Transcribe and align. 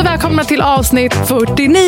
Och 0.00 0.06
välkomna 0.06 0.44
till 0.44 0.60
avsnitt 0.60 1.14
49 1.14 1.80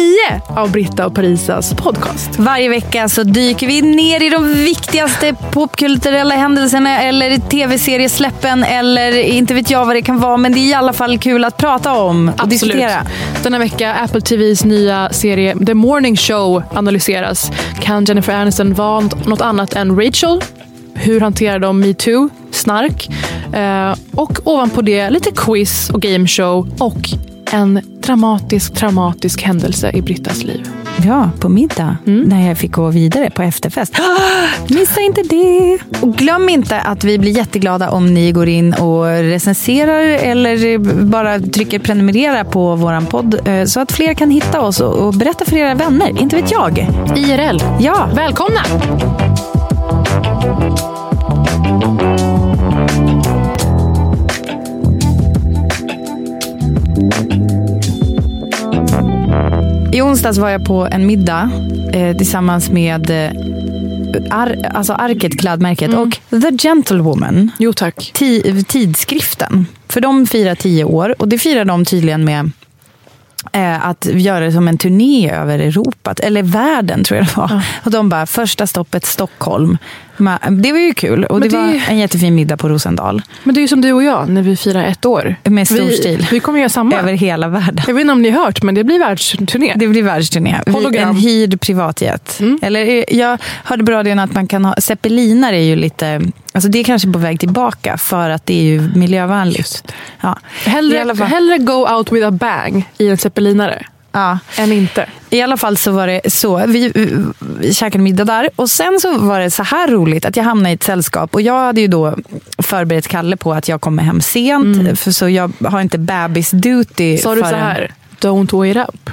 av 0.48 0.72
Britta 0.72 1.06
och 1.06 1.14
Parisas 1.14 1.74
podcast. 1.74 2.38
Varje 2.38 2.68
vecka 2.68 3.08
så 3.08 3.22
dyker 3.22 3.66
vi 3.66 3.82
ner 3.82 4.22
i 4.22 4.28
de 4.28 4.54
viktigaste 4.54 5.34
popkulturella 5.50 6.34
händelserna 6.34 7.02
eller 7.02 7.38
tv-seriesläppen 7.38 8.64
eller 8.64 9.18
inte 9.20 9.54
vet 9.54 9.70
jag 9.70 9.86
vad 9.86 9.96
det 9.96 10.02
kan 10.02 10.20
vara. 10.20 10.36
Men 10.36 10.52
det 10.52 10.58
är 10.58 10.70
i 10.70 10.74
alla 10.74 10.92
fall 10.92 11.18
kul 11.18 11.44
att 11.44 11.56
prata 11.56 11.92
om 11.92 12.32
och 12.42 12.48
diskutera. 12.48 13.06
Denna 13.42 13.58
vecka 13.58 13.94
Apple 13.94 14.20
TVs 14.20 14.64
nya 14.64 15.12
serie 15.12 15.56
The 15.66 15.74
Morning 15.74 16.16
Show 16.16 16.62
analyseras. 16.72 17.52
Kan 17.80 18.04
Jennifer 18.04 18.34
Aniston 18.34 18.74
vara 18.74 19.00
något 19.00 19.40
annat 19.40 19.76
än 19.76 20.00
Rachel? 20.00 20.40
Hur 20.94 21.20
hanterar 21.20 21.58
de 21.58 21.80
metoo, 21.80 22.28
snark? 22.50 23.08
Eh, 23.52 23.94
och 24.14 24.38
ovanpå 24.44 24.82
det 24.82 25.10
lite 25.10 25.30
quiz 25.30 25.90
och 25.90 26.02
gameshow 26.02 26.68
och 26.78 27.08
en 27.52 27.91
dramatisk, 28.02 28.74
traumatisk 28.74 29.42
händelse 29.42 29.90
i 29.94 30.02
Brittas 30.02 30.44
liv. 30.44 30.68
Ja, 31.06 31.30
på 31.40 31.48
middag 31.48 31.96
när 32.04 32.48
jag 32.48 32.58
fick 32.58 32.72
gå 32.72 32.90
vidare 32.90 33.30
på 33.30 33.42
efterfest. 33.42 33.94
Missa 34.68 35.00
inte 35.00 35.22
det! 35.22 35.78
Och 36.00 36.14
glöm 36.14 36.48
inte 36.48 36.80
att 36.80 37.04
vi 37.04 37.18
blir 37.18 37.36
jätteglada 37.36 37.90
om 37.90 38.14
ni 38.14 38.32
går 38.32 38.48
in 38.48 38.74
och 38.74 39.04
recenserar 39.04 40.00
eller 40.00 40.78
bara 41.04 41.40
trycker 41.40 41.78
prenumerera 41.78 42.44
på 42.44 42.76
våran 42.76 43.06
podd 43.06 43.48
eh, 43.48 43.64
så 43.64 43.80
att 43.80 43.92
fler 43.92 44.14
kan 44.14 44.30
hitta 44.30 44.60
oss 44.60 44.80
och 44.80 45.02
och 45.02 45.14
berätta 45.14 45.44
för 45.44 45.56
era 45.56 45.74
vänner. 45.74 46.20
Inte 46.20 46.36
vet 46.36 46.50
jag. 46.50 46.78
IRL. 47.16 47.60
Ja, 47.80 48.08
Välkomna! 48.14 48.62
I 59.92 60.02
onsdags 60.02 60.38
var 60.38 60.50
jag 60.50 60.64
på 60.64 60.88
en 60.90 61.06
middag 61.06 61.50
eh, 61.92 62.16
tillsammans 62.16 62.70
med 62.70 63.10
eh, 63.10 63.30
Ar, 64.30 64.56
alltså 64.74 64.92
Arket, 64.92 65.40
klädmärket, 65.40 65.94
och 65.94 66.18
The 66.40 66.58
Gentlewoman, 66.58 67.50
Jo 67.58 67.72
tack. 67.72 68.10
ti, 68.14 68.64
tidskriften. 68.68 69.66
För 69.88 70.00
de 70.00 70.26
firar 70.26 70.54
tio 70.54 70.84
år 70.84 71.14
och 71.18 71.28
det 71.28 71.38
firar 71.38 71.64
de 71.64 71.84
tydligen 71.84 72.24
med 72.24 72.50
att 73.82 74.06
göra 74.12 74.44
det 74.44 74.52
som 74.52 74.68
en 74.68 74.78
turné 74.78 75.30
över 75.30 75.58
Europa, 75.58 76.14
eller 76.22 76.42
världen 76.42 77.04
tror 77.04 77.18
jag 77.18 77.26
det 77.26 77.36
var. 77.36 77.62
Och 77.84 77.90
de 77.90 78.08
bara, 78.08 78.26
första 78.26 78.66
stoppet 78.66 79.06
Stockholm. 79.06 79.78
Det 80.50 80.72
var 80.72 80.78
ju 80.78 80.94
kul 80.94 81.24
och 81.24 81.40
det, 81.40 81.48
det- 81.48 81.56
var 81.56 81.80
en 81.88 81.98
jättefin 81.98 82.34
middag 82.34 82.56
på 82.56 82.68
Rosendal. 82.68 83.22
Men 83.42 83.54
det 83.54 83.60
är 83.60 83.62
ju 83.62 83.68
som 83.68 83.80
du 83.80 83.92
och 83.92 84.02
jag 84.02 84.28
när 84.28 84.42
vi 84.42 84.56
firar 84.56 84.84
ett 84.84 85.04
år. 85.04 85.36
Med 85.44 85.68
stor 85.68 85.84
vi, 85.84 85.96
stil. 85.96 86.26
Vi 86.30 86.40
kommer 86.40 86.58
göra 86.58 86.68
samma. 86.68 86.96
Över 86.96 87.12
hela 87.12 87.48
världen. 87.48 87.84
Jag 87.86 87.94
vet 87.94 88.00
inte 88.00 88.12
om 88.12 88.22
ni 88.22 88.30
har 88.30 88.44
hört, 88.44 88.62
men 88.62 88.74
det 88.74 88.84
blir 88.84 88.98
världsturné. 88.98 89.72
Det 89.76 89.88
blir 89.88 90.02
världsturné. 90.02 90.60
Hologram. 90.66 91.08
En 91.08 91.16
hyrd 91.16 91.60
privatjet. 91.60 92.40
Eller, 92.62 92.86
eh, 92.86 93.04
jag 93.08 93.38
hörde 93.64 93.84
på 93.84 93.92
radion 93.92 94.18
att 94.18 94.34
man 94.34 94.46
kan 94.46 94.64
ha... 94.64 94.74
Zeppelinare 94.78 95.56
är 95.56 95.64
ju 95.64 95.76
lite... 95.76 96.20
Alltså 96.52 96.68
det 96.70 96.78
är 96.78 96.84
kanske 96.84 97.12
på 97.12 97.18
väg 97.18 97.40
tillbaka 97.40 97.98
för 97.98 98.30
att 98.30 98.46
det 98.46 98.54
är 98.54 98.62
ju 98.64 98.80
miljövänligt. 98.94 99.92
Ja. 100.20 100.38
Hellre, 100.64 101.14
fall- 101.16 101.26
hellre 101.26 101.58
go 101.58 101.88
out 101.96 102.12
with 102.12 102.26
a 102.26 102.30
bang 102.30 102.88
i 102.98 103.08
en 103.08 103.16
zeppelinare 103.18 103.86
Ja. 104.12 104.38
än 104.56 104.72
inte. 104.72 105.06
I 105.30 105.42
alla 105.42 105.56
fall 105.56 105.76
så 105.76 105.90
var 105.92 106.06
det 106.06 106.20
så. 106.32 106.66
Vi, 106.66 106.92
vi, 106.94 107.24
vi 107.60 107.74
käkade 107.74 108.04
middag 108.04 108.24
där 108.24 108.48
och 108.56 108.70
sen 108.70 108.98
så 109.00 109.18
var 109.18 109.40
det 109.40 109.50
så 109.50 109.62
här 109.62 109.88
roligt 109.88 110.24
att 110.24 110.36
jag 110.36 110.44
hamnade 110.44 110.70
i 110.70 110.74
ett 110.74 110.82
sällskap 110.82 111.34
och 111.34 111.40
jag 111.42 111.66
hade 111.66 111.80
ju 111.80 111.86
då 111.86 112.16
förberett 112.58 113.08
Kalle 113.08 113.36
på 113.36 113.52
att 113.54 113.68
jag 113.68 113.80
kommer 113.80 114.02
hem 114.02 114.20
sent 114.20 114.98
för 115.00 115.10
så 115.10 115.28
jag 115.28 115.52
har 115.64 115.80
inte 115.80 115.98
bebis 115.98 116.50
duty. 116.50 117.18
Sa 117.18 117.34
du 117.34 117.40
så 117.40 117.46
här, 117.46 117.90
don't 118.20 118.58
wait 118.58 118.88
up? 118.88 119.10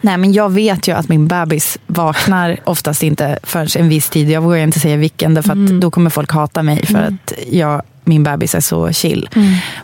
Nej, 0.00 0.16
men 0.16 0.32
jag 0.32 0.52
vet 0.52 0.88
ju 0.88 0.92
att 0.96 1.08
min 1.08 1.28
bebis 1.28 1.78
vaknar 1.86 2.60
oftast 2.64 3.02
inte 3.02 3.38
förrän 3.42 3.68
en 3.76 3.88
viss 3.88 4.08
tid. 4.10 4.30
Jag 4.30 4.40
vågar 4.40 4.56
inte 4.58 4.80
säga 4.80 4.96
vilken, 4.96 5.34
därför 5.34 5.52
att 5.52 5.80
då 5.80 5.90
kommer 5.90 6.10
folk 6.10 6.32
hata 6.32 6.62
mig 6.62 6.86
för 6.86 6.98
att 6.98 7.32
jag, 7.50 7.82
min 8.04 8.22
bebis 8.22 8.54
är 8.54 8.60
så 8.60 8.92
chill. 8.92 9.28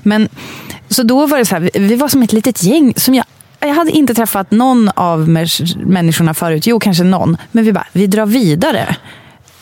Men, 0.03 0.29
så 0.89 1.03
då 1.03 1.27
var 1.27 1.39
det 1.39 1.45
så 1.45 1.55
här, 1.55 1.71
vi- 1.75 1.97
var 1.97 2.09
som 2.09 2.23
ett 2.23 2.33
litet 2.33 2.63
gäng 2.63 2.93
som 2.97 3.15
jag 3.15 3.25
jag 3.61 3.75
hade 3.75 3.91
inte 3.91 4.15
träffat 4.15 4.51
någon 4.51 4.89
av 4.95 5.29
människorna 5.77 6.35
förut. 6.35 6.67
Jo, 6.67 6.81
kanske 6.81 7.05
någon. 7.05 7.37
Men 7.53 7.65
vi 7.65 7.73
bara, 7.73 7.87
vi 7.93 8.07
drar 8.07 8.27
vidare. 8.27 8.97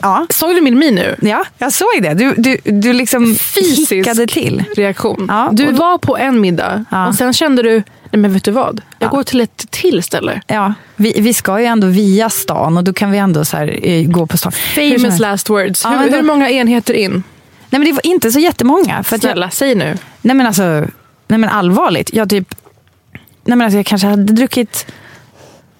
Ja, 0.04 0.26
Såg 0.30 0.54
du 0.54 0.60
min 0.60 0.78
min 0.78 0.94
nu? 0.94 1.16
ja 1.22 1.44
jag 1.58 1.72
såg 1.72 1.88
det. 2.02 2.14
Du, 2.14 2.34
du, 2.36 2.56
du 2.64 2.92
liksom 2.92 3.34
Fysisk 3.34 3.92
hickade 3.92 4.26
till. 4.26 4.64
reaktion. 4.76 5.26
Ja, 5.28 5.48
du 5.52 5.66
då- 5.66 5.72
var 5.72 5.98
på 5.98 6.16
en 6.16 6.40
middag 6.40 6.84
Ja. 6.90 7.08
och 7.08 7.14
sen 7.14 7.32
kände 7.32 7.62
du, 7.62 7.70
nej 8.10 8.20
men 8.20 8.32
vet 8.32 8.44
du 8.44 8.50
vad? 8.50 8.80
Jag 8.98 9.06
Ja. 9.06 9.10
går 9.16 9.22
till 9.22 9.40
ett 9.40 9.66
till 9.70 10.02
ställe. 10.02 10.40
Ja, 10.46 10.74
vi, 10.96 11.14
vi 11.20 11.34
ska 11.34 11.60
ju 11.60 11.66
ändå 11.66 11.86
via 11.86 12.30
stan 12.30 12.76
och 12.76 12.84
då 12.84 12.92
kan 12.92 13.10
vi 13.10 13.18
ändå 13.18 13.44
så 13.44 13.56
här, 13.56 13.78
eh, 13.88 14.06
gå 14.06 14.26
på 14.26 14.38
stan. 14.38 14.52
Famous 14.52 15.18
last 15.20 15.50
words. 15.50 15.86
Hur, 15.86 16.10
då- 16.10 16.16
hur 16.16 16.22
många 16.22 16.50
enheter 16.50 16.94
in? 16.94 17.10
Nej 17.12 17.22
men 17.78 17.84
det 17.84 17.92
var 17.92 18.06
inte 18.06 18.32
så 18.32 18.38
jättemånga. 18.40 19.02
För 19.02 19.16
att 19.16 19.22
jag, 19.22 19.32
Snälla, 19.32 19.50
säg 19.50 19.74
nu. 19.74 19.96
nej 20.22 20.36
men 20.36 20.46
alltså, 20.46 20.62
nej 21.28 21.38
men 21.38 21.44
allvarligt. 21.44 22.10
Jag 22.14 22.30
typ, 22.30 22.54
nej 23.44 23.56
men 23.56 23.60
alltså 23.60 23.76
jag 23.76 23.86
kanske 23.86 24.06
hade 24.08 24.32
druckit 24.32 24.86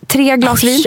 tre 0.06 0.36
glas 0.36 0.64
vin. 0.64 0.84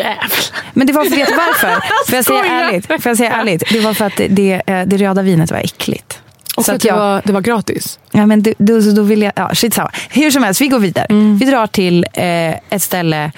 Men 0.74 0.88
det 0.88 0.94
var, 0.94 1.04
vet 1.04 1.28
du 1.28 1.36
varför? 1.36 1.70
Får 2.08 2.16
jag 2.16 2.26
säga 2.26 2.46
ärligt? 2.46 2.86
Får 2.88 3.02
jag 3.06 3.18
säga 3.18 3.32
ärligt? 3.32 3.64
Det 3.72 3.80
var 3.80 3.94
för 3.94 4.06
att 4.06 4.16
det, 4.18 4.28
det, 4.28 4.62
eh, 4.68 4.86
det 4.88 4.98
röda 4.98 5.22
vinet 5.22 5.52
var 5.52 5.58
äckligt. 5.58 6.22
Och 6.58 6.66
Så 6.66 6.72
att 6.72 6.76
att 6.76 6.82
det, 6.82 6.88
jag- 6.88 6.98
var, 6.98 7.22
det 7.26 7.34
var 7.34 7.42
gratis. 7.42 8.00
Ja, 8.12 8.26
men 8.26 8.46
då, 8.58 8.82
så 8.82 8.92
då 8.92 9.02
vill 9.02 9.22
jag, 9.22 9.34
ja, 9.36 9.50
skitsamma. 9.56 9.92
Hur 10.10 10.32
som 10.32 10.44
helst, 10.44 10.62
vi 10.62 10.68
går 10.68 10.80
vidare. 10.80 11.08
Vi 11.40 11.46
drar 11.46 11.68
till 11.68 12.06
eh, 12.14 12.50
ett 12.70 12.82
ställe 12.82 13.32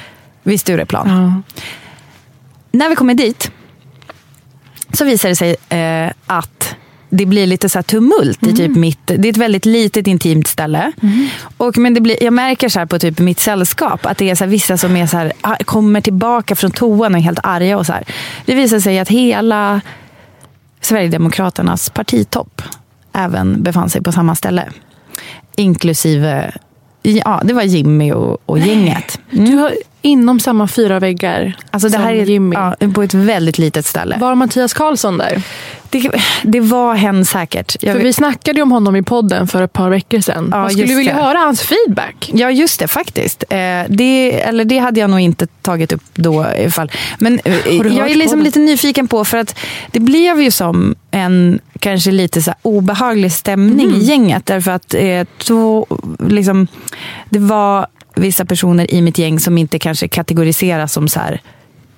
vid 0.44 0.60
Stureplan. 0.60 1.44
När 2.72 2.90
vi 2.90 2.96
kommer 2.96 3.14
dit 3.14 3.52
så 4.94 5.06
visar 5.06 5.30
det 5.30 5.36
sig 5.36 5.56
eh, 5.70 6.12
att 6.28 6.76
det 7.10 7.26
blir 7.26 7.48
lite 7.48 7.70
så 7.70 7.78
här 7.78 7.84
tumult 7.84 8.48
i 8.48 8.54
typ 8.54 8.76
mitt... 8.76 9.08
Det 9.08 9.28
är 9.28 9.30
ett 9.30 9.38
väldigt 9.38 9.66
litet 9.66 10.08
intimt 10.08 10.48
ställe. 10.48 10.92
Och, 11.58 11.78
men 11.78 11.94
det 11.94 12.02
blir, 12.02 12.24
jag 12.24 12.34
märker 12.34 12.70
så 12.70 12.80
här 12.80 12.86
på 12.86 13.00
typ 13.00 13.20
mitt 13.20 13.40
sällskap 13.40 14.06
att 14.06 14.18
det 14.18 14.30
är 14.30 14.36
så 14.36 14.46
vissa 14.46 14.78
som 14.78 14.96
är 14.96 15.08
så 15.08 15.18
här, 15.18 15.34
ah, 15.42 15.56
kommer 15.66 16.02
tillbaka 16.02 16.56
från 16.56 16.72
toan 16.72 17.14
och 17.14 17.20
är 17.20 17.24
helt 17.24 17.40
arga. 17.44 17.78
Och 17.78 17.86
så 17.86 17.94
här. 17.94 18.04
Det 18.46 18.56
visar 18.56 18.80
sig 18.80 19.00
att 19.00 19.10
hela 19.10 19.82
Sverigedemokraternas 20.82 21.90
partitopp 21.90 22.62
även 23.14 23.64
befann 23.64 23.90
sig 23.90 24.04
på 24.04 24.12
samma 24.12 24.36
ställe. 24.36 24.70
Inklusive, 25.56 26.52
ja 27.02 27.42
det 27.44 27.54
var 27.54 27.64
Jimmy 27.64 28.12
och, 28.12 28.38
och 28.46 28.60
gänget. 28.60 29.20
Du 29.32 29.56
har 29.56 29.74
inom 30.02 30.40
samma 30.40 30.68
fyra 30.68 31.00
väggar 31.00 31.58
Alltså 31.72 31.88
det 31.90 31.94
som 31.94 32.04
här 32.04 32.14
är 32.14 32.26
Jimmy. 32.26 32.56
ja, 32.56 32.76
på 32.94 33.04
ett 33.04 33.14
väldigt 33.14 33.58
litet 33.58 33.86
ställe. 33.86 34.18
Var 34.20 34.36
Mattias 34.36 34.74
Karlsson 34.74 35.18
där? 35.18 35.42
Det, 35.92 36.12
det 36.44 36.60
var 36.60 36.96
hen 36.96 37.26
säkert. 37.26 37.76
Jag 37.84 37.92
För 37.92 37.98
vet- 38.00 38.06
vi 38.08 38.14
snackade 38.14 38.62
om 38.62 38.72
honom 38.72 38.96
i 38.96 39.04
podden 39.04 39.48
för 39.48 39.62
ett 39.62 39.74
par 39.74 39.90
veckor 39.90 40.20
sedan. 40.20 40.48
Ja, 40.52 40.58
Man 40.58 40.70
skulle 40.70 40.96
vilja 40.96 41.14
det. 41.16 41.22
höra 41.22 41.38
hans 41.38 41.62
feedback. 41.62 42.30
Ja, 42.34 42.52
just 42.52 42.80
det. 42.80 42.88
Faktiskt. 42.88 43.44
Eh, 43.50 43.58
det, 43.90 44.42
eller 44.42 44.66
det 44.66 44.78
hade 44.78 45.00
jag 45.00 45.10
nog 45.10 45.20
inte 45.20 45.48
tagit 45.62 45.92
upp 45.92 46.02
då 46.14 46.34
i 46.58 46.62
alla 46.62 46.72
fall. 46.72 46.92
Men 47.20 47.40
eh, 47.46 47.56
jag 47.98 48.12
är 48.12 48.16
liksom 48.16 48.42
lite 48.42 48.60
nyfiken 48.60 49.08
på, 49.08 49.26
för 49.26 49.38
att 49.38 49.60
det 49.92 50.00
blev 50.00 50.42
ju 50.42 50.52
som 50.52 50.96
en 51.12 51.60
kanske 51.80 52.12
lite 52.12 52.42
så 52.42 52.54
obehaglig 52.62 53.32
stämning 53.32 53.86
Mm. 53.88 54.02
i 54.02 54.04
gänget. 54.04 54.46
Därför 54.46 54.72
att 54.72 54.94
eh, 54.94 55.24
två, 55.38 55.86
liksom, 56.30 56.68
det 57.30 57.40
var 57.40 57.88
vissa 58.20 58.46
personer 58.46 58.94
i 58.94 59.02
mitt 59.02 59.18
gäng 59.18 59.40
som 59.40 59.58
inte 59.58 59.80
kanske 59.80 60.08
kategoriseras 60.08 60.94
som 60.94 61.08
så 61.08 61.20
här, 61.20 61.42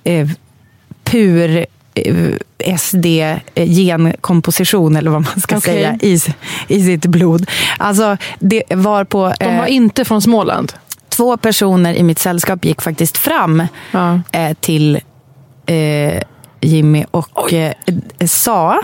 eh, 0.04 0.28
pur 1.04 1.66
eh, 1.94 2.34
SD-genkomposition 2.78 4.96
eller 4.96 5.10
vad 5.10 5.22
man 5.22 5.40
ska 5.40 5.56
Okej. 5.56 5.74
säga 5.74 5.98
i, 6.00 6.18
i 6.68 6.82
sitt 6.84 7.06
blod. 7.06 7.50
Alltså 7.78 8.16
det 8.38 8.62
var 8.74 9.04
på... 9.04 9.34
De 9.40 9.56
var 9.56 9.66
eh, 9.66 9.74
inte 9.74 10.04
från 10.04 10.22
Småland. 10.22 10.72
två 11.08 11.36
personer 11.36 11.94
i 11.94 12.02
mitt 12.02 12.18
sällskap 12.18 12.64
gick 12.64 12.82
faktiskt 12.82 13.18
fram 13.18 13.62
Ja. 13.90 14.20
eh, 14.32 14.56
till 14.60 15.00
eh, 15.66 16.22
Jimmy 16.60 17.04
och 17.10 17.52
eh, 17.52 17.72
sa... 18.26 18.80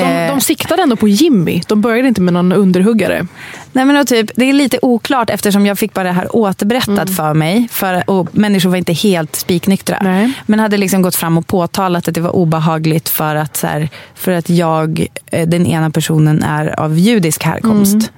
De, 0.00 0.24
eh, 0.24 0.30
de 0.30 0.40
siktade 0.40 0.82
ändå 0.82 0.96
på 0.96 1.08
Jimmy. 1.08 1.62
De 1.66 1.80
började 1.80 2.08
inte 2.08 2.20
med 2.20 2.34
någon 2.34 2.52
underhuggare. 2.52 3.26
Nej 3.72 3.84
men 3.84 3.96
och 3.96 4.06
typ, 4.06 4.30
det 4.36 4.44
är 4.48 4.52
lite 4.52 4.78
oklart 4.82 5.30
eftersom 5.30 5.66
jag 5.66 5.78
fick 5.78 5.94
bara 5.94 6.04
det 6.04 6.12
här 6.12 6.36
återberättat 6.36 7.10
för 7.10 7.34
mig. 7.34 7.68
För, 7.70 8.10
och 8.10 8.28
människor 8.36 8.70
var 8.70 8.76
inte 8.76 8.92
helt 8.92 9.36
spiknyktra. 9.36 9.98
Nej. 10.02 10.32
Men 10.46 10.60
hade 10.60 10.76
liksom 10.76 11.02
gått 11.02 11.16
fram 11.16 11.38
och 11.38 11.46
påtalat 11.46 12.08
att 12.08 12.14
det 12.14 12.20
var 12.20 12.36
obehagligt 12.36 13.08
för 13.08 13.36
att, 13.36 13.56
så 13.56 13.66
här, 13.66 13.88
för 14.14 14.32
att 14.32 14.50
jag, 14.50 15.06
eh, 15.26 15.48
den 15.48 15.66
ena 15.66 15.90
personen 15.90 16.42
är 16.42 16.80
av 16.80 16.98
judisk 16.98 17.44
härkomst. 17.44 18.10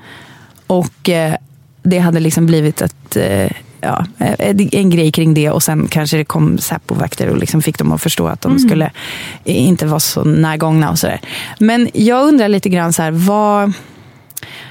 Och 0.66 1.08
eh, 1.08 1.34
det 1.82 1.98
hade 1.98 2.20
liksom 2.20 2.46
blivit 2.46 2.82
ett, 2.82 3.16
eh, 3.16 3.50
ja, 3.80 4.06
eh, 4.18 4.56
en 4.72 4.90
grej 4.90 5.12
kring 5.12 5.34
det 5.34 5.50
och 5.50 5.62
sen 5.62 5.88
kanske 5.88 6.16
det 6.16 6.24
kom 6.24 6.58
Säpo-vakter 6.58 7.28
och 7.28 7.38
liksom 7.38 7.62
fick 7.62 7.78
dem 7.78 7.92
att 7.92 8.02
förstå 8.02 8.26
att 8.26 8.40
de 8.40 8.58
skulle 8.58 8.84
eh, 9.44 9.66
inte 9.68 9.86
vara 9.86 10.00
så 10.00 10.24
närgångna 10.24 10.90
och 10.90 10.98
sådär. 10.98 11.20
Men 11.58 11.88
jag 11.94 12.28
undrar 12.28 12.48
lite 12.48 12.68
grann 12.68 12.92
så 12.92 13.02
här, 13.02 13.10
vad... 13.10 13.72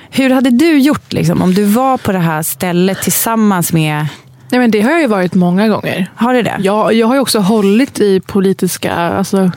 Hur 0.09 0.30
hade 0.30 0.50
du 0.50 0.80
gjort 0.80 1.13
liksom, 1.13 1.42
om 1.42 1.54
du 1.54 1.63
var 1.63 1.98
på 1.98 2.12
det 2.12 2.19
här 2.19 2.44
stället 2.44 3.01
tillsammans 3.01 3.74
med... 3.74 4.07
Nej, 4.50 4.59
men 4.59 4.71
det 4.71 4.81
har 4.81 4.92
jag 4.92 5.01
ju 5.01 5.07
varit 5.07 5.33
många 5.33 5.68
gånger. 5.68 6.12
Har 6.15 6.33
du 6.33 6.42
det? 6.42 6.57
Jag, 6.60 6.94
jag 6.94 7.07
har 7.07 7.15
ju 7.15 7.21
också 7.21 7.39
hållit 7.39 8.00
i 8.00 8.19
politiska 8.19 8.94
alltså, 8.94 9.51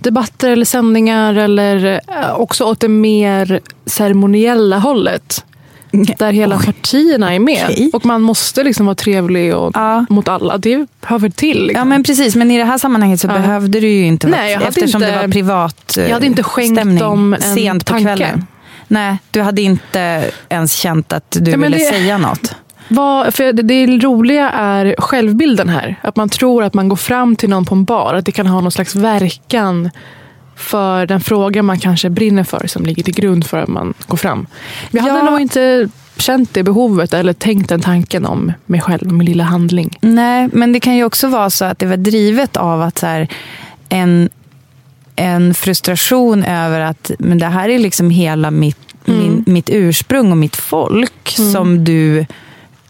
debatter 0.00 0.50
eller 0.50 0.64
sändningar 0.64 1.34
eller 1.34 2.00
eh, 2.08 2.34
också 2.34 2.64
åt 2.64 2.80
det 2.80 2.88
mer 2.88 3.60
ceremoniella 3.86 4.78
hållet. 4.78 5.44
Där 6.18 6.32
hela 6.32 6.58
partierna 6.58 7.34
är 7.34 7.38
med. 7.38 7.64
Okej. 7.70 7.90
Och 7.92 8.06
man 8.06 8.22
måste 8.22 8.64
liksom 8.64 8.86
vara 8.86 8.94
trevlig 8.94 9.56
och, 9.56 9.70
Ja. 9.74 10.06
mot 10.08 10.28
alla. 10.28 10.58
Det 10.58 10.86
hör 11.02 11.18
väl 11.18 11.32
till. 11.32 11.62
Liksom. 11.66 11.78
Ja 11.78 11.84
men 11.84 12.02
precis, 12.02 12.36
men 12.36 12.50
i 12.50 12.58
det 12.58 12.64
här 12.64 12.78
sammanhanget 12.78 13.20
så 13.20 13.26
Ja. 13.28 13.32
behövde 13.32 13.80
du 13.80 13.88
ju 13.88 14.06
inte 14.06 14.26
vara 14.26 14.36
Nej, 14.40 14.50
jag 14.52 14.58
hade 14.58 14.68
eftersom 14.68 15.02
inte- 15.02 15.14
det 15.14 15.20
var 15.26 15.28
privat 15.32 15.96
eh, 15.96 16.04
jag 16.04 16.12
hade 16.14 16.26
inte 16.26 16.42
skänkt 16.42 16.76
stämning 16.80 16.98
dem 16.98 17.34
en 17.34 17.40
sent 17.42 17.84
på 17.84 17.90
tanke. 17.92 18.04
kvällen. 18.04 18.46
Nej, 18.88 19.16
du 19.30 19.40
hade 19.42 19.62
inte 19.62 20.30
ens 20.48 20.72
känt 20.72 21.12
att 21.12 21.36
du 21.40 21.50
Ja, 21.50 21.56
ville 21.56 21.76
det- 21.78 21.84
säga 21.84 22.18
något. 22.18 22.54
Vad, 22.90 23.34
för 23.34 23.52
det, 23.52 23.62
det 23.62 23.86
roliga 23.86 24.50
är 24.50 24.94
självbilden 24.98 25.68
här. 25.68 25.96
Att 26.02 26.16
man 26.16 26.28
tror 26.28 26.62
att 26.64 26.74
man 26.74 26.88
går 26.88 26.96
fram 26.96 27.36
till 27.36 27.48
någon 27.50 27.64
på 27.64 27.74
en 27.74 27.84
bar. 27.84 28.14
Att 28.14 28.24
det 28.24 28.32
kan 28.32 28.46
ha 28.46 28.60
någon 28.60 28.72
slags 28.72 28.94
verkan 28.94 29.90
för 30.58 31.06
den 31.06 31.20
fråga 31.20 31.62
man 31.62 31.78
kanske 31.78 32.10
brinner 32.10 32.44
för 32.44 32.66
som 32.66 32.86
ligger 32.86 33.02
till 33.02 33.14
grund 33.14 33.46
för 33.46 33.58
att 33.58 33.68
man 33.68 33.94
går 34.06 34.16
fram. 34.16 34.46
Jag 34.90 35.02
hade 35.02 35.18
Ja. 35.18 35.30
nog 35.30 35.40
inte 35.40 35.88
känt 36.16 36.54
det 36.54 36.62
behovet 36.62 37.14
eller 37.14 37.32
tänkt 37.32 37.68
den 37.68 37.80
tanken 37.80 38.26
om 38.26 38.52
mig 38.66 38.80
själv, 38.80 39.12
min 39.12 39.24
lilla 39.26 39.44
handling. 39.44 39.98
Nej, 40.00 40.48
men 40.52 40.72
det 40.72 40.80
kan 40.80 40.96
ju 40.96 41.04
också 41.04 41.28
vara 41.28 41.50
så 41.50 41.64
att 41.64 41.78
det 41.78 41.86
var 41.86 41.96
drivet 41.96 42.56
av 42.56 42.82
att 42.82 42.98
så 42.98 43.06
här, 43.06 43.28
en, 43.88 44.28
en 45.16 45.54
frustration 45.54 46.44
över 46.44 46.80
att 46.80 47.10
men 47.18 47.38
det 47.38 47.46
här 47.46 47.68
är 47.68 47.78
liksom 47.78 48.10
hela 48.10 48.50
mitt, 48.50 48.78
Mm. 49.06 49.20
min, 49.20 49.44
mitt 49.46 49.70
ursprung 49.70 50.30
och 50.30 50.36
mitt 50.38 50.56
folk 50.56 51.28
som 51.52 51.84
du 51.84 52.26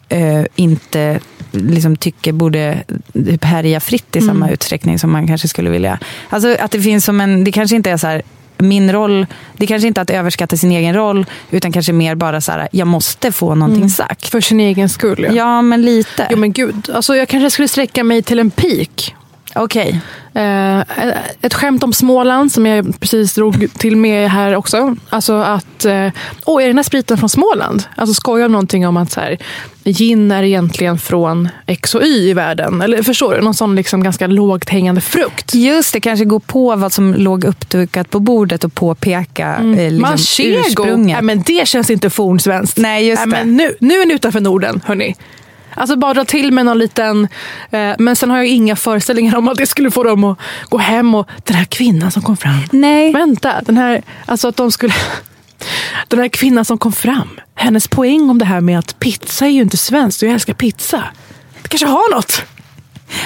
eh, 0.09 0.45
inte 0.57 1.21
liksom 1.51 1.97
tycker 1.97 2.33
borde 2.33 2.85
typ 3.13 3.45
härja 3.45 3.81
fritt 3.81 4.17
i 4.17 4.19
Mm. 4.19 4.29
samma 4.29 4.51
utsträckning 4.51 4.99
som 4.99 5.13
man 5.13 5.27
kanske 5.27 5.49
skulle 5.49 5.71
vilja. 5.71 5.99
Alltså 6.29 6.57
att 6.61 6.71
det 6.71 6.81
finns 6.83 7.05
som 7.05 7.21
en, 7.21 7.45
det 7.45 7.53
kanske 7.53 7.77
inte 7.77 7.91
är 7.91 7.97
så 7.97 8.07
här, 8.07 8.23
min 8.61 8.93
roll, 8.93 9.27
det 9.57 9.67
kanske 9.67 9.89
inte 9.89 10.01
är 10.01 10.03
att 10.03 10.11
överskatta 10.11 10.57
sin 10.57 10.73
egen 10.73 10.95
roll, 10.95 11.27
utan 11.51 11.73
kanske 11.73 11.93
mer 11.93 12.15
bara 12.15 12.41
så 12.41 12.53
här, 12.53 12.69
jag 12.73 12.87
måste 12.87 13.33
få 13.33 13.55
någonting 13.55 13.91
sagt. 13.91 14.29
För 14.29 14.41
sin 14.41 14.61
egen 14.61 14.89
skull. 14.89 15.25
Ja. 15.29 15.33
Ja, 15.33 15.63
men 15.63 15.83
lite. 15.83 16.27
Jo 16.31 16.37
men 16.37 16.53
gud, 16.53 16.91
alltså 16.95 17.17
jag 17.17 17.29
kanske 17.29 17.51
skulle 17.51 17.69
sträcka 17.69 18.05
mig 18.05 18.23
till 18.23 18.39
en 18.39 18.51
peak. 18.51 19.15
Okej. 19.55 20.01
Eh, 20.35 20.79
ett 21.43 21.55
skämt 21.55 21.85
om 21.85 21.93
Småland 21.93 22.53
som 22.53 22.67
jag 22.67 23.01
precis 23.01 23.35
drog 23.35 23.73
till 23.79 23.97
med 23.97 24.31
här 24.31 24.57
också. 24.57 24.97
Alltså 25.09 25.33
att, 25.33 25.85
eh, 25.85 26.09
åh 26.47 26.63
är 26.63 26.67
den 26.67 26.79
här 26.79 26.83
spriten 26.83 27.19
från 27.19 27.29
Småland? 27.29 27.83
Alltså 27.97 28.15
skoja 28.15 28.47
om 28.47 28.53
någonting 28.53 28.87
om 28.87 28.97
att 28.97 29.13
så 29.13 29.21
här, 29.21 29.39
gin 29.85 30.31
är 30.31 30.43
egentligen 30.43 30.99
från 30.99 31.49
X 31.67 31.95
och 31.95 32.03
Y 32.03 32.31
i 32.31 32.33
världen. 32.33 32.83
Eller 32.83 33.03
förstår 33.03 33.35
du? 33.35 33.41
Någon 33.41 33.55
sån 33.55 33.75
liksom 33.75 34.03
ganska 34.03 34.27
lågt 34.27 34.69
hängande 34.69 35.01
frukt. 35.01 35.55
Just 35.55 35.93
det, 35.93 36.01
kanske 36.01 36.25
gå 36.25 36.41
på 36.41 36.77
vad 36.77 36.93
som 36.93 37.15
låg 37.15 37.45
uppdukat 37.45 38.11
på 38.11 38.21
bordet 38.21 38.65
och 38.65 38.75
påpeka 38.75 39.55
eh, 39.57 39.65
liksom 39.65 40.01
Manchego! 40.01 40.61
ursprunget. 40.67 41.15
Nej, 41.15 41.23
men 41.23 41.43
det 41.47 41.69
känns 41.69 41.91
inte 41.91 42.11
fornsvenskt. 42.11 42.79
Nej, 42.79 43.07
just 43.07 43.27
Nej, 43.27 43.41
det. 43.41 43.47
Men 43.47 43.57
nu, 43.57 43.75
nu 43.81 43.95
är 43.95 44.07
ni 44.07 44.15
utanför 44.15 44.41
Norden, 44.41 44.81
hörni. 44.85 45.15
Alltså 45.75 45.97
bara 45.97 46.15
dra 46.15 46.25
till 46.25 46.53
med 46.53 46.67
någon 46.67 46.79
liten... 46.79 47.29
Eh, 47.71 47.93
men 47.99 48.17
sen 48.17 48.31
har 48.31 48.37
jag 48.37 48.47
inga 48.47 48.77
föreställningar 48.77 49.37
om 49.37 49.49
att 49.49 49.59
det 49.59 49.67
skulle 49.67 49.91
få 49.91 50.03
dem 50.03 50.25
att 50.25 50.39
gå 50.69 50.79
hem 50.79 51.15
och 51.15 51.29
den 51.45 51.57
här 51.57 51.65
kvinnan 51.65 52.11
som 52.11 52.23
kom 52.23 52.37
fram. 52.37 52.61
Nej. 52.73 53.13
Vänta, 53.13 53.61
den 53.63 53.77
här, 53.77 54.03
alltså 54.27 54.49
att 54.49 54.57
de 54.57 54.73
skulle... 54.73 54.95
Den 56.09 56.21
här 56.21 56.29
kvinnan 56.29 56.65
som 56.65 56.79
kom 56.79 56.93
fram. 56.93 57.41
Hennes 57.55 57.89
poäng 57.89 58.31
om 58.31 58.39
det 58.39 58.45
här 58.45 58.61
med 58.61 58.79
att 58.79 58.99
pizza 58.99 59.47
är 59.47 59.51
ju 59.51 59.63
inte 59.63 59.77
svenskt 59.77 60.23
och 60.23 60.29
jag 60.29 60.35
älskar 60.35 60.55
pizza. 60.55 61.05
Det 61.63 61.69
kanske 61.69 61.87
har 61.87 62.15
något. 62.15 62.43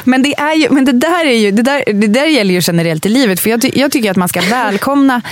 Men, 0.04 0.22
det, 0.22 0.38
är 0.38 0.54
ju, 0.54 0.70
men 0.70 0.84
det, 0.84 0.92
där 0.92 1.24
är 1.24 1.38
ju, 1.38 1.50
det, 1.50 1.62
där, 1.62 1.84
det 1.92 2.06
där 2.06 2.26
gäller 2.26 2.54
ju 2.54 2.60
generellt 2.64 3.06
i 3.06 3.08
livet. 3.08 3.40
För 3.40 3.50
jag, 3.50 3.62
ty, 3.62 3.70
jag 3.74 3.92
tycker 3.92 4.10
att 4.10 4.16
man 4.16 4.28
ska 4.28 4.40
välkomna 4.40 5.22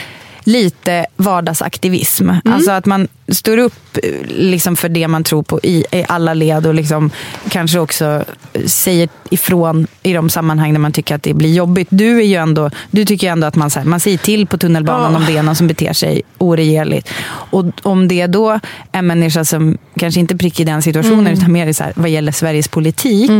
lite 0.45 1.07
vardagsaktivism. 1.17 2.29
Mm. 2.31 2.41
Alltså 2.45 2.71
att 2.71 2.87
man 2.87 3.09
står 3.29 3.59
upp 3.59 3.99
eh, 4.03 4.11
liksom 4.27 4.77
för 4.77 4.89
det 4.89 5.09
man 5.09 5.25
tror 5.25 5.43
på 5.43 5.61
i, 5.63 5.85
i 5.93 6.05
alla 6.09 6.35
led 6.35 6.67
och 6.67 6.75
liksom 6.75 7.11
kanske 7.49 7.79
också 7.79 8.25
säger 8.67 9.09
ifrån 9.31 9.87
i 10.03 10.13
de 10.13 10.31
sammanhang 10.31 10.73
där 10.73 10.81
man 10.81 10.93
tycker 10.93 11.15
att 11.15 11.23
det 11.23 11.35
blir 11.35 11.55
jobbigt. 11.55 11.89
Du, 11.91 12.19
är 12.19 12.25
ju 12.25 12.35
ändå, 12.37 12.71
du 12.91 13.05
tycker 13.05 13.27
ju 13.27 13.31
ändå 13.33 13.47
att 13.47 13.57
man, 13.57 13.71
här, 13.77 13.85
man 13.85 14.01
säger 14.01 14.19
till 14.19 14.47
på 14.47 14.59
tunnelbanan 14.59 15.13
Ja. 15.13 15.19
om 15.19 15.25
det 15.27 15.37
är 15.37 15.43
någon 15.43 15.57
som 15.57 15.67
beter 15.67 15.93
sig 15.93 16.23
oregerligt. 16.39 17.09
Och 17.29 17.65
om 17.83 18.09
det 18.09 18.27
då 18.27 18.51
är 18.51 18.61
en 18.93 19.07
människa 19.07 19.45
som 19.45 19.79
kanske 19.99 20.21
inte 20.21 20.37
prickar 20.37 20.61
i 20.63 20.65
den 20.65 20.83
situationen 20.83 21.21
Mm. 21.27 21.33
utan 21.33 21.53
mer 21.53 21.67
i 21.67 21.75
så 21.75 21.85
här, 21.85 21.93
vad 21.97 22.11
gäller 22.11 22.33
Sveriges 22.33 22.69
politik 22.69 23.31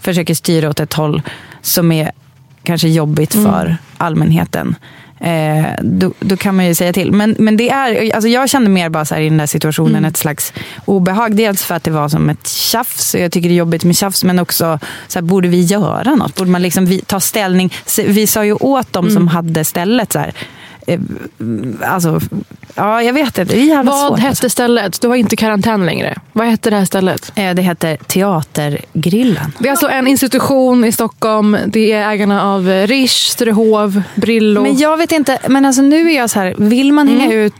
försöker 0.00 0.34
styra 0.34 0.68
åt 0.70 0.80
ett 0.80 0.94
håll 0.94 1.22
som 1.62 1.92
är 1.92 2.12
kanske 2.62 2.88
jobbigt 2.88 3.34
Mm. 3.34 3.46
för 3.52 3.76
allmänheten. 3.96 4.74
Eh, 5.20 5.64
då, 5.82 6.12
då 6.20 6.36
kan 6.36 6.56
man 6.56 6.66
ju 6.66 6.74
säga 6.74 6.92
till. 6.92 7.12
Men, 7.12 7.36
men 7.38 7.56
det 7.56 7.70
är, 7.70 8.14
alltså 8.14 8.28
jag 8.28 8.48
kände 8.48 8.70
mer 8.70 8.88
bara 8.88 9.04
så 9.04 9.14
här 9.14 9.22
i 9.22 9.28
den 9.28 9.38
där 9.38 9.46
situationen 9.46 9.96
Mm. 9.96 10.04
ett 10.08 10.16
slags 10.16 10.52
obehag. 10.84 11.36
Dels 11.36 11.62
för 11.64 11.74
att 11.74 11.84
det 11.84 11.90
var 11.90 12.08
som 12.08 12.28
ett 12.30 12.48
tjafs. 12.48 13.14
och 13.14 13.20
Jag 13.20 13.32
tycker 13.32 13.48
det 13.48 13.54
är 13.54 13.56
jobbigt 13.56 13.84
med 13.84 13.96
tjafs. 13.96 14.24
Men 14.24 14.38
också, 14.38 14.78
så 15.08 15.18
här, 15.18 15.24
borde 15.26 15.48
vi 15.48 15.60
göra 15.62 16.14
något? 16.14 16.34
Borde 16.34 16.50
man 16.50 16.62
liksom 16.62 16.86
vi, 16.86 16.98
ta 16.98 17.20
ställning? 17.20 17.72
Vi 18.06 18.26
sa 18.26 18.44
ju 18.44 18.52
åt 18.52 18.92
dem 18.92 19.04
Mm. 19.04 19.14
som 19.14 19.28
hade 19.28 19.64
stället 19.64 20.12
så 20.12 20.18
här. 20.18 20.32
Eh, 20.88 20.98
alltså, 21.92 22.20
ja, 22.74 23.02
jag 23.02 23.12
vet 23.12 23.38
inte. 23.38 23.44
Det 23.54 23.60
är 23.60 23.64
jävla 23.64 23.90
Vad 23.90 24.08
svårt. 24.08 24.18
hette 24.18 24.28
alltså. 24.28 24.48
stället? 24.50 25.00
Du 25.00 25.08
har 25.08 25.16
inte 25.16 25.36
karantän 25.36 25.86
längre. 25.86 26.18
Vad 26.32 26.46
hette 26.46 26.70
det 26.70 26.76
här 26.76 26.84
stället? 26.84 27.32
Eh, 27.34 27.54
Det 27.54 27.62
heter 27.62 27.96
Teatergrillen. 28.06 29.52
Det 29.58 29.66
är 29.68 29.70
alltså 29.70 29.88
en 29.88 30.06
institution 30.06 30.84
i 30.84 30.92
Stockholm. 30.92 31.56
Det 31.66 31.92
är 31.92 32.10
ägarna 32.10 32.42
av 32.54 32.66
Rish, 32.68 33.30
Sturehov, 33.30 34.02
Brillo. 34.14 34.62
Men 34.62 34.76
jag 34.78 34.96
vet 34.96 35.12
inte, 35.12 35.38
men 35.48 35.64
alltså 35.64 35.82
nu 35.82 36.10
är 36.10 36.16
jag 36.16 36.30
så 36.30 36.38
här, 36.40 36.54
vill 36.58 36.92
man 36.92 37.08
hänga 37.08 37.34
ut 37.34 37.54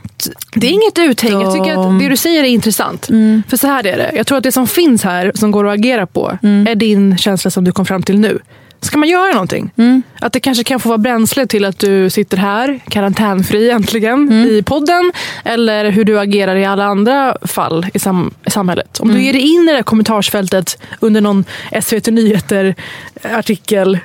Det 0.55 0.67
är 0.67 0.71
inget 0.71 0.99
uthäng. 0.99 1.41
Jag 1.41 1.53
tycker 1.53 1.77
att 1.93 1.99
det 1.99 2.09
du 2.09 2.17
säger 2.17 2.43
är 2.43 2.47
intressant. 2.47 3.05
För 3.49 3.57
så 3.57 3.67
här 3.67 3.87
är 3.87 3.97
det. 3.97 4.11
Jag 4.15 4.27
tror 4.27 4.37
att 4.37 4.43
det 4.43 4.51
som 4.51 4.67
finns 4.67 5.03
här, 5.03 5.31
som 5.35 5.51
går 5.51 5.67
att 5.67 5.73
agera 5.73 6.05
på, 6.07 6.37
Mm. 6.43 6.67
är 6.67 6.75
din 6.75 7.17
känsla 7.17 7.51
som 7.51 7.63
du 7.63 7.71
kom 7.71 7.85
fram 7.85 8.03
till 8.03 8.19
nu. 8.19 8.39
Ska 8.81 8.97
man 8.97 9.09
göra 9.09 9.31
någonting? 9.33 9.71
Mm. 9.77 10.01
Att 10.19 10.33
det 10.33 10.39
kanske 10.39 10.63
kan 10.63 10.79
få 10.79 10.89
vara 10.89 10.97
bränsle 10.97 11.47
till 11.47 11.65
att 11.65 11.79
du 11.79 12.09
sitter 12.09 12.37
här, 12.37 12.79
karantänfri 12.89 13.69
äntligen, 13.69 14.13
Mm. 14.13 14.45
i 14.49 14.63
podden. 14.63 15.11
Eller 15.45 15.89
hur 15.91 16.03
du 16.03 16.19
agerar 16.19 16.55
i 16.55 16.65
alla 16.65 16.85
andra 16.85 17.35
fall 17.41 17.85
i, 17.93 17.99
sam- 17.99 18.33
i 18.45 18.49
samhället. 18.51 18.99
Om 18.99 19.09
Mm. 19.09 19.19
du 19.19 19.25
ger 19.25 19.33
dig 19.33 19.41
in 19.41 19.69
i 19.69 19.73
det 19.73 19.83
kommentarsfältet 19.83 20.77
under 20.99 21.21
någon 21.21 21.45
SVT 21.81 22.07
Nyheter-artikel 22.11 23.99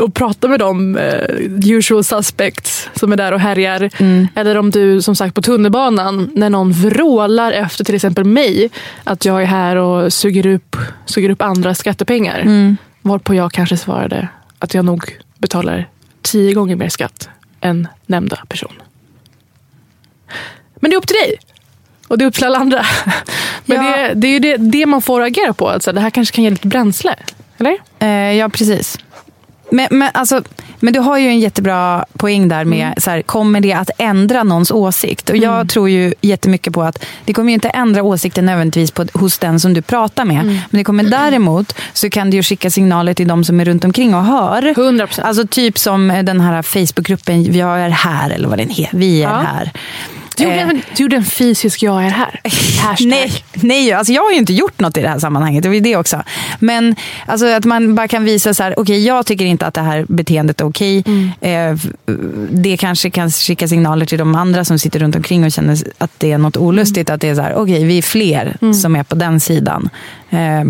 och 0.00 0.14
prata 0.14 0.48
med 0.48 0.58
de 0.60 0.96
uh, 0.96 1.72
usual 1.76 2.04
suspects 2.04 2.88
som 2.94 3.12
är 3.12 3.16
där 3.16 3.32
och 3.32 3.40
härjar. 3.40 3.90
Mm. 3.98 4.28
Eller 4.34 4.56
om 4.58 4.70
du 4.70 5.02
som 5.02 5.16
sagt 5.16 5.34
på 5.34 5.42
tunnelbanan 5.42 6.30
när 6.34 6.50
någon 6.50 6.72
vrålar 6.72 7.52
efter 7.52 7.84
till 7.84 7.94
exempel 7.94 8.24
mig 8.24 8.70
att 9.04 9.24
jag 9.24 9.42
är 9.42 9.46
här 9.46 9.76
och 9.76 10.12
suger 10.12 10.46
upp, 10.46 10.76
suger 11.06 11.30
upp 11.30 11.42
andra 11.42 11.74
skattepengar. 11.74 12.38
Mm. 12.40 12.76
Varpå 13.02 13.34
jag 13.34 13.52
kanske 13.52 13.76
svarade 13.76 14.28
att 14.58 14.74
jag 14.74 14.84
nog 14.84 15.18
betalar 15.38 15.88
tio 16.22 16.54
gånger 16.54 16.76
mer 16.76 16.88
skatt 16.88 17.28
än 17.60 17.88
nämnda 18.06 18.36
person. 18.48 18.72
Men 20.74 20.90
det 20.90 20.94
är 20.94 20.98
upp 20.98 21.06
till 21.06 21.16
dig. 21.16 21.38
Och 22.08 22.18
det 22.18 22.24
är 22.24 22.26
upp 22.26 22.34
till 22.34 22.44
alla 22.44 22.58
andra. 22.58 22.86
Men 23.64 23.84
Ja. 23.84 23.96
det, 23.96 24.14
det 24.14 24.28
är 24.28 24.40
det, 24.40 24.56
det 24.56 24.86
man 24.86 25.02
får 25.02 25.20
agera 25.20 25.52
på. 25.54 25.68
Alltså, 25.68 25.92
det 25.92 26.00
här 26.00 26.10
kanske 26.10 26.34
kan 26.34 26.44
ge 26.44 26.50
lite 26.50 26.66
bränsle. 26.68 27.16
Eller? 27.58 27.78
Eh, 27.98 28.08
ja, 28.36 28.48
precis. 28.48 28.98
Men, 29.70 29.86
men, 29.90 30.10
alltså, 30.14 30.42
men 30.80 30.92
du 30.92 31.00
har 31.00 31.18
ju 31.18 31.28
en 31.28 31.40
jättebra 31.40 32.04
poäng 32.18 32.48
där 32.48 32.64
med, 32.64 32.80
Mm. 32.86 32.94
så 32.98 33.10
här, 33.10 33.22
kommer 33.22 33.60
det 33.60 33.72
att 33.72 33.90
ändra 33.98 34.42
någons 34.42 34.70
åsikt? 34.70 35.30
Och 35.30 35.36
jag 35.36 35.68
tror 35.68 35.88
ju 35.88 36.14
jättemycket 36.20 36.72
på 36.72 36.82
att 36.82 37.04
det 37.24 37.32
kommer 37.32 37.48
ju 37.50 37.54
inte 37.54 37.68
ändra 37.68 38.02
åsikten 38.02 38.46
nödvändigtvis 38.46 38.90
på, 38.90 39.06
hos 39.12 39.38
den 39.38 39.60
som 39.60 39.74
du 39.74 39.82
pratar 39.82 40.24
med. 40.24 40.40
Mm. 40.40 40.54
Men 40.70 40.78
det 40.78 40.84
kommer 40.84 41.04
däremot 41.04 41.74
så 41.92 42.10
kan 42.10 42.30
det 42.30 42.36
ju 42.36 42.42
skicka 42.42 42.70
signaler 42.70 43.14
till 43.14 43.28
de 43.28 43.44
som 43.44 43.60
är 43.60 43.64
runt 43.64 43.84
omkring 43.84 44.14
och 44.14 44.24
hör. 44.24 44.62
100 44.78 45.06
procent. 45.06 45.28
Alltså 45.28 45.46
typ 45.46 45.78
som 45.78 46.08
den 46.08 46.40
här 46.40 46.62
Facebookgruppen 46.62 47.56
Jag 47.56 47.80
är 47.80 47.88
här, 47.90 48.30
eller 48.30 48.48
vad 48.48 48.58
den 48.58 48.68
heter. 48.70 48.98
Vi 48.98 49.22
är 49.22 49.28
Ja. 49.30 49.36
här. 49.38 49.70
Du 50.40 50.44
gjorde, 50.44 50.60
Eh, 50.60 50.68
en, 50.68 50.82
du 50.96 51.02
gjorde 51.02 51.16
en 51.16 51.24
fysisk 51.24 51.82
jag 51.82 52.04
är 52.04 52.08
här. 52.10 52.40
Hashtag. 52.82 53.08
Nej, 53.08 53.32
nej 53.54 53.92
alltså 53.92 54.12
jag 54.12 54.22
har 54.22 54.30
ju 54.30 54.38
inte 54.38 54.52
gjort 54.52 54.80
något 54.80 54.96
i 54.96 55.02
det 55.02 55.08
här 55.08 55.18
sammanhanget. 55.18 55.62
Det 55.62 55.68
ju 55.74 55.80
det 55.80 55.96
också. 55.96 56.22
Men 56.58 56.96
alltså 57.26 57.46
att 57.46 57.64
man 57.64 57.94
bara 57.94 58.08
kan 58.08 58.24
visa 58.24 58.54
så 58.54 58.62
här, 58.62 58.78
okej 58.78 59.06
jag 59.06 59.26
tycker 59.26 59.44
inte 59.44 59.66
att 59.66 59.74
det 59.74 59.80
här 59.80 60.06
beteendet 60.08 60.60
är 60.60 60.64
okej. 60.64 61.04
Eh, 61.40 61.76
det 62.50 62.76
kanske 62.76 63.10
kan 63.10 63.30
skicka 63.30 63.68
signaler 63.68 64.06
till 64.06 64.18
de 64.18 64.34
andra 64.34 64.64
som 64.64 64.78
sitter 64.78 65.00
runt 65.00 65.16
omkring 65.16 65.44
och 65.44 65.52
känner 65.52 65.78
att 65.98 66.10
det 66.18 66.32
är 66.32 66.38
något 66.38 66.56
olustigt. 66.56 67.10
Att 67.10 67.20
det 67.20 67.28
är 67.28 67.34
så 67.34 67.42
här, 67.42 67.54
okej 67.54 67.84
vi 67.84 67.98
är 67.98 68.02
fler 68.02 68.72
som 68.72 68.96
är 68.96 69.02
på 69.02 69.14
den 69.14 69.40
sidan. 69.40 69.88
Eh, 70.30 70.64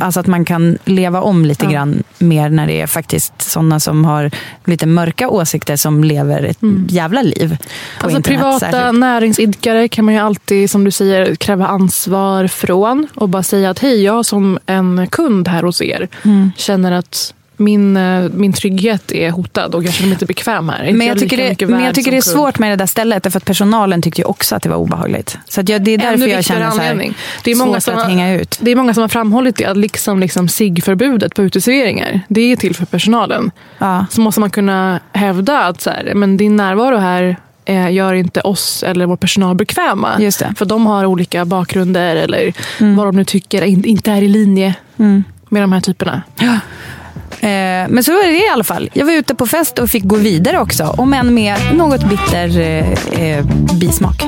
alltså 0.00 0.20
att 0.20 0.26
man 0.26 0.44
kan 0.44 0.78
leva 0.84 1.20
om 1.20 1.44
lite 1.44 1.64
Ja. 1.64 1.70
grann 1.70 2.02
mer 2.18 2.48
när 2.48 2.66
det 2.66 2.80
är 2.80 2.86
faktiskt 2.86 3.42
sådana 3.42 3.80
som 3.80 4.04
har 4.04 4.30
lite 4.64 4.86
mörka 4.86 5.28
åsikter 5.28 5.76
som 5.76 6.04
lever 6.04 6.42
ett 6.42 6.58
jävla 6.88 7.22
liv. 7.22 7.56
Alltså 8.00 8.16
internet, 8.16 8.24
privata 8.40 8.58
särskilt. 8.58 8.98
näringsidkare 9.00 9.88
kan 9.88 10.04
man 10.04 10.14
ju 10.14 10.20
alltid, 10.20 10.70
som 10.70 10.84
du 10.84 10.90
säger, 10.90 11.34
kräva 11.34 11.66
ansvar 11.66 12.46
från 12.46 13.06
och 13.14 13.28
bara 13.28 13.42
säga 13.42 13.70
att 13.70 13.78
hej, 13.78 14.02
jag 14.04 14.26
som 14.26 14.58
en 14.66 15.06
kund 15.10 15.48
här 15.48 15.62
hos 15.62 15.82
er 15.82 16.08
Mm. 16.24 16.50
känner 16.56 16.92
att 16.92 17.34
min, 17.60 17.96
eh, 17.96 18.28
min 18.34 18.52
trygghet 18.52 19.12
är 19.12 19.30
hotad 19.30 19.74
och 19.74 19.84
jag 19.84 19.92
känner 19.94 20.08
mig 20.08 20.14
inte 20.14 20.26
bekväm 20.26 20.68
här. 20.68 20.78
Är 20.78 20.82
Men 20.82 20.92
inte 20.92 21.04
jag, 21.06 21.18
tycker 21.18 21.36
det, 21.36 21.66
men 21.66 21.84
jag 21.84 21.94
tycker 21.94 22.10
det 22.10 22.16
är 22.16 22.22
kund? 22.22 22.34
svårt 22.36 22.58
med 22.58 22.70
det 22.72 22.76
där 22.76 22.86
stället, 22.86 23.22
därför 23.22 23.36
att 23.38 23.44
personalen 23.44 24.02
tyckte 24.02 24.20
ju 24.20 24.24
också 24.24 24.56
att 24.56 24.62
det 24.62 24.68
var 24.68 24.76
obehagligt. 24.76 25.38
Så 25.48 25.62
jag, 25.66 25.82
det 25.82 25.90
är 25.90 25.98
därför 25.98 26.14
Ännu 26.14 26.28
jag 26.28 26.44
känner 26.44 26.70
så 26.70 26.80
här. 26.80 27.14
Det 27.44 27.50
är 27.50 27.56
många 27.56 27.80
som 27.80 27.96
att 27.96 28.06
hänga 28.06 28.34
ut. 28.34 28.58
Det 28.60 28.70
är 28.70 28.76
många 28.76 28.94
som 28.94 29.00
har 29.00 29.08
framhållit 29.08 29.56
det, 29.56 29.64
att 29.64 29.76
liksom, 29.76 30.20
liksom 30.20 30.48
SIG-förbudet 30.48 31.34
på 31.34 31.42
uteserveringar, 31.42 32.20
det 32.28 32.40
är 32.40 32.56
till 32.56 32.74
för 32.76 32.86
personalen. 32.86 33.50
Ja. 33.78 34.06
Så 34.10 34.20
måste 34.20 34.40
man 34.40 34.50
kunna 34.50 35.00
hävda 35.12 35.58
att 35.60 35.80
så 35.80 35.90
här, 35.90 36.12
men 36.14 36.36
din 36.36 36.56
närvaro 36.56 36.96
här 36.96 37.36
eh, 37.64 37.90
gör 37.92 38.14
inte 38.14 38.40
oss 38.40 38.82
eller 38.82 39.06
vår 39.06 39.16
personal 39.16 39.56
bekväma. 39.56 40.08
För 40.56 40.64
de 40.64 40.86
har 40.86 41.04
olika 41.04 41.44
bakgrunder 41.44 42.16
eller 42.16 42.52
Mm. 42.80 42.96
vad 42.96 43.06
de 43.06 43.16
nu 43.16 43.24
tycker 43.24 43.62
in, 43.62 43.84
inte 43.84 44.10
är 44.10 44.22
i 44.22 44.28
linje 44.28 44.74
med 45.48 45.62
de 45.62 45.72
här 45.72 45.80
typerna. 45.80 46.22
Eh, 47.40 47.48
men 47.88 48.04
så 48.04 48.12
var 48.12 48.26
det 48.26 48.38
i 48.38 48.48
alla 48.48 48.64
fall. 48.64 48.90
Jag 48.92 49.06
var 49.06 49.12
ute 49.12 49.34
på 49.34 49.46
fest 49.46 49.78
och 49.78 49.90
fick 49.90 50.04
gå 50.04 50.16
vidare 50.16 50.58
också, 50.60 50.84
om 50.84 51.14
än 51.14 51.34
med 51.34 51.56
något 51.74 52.04
bitter 52.04 52.58
eh, 52.58 52.92
eh, 53.22 53.44
bismak. 53.80 54.22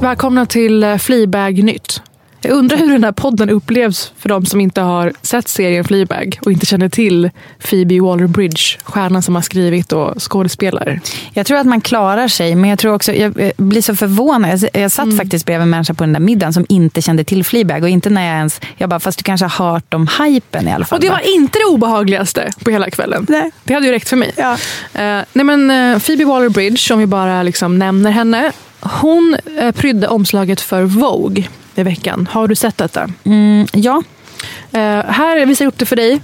Välkomna 0.00 0.46
till 0.46 0.82
eh, 0.82 0.96
Fleabag 0.96 1.64
Nytt. 1.64 2.02
Jag 2.42 2.52
undrar 2.52 2.76
hur 2.76 2.92
den 2.92 3.04
här 3.04 3.12
podden 3.12 3.50
upplevs 3.50 4.12
för 4.18 4.28
de 4.28 4.46
som 4.46 4.60
inte 4.60 4.80
har 4.80 5.12
sett 5.22 5.48
serien 5.48 5.84
Fleabag 5.84 6.38
och 6.42 6.52
inte 6.52 6.66
känner 6.66 6.88
till 6.88 7.30
Phoebe 7.58 8.00
Waller-Bridge, 8.00 8.78
stjärnan 8.82 9.22
som 9.22 9.34
har 9.34 9.42
skrivit 9.42 9.92
och 9.92 10.22
skådespelar. 10.22 11.00
Jag 11.32 11.46
tror 11.46 11.58
att 11.58 11.66
man 11.66 11.80
klarar 11.80 12.28
sig, 12.28 12.54
men 12.54 12.70
jag 12.70 12.78
tror 12.78 12.94
också, 12.94 13.12
jag 13.12 13.40
eh, 13.40 13.50
blir 13.56 13.82
så 13.82 13.96
förvånad. 13.96 14.50
Jag, 14.50 14.82
jag 14.82 14.92
satt 14.92 15.16
faktiskt 15.16 15.46
bredvid 15.46 15.62
en 15.62 15.70
människa 15.70 15.94
på 15.94 16.04
den 16.04 16.12
där 16.12 16.20
middagen 16.20 16.52
som 16.52 16.66
inte 16.68 17.02
kände 17.02 17.24
till 17.24 17.44
Fleabag. 17.44 17.82
Och 17.82 17.88
inte 17.88 18.10
när 18.10 18.26
jag 18.26 18.36
ens, 18.36 18.60
jag 18.76 18.88
bara, 18.88 19.00
fast 19.00 19.18
du 19.18 19.22
kanske 19.22 19.46
har 19.46 19.72
hört 19.72 19.94
om 19.94 20.08
hypen 20.18 20.68
i 20.68 20.72
alla 20.72 20.84
fall. 20.84 20.96
Och 20.96 21.02
det 21.02 21.08
va? 21.08 21.14
var 21.14 21.34
inte 21.34 21.58
det 21.58 21.64
obehagligaste 21.64 22.50
på 22.64 22.70
hela 22.70 22.90
kvällen. 22.90 23.26
Nej. 23.28 23.50
Det 23.64 23.74
hade 23.74 23.86
ju 23.86 23.92
räckt 23.92 24.08
för 24.08 24.16
mig. 24.16 24.32
Ja. 24.36 24.52
Eh, 24.94 25.24
nej 25.32 25.44
men, 25.44 25.70
eh, 25.70 25.98
Phoebe 25.98 26.24
Waller-Bridge, 26.24 26.92
om 26.92 26.98
vi 26.98 27.06
bara 27.06 27.42
liksom 27.42 27.78
nämner 27.78 28.10
henne. 28.10 28.52
Hon 28.80 29.36
uh, 29.62 29.70
prydde 29.70 30.08
omslaget 30.08 30.60
för 30.60 30.82
Vogue 30.82 31.44
i 31.80 31.82
veckan. 31.82 32.28
Har 32.32 32.48
du 32.48 32.54
sett 32.54 32.78
detta? 32.78 33.08
Mm, 33.24 33.66
ja, 33.72 34.02
Eh, 34.72 35.04
här 35.04 35.46
visar 35.46 35.64
jag 35.64 35.72
upp 35.72 35.78
det 35.78 35.86
för 35.86 35.96
dig. 35.96 36.20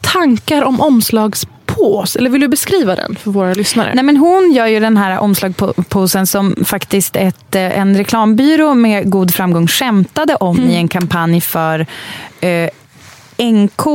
Tankar 0.00 0.62
om 0.62 0.80
omslagspås. 0.80 2.16
Eller 2.16 2.30
vill 2.30 2.40
du 2.40 2.48
beskriva 2.48 2.94
den 2.94 3.16
för 3.16 3.30
våra 3.30 3.54
lyssnare? 3.54 3.94
Nej, 3.94 4.04
men 4.04 4.16
hon 4.16 4.52
gör 4.52 4.66
ju 4.66 4.80
den 4.80 4.96
här 4.96 5.18
omslagposen 5.18 6.26
som 6.26 6.54
faktiskt 6.64 7.16
ett, 7.16 7.54
eh, 7.54 7.78
en 7.78 7.96
reklambyrå 7.96 8.74
med 8.74 9.10
god 9.10 9.34
framgång 9.34 9.66
skämtade 9.68 10.34
om 10.34 10.56
Mm. 10.58 10.70
i 10.70 10.76
en 10.76 10.88
kampanj 10.88 11.40
för 11.40 11.86
eh, 12.40 12.68
NK 13.38 13.86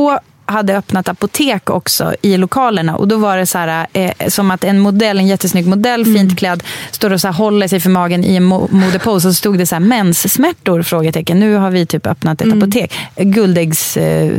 hade 0.45 0.77
öppnat 0.77 1.09
apotek 1.09 1.69
också 1.69 2.15
i 2.21 2.37
lokalerna 2.37 2.95
och 2.95 3.07
då 3.07 3.17
var 3.17 3.37
det 3.37 3.45
så 3.45 3.57
här, 3.57 3.87
eh, 3.93 4.11
som 4.27 4.51
att 4.51 4.63
en 4.63 4.79
modell, 4.79 5.17
en 5.19 5.27
jättesnygg 5.27 5.67
modell, 5.67 6.01
Mm. 6.01 6.15
fint 6.15 6.39
klädd, 6.39 6.63
står 6.91 7.11
och 7.13 7.21
så 7.21 7.27
håller 7.27 7.67
sig 7.67 7.79
för 7.79 7.89
magen 7.89 8.23
i 8.23 8.35
en 8.35 8.53
mo- 8.53 8.67
modepose 8.71 9.27
och 9.27 9.33
så 9.33 9.33
stod 9.33 9.57
det 9.57 9.65
så 9.65 9.75
här 9.75 9.79
menssmärtor? 9.79 10.81
Frågetecken. 10.83 11.39
Nu 11.39 11.55
har 11.55 11.69
vi 11.71 11.85
typ 11.85 12.07
öppnat 12.07 12.41
Mm. 12.41 12.57
ett 12.57 12.63
apotek. 12.63 12.93
Guldäggs 13.15 13.97
eh, 13.97 14.31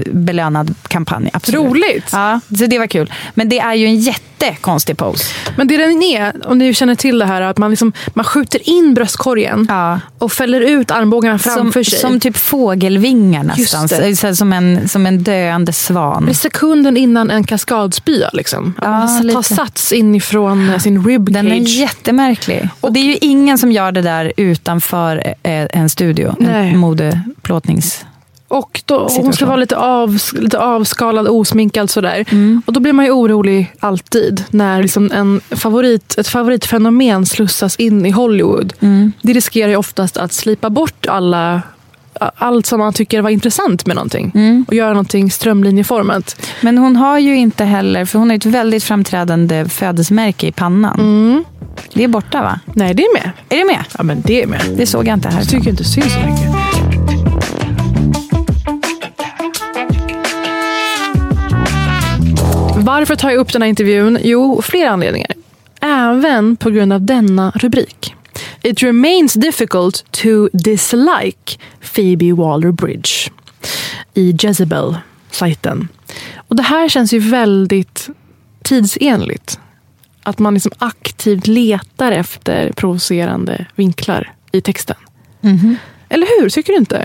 kampanj. 0.88 1.30
Absolut. 1.32 1.60
Roligt! 1.60 2.08
Ja, 2.12 2.40
så 2.58 2.66
det 2.66 2.78
var 2.78 2.86
kul. 2.86 3.12
Men 3.34 3.48
det 3.48 3.58
är 3.58 3.74
ju 3.74 3.86
en 3.86 4.00
jättekonstig 4.40 4.96
pose. 4.96 5.24
Men 5.56 5.68
det 5.68 5.76
den 5.76 6.02
är, 6.02 6.32
om 6.46 6.58
ni 6.58 6.74
känner 6.74 6.94
till 6.94 7.18
det 7.18 7.26
här, 7.26 7.42
att 7.42 7.58
man, 7.58 7.70
liksom, 7.70 7.92
man 8.08 8.24
skjuter 8.24 8.68
in 8.68 8.94
bröstkorgen 8.94 9.66
Ja. 9.68 10.00
och 10.18 10.32
fäller 10.32 10.60
ut 10.60 10.90
armbågarna 10.90 11.38
framför 11.38 11.82
som, 11.82 11.90
sig. 11.90 11.98
Som 11.98 12.20
typ 12.20 12.36
fågelvingar 12.36 13.42
nästan. 13.42 13.88
Så, 13.88 14.34
som, 14.36 14.52
en, 14.52 14.88
som 14.88 15.06
en 15.06 15.22
döende 15.22 15.72
svan. 15.72 16.34
Sekunden 16.34 16.96
innan 16.96 17.30
en 17.30 17.44
kaskadspya. 17.44 18.30
Liksom. 18.32 18.74
Ja, 18.82 18.90
man 18.90 19.18
tar 19.18 19.24
lite. 19.24 19.42
sats 19.42 19.92
inifrån 19.92 20.70
eh, 20.70 20.78
sin 20.78 21.04
ribcage. 21.06 21.34
Den 21.34 21.52
är 21.52 21.60
jättemärklig. 21.60 22.68
Och 22.80 22.92
det 22.92 23.00
är 23.00 23.04
ju 23.04 23.16
ingen 23.20 23.58
som 23.58 23.72
gör 23.72 23.92
det 23.92 24.02
där 24.02 24.32
utanför 24.36 25.34
eh, 25.42 25.66
en 25.70 25.88
studio. 25.88 26.34
Nej. 26.38 26.70
En 26.70 26.78
modeplåtnings... 26.78 28.04
Och 28.48 28.82
då, 28.84 29.08
hon 29.08 29.32
ska 29.32 29.46
vara 29.46 29.56
lite, 29.56 29.76
av, 29.76 30.18
lite 30.32 30.58
avskalad, 30.58 31.28
osminkad 31.28 31.90
sådär. 31.90 32.24
Mm. 32.30 32.62
Och 32.66 32.72
då 32.72 32.80
blir 32.80 32.92
man 32.92 33.04
ju 33.04 33.10
orolig 33.10 33.72
alltid 33.80 34.44
när 34.50 34.82
liksom 34.82 35.10
en 35.12 35.40
favorit, 35.50 36.18
ett 36.18 36.28
favoritfenomen 36.28 37.26
slussas 37.26 37.76
in 37.76 38.06
i 38.06 38.10
Hollywood. 38.10 38.72
Mm. 38.80 39.12
Det 39.22 39.32
riskerar 39.32 39.68
ju 39.68 39.76
oftast 39.76 40.16
att 40.16 40.32
slipa 40.32 40.70
bort 40.70 41.06
alla, 41.06 41.62
allt 42.18 42.66
som 42.66 42.80
man 42.80 42.92
tycker 42.92 43.22
var 43.22 43.30
intressant 43.30 43.86
med 43.86 43.96
någonting. 43.96 44.32
Mm. 44.34 44.64
Och 44.68 44.74
göra 44.74 44.90
någonting 44.90 45.30
strömlinjeformat. 45.30 46.50
Men 46.60 46.78
hon 46.78 46.96
har 46.96 47.18
ju 47.18 47.36
inte 47.36 47.64
heller, 47.64 48.04
för 48.04 48.18
hon 48.18 48.30
har 48.30 48.36
ett 48.36 48.46
väldigt 48.46 48.84
framträdande 48.84 49.68
födelsemärke 49.68 50.46
i 50.46 50.52
pannan. 50.52 51.00
Mm. 51.00 51.44
Det 51.92 52.04
är 52.04 52.08
borta 52.08 52.42
va? 52.42 52.60
Nej, 52.74 52.94
det 52.94 53.02
är 53.02 53.14
med. 53.14 53.30
Är 53.48 53.56
det 53.56 53.64
med? 53.64 53.84
Ja, 53.98 54.02
men 54.02 54.22
det 54.26 54.42
är 54.42 54.46
med. 54.46 54.60
Det 54.76 54.86
såg 54.86 55.06
jag 55.06 55.14
inte 55.14 55.28
här. 55.28 55.38
Jag 55.38 55.48
tycker 55.48 55.70
inte 55.70 55.84
syns 55.84 56.12
så 56.12 56.20
mycket. 56.20 56.55
Varför 62.96 63.16
tar 63.16 63.30
jag 63.30 63.38
upp 63.38 63.52
den 63.52 63.62
här 63.62 63.68
intervjun? 63.68 64.18
Jo, 64.22 64.62
flera 64.62 64.90
anledningar. 64.90 65.30
Även 65.80 66.56
på 66.56 66.70
grund 66.70 66.92
av 66.92 67.02
denna 67.02 67.52
rubrik. 67.54 68.14
It 68.62 68.82
remains 68.82 69.34
difficult 69.34 70.04
to 70.10 70.48
dislike 70.52 71.58
Phoebe 71.94 72.32
Waller-Bridge 72.32 73.30
i 74.14 74.36
Jezebel-sajten. 74.38 75.88
Och 76.36 76.56
det 76.56 76.62
här 76.62 76.88
känns 76.88 77.12
ju 77.12 77.18
väldigt 77.18 78.08
tidsenligt. 78.62 79.58
Att 80.22 80.38
man 80.38 80.54
liksom 80.54 80.72
aktivt 80.78 81.46
letar 81.46 82.12
efter 82.12 82.72
provocerande 82.72 83.66
vinklar 83.74 84.32
i 84.52 84.60
texten. 84.60 84.96
Eller 86.08 86.40
hur? 86.40 86.50
Tycker 86.50 86.72
du 86.72 86.78
inte? 86.78 87.04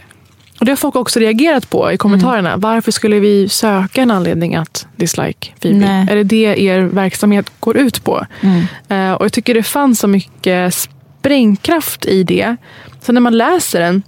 Och 0.62 0.66
Det 0.66 0.72
har 0.72 0.76
folk 0.78 0.96
också 0.96 1.20
reagerat 1.20 1.70
på 1.70 1.92
i 1.92 1.98
kommentarerna. 1.98 2.58
Varför 2.58 2.92
skulle 2.92 3.20
vi 3.20 3.50
söka 3.50 4.02
en 4.02 4.12
anledning 4.12 4.56
att 4.56 4.88
dislike 4.96 5.48
Phoebe? 5.60 5.80
Nej. 5.80 6.08
Är 6.12 6.16
det 6.16 6.24
det 6.24 6.60
er 6.62 6.80
verksamhet 6.82 7.52
går 7.60 7.78
ut 7.78 8.04
på? 8.04 8.26
Mm. 8.42 8.66
Eh, 8.90 9.14
och 9.14 9.26
Jag 9.26 9.34
tycker 9.34 9.54
det 9.54 9.64
fanns 9.64 10.00
så 10.00 10.08
mycket 10.08 10.74
sprängkraft 10.74 12.06
i 12.06 12.24
det. 12.24 12.56
Så 13.02 13.12
när 13.12 13.22
man 13.22 13.38
läser 13.38 13.80
den. 13.80 14.04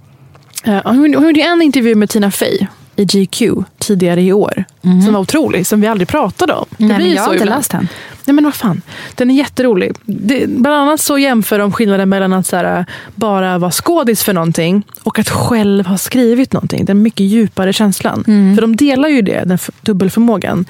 eh, 0.64 0.80
hon 0.84 1.14
hon 1.14 1.24
gjorde 1.26 1.40
en 1.40 1.62
intervju 1.62 1.94
med 1.94 2.10
Tina 2.10 2.30
Fey 2.30 2.66
i 2.96 3.04
GQ 3.04 3.42
tidigare 3.78 4.22
i 4.22 4.32
år. 4.32 4.64
Som 5.04 5.12
var 5.12 5.20
otrolig, 5.20 5.66
som 5.66 5.80
vi 5.80 5.86
aldrig 5.86 6.08
pratade 6.08 6.52
om. 6.52 6.66
Nej, 6.76 6.88
men 6.98 7.10
jag 7.10 7.22
har 7.22 7.32
inte 7.32 7.44
ibland. 7.44 7.58
läst 7.58 7.70
den. 7.70 7.88
Nej 8.26 8.34
men 8.34 8.44
vad 8.44 8.54
fan, 8.54 8.82
den 9.14 9.30
är 9.30 9.34
jätterolig. 9.34 9.92
Det, 10.04 10.46
bland 10.46 10.76
annat 10.76 11.00
så 11.00 11.18
jämför 11.18 11.58
de 11.58 11.72
skillnaden 11.72 12.08
mellan 12.08 12.32
att 12.32 12.52
här, 12.52 12.86
bara 13.14 13.58
vara 13.58 13.70
skådis 13.70 14.22
för 14.22 14.32
någonting 14.32 14.82
och 15.02 15.18
att 15.18 15.28
själv 15.28 15.86
ha 15.86 15.98
skrivit 15.98 16.52
någonting. 16.52 16.84
Den 16.84 17.02
mycket 17.02 17.26
djupare 17.26 17.72
känslan. 17.72 18.24
För 18.24 18.60
de 18.60 18.76
delar 18.76 19.08
ju 19.08 19.22
det, 19.22 19.42
den 19.44 19.58
dubbelförmågan. 19.82 20.64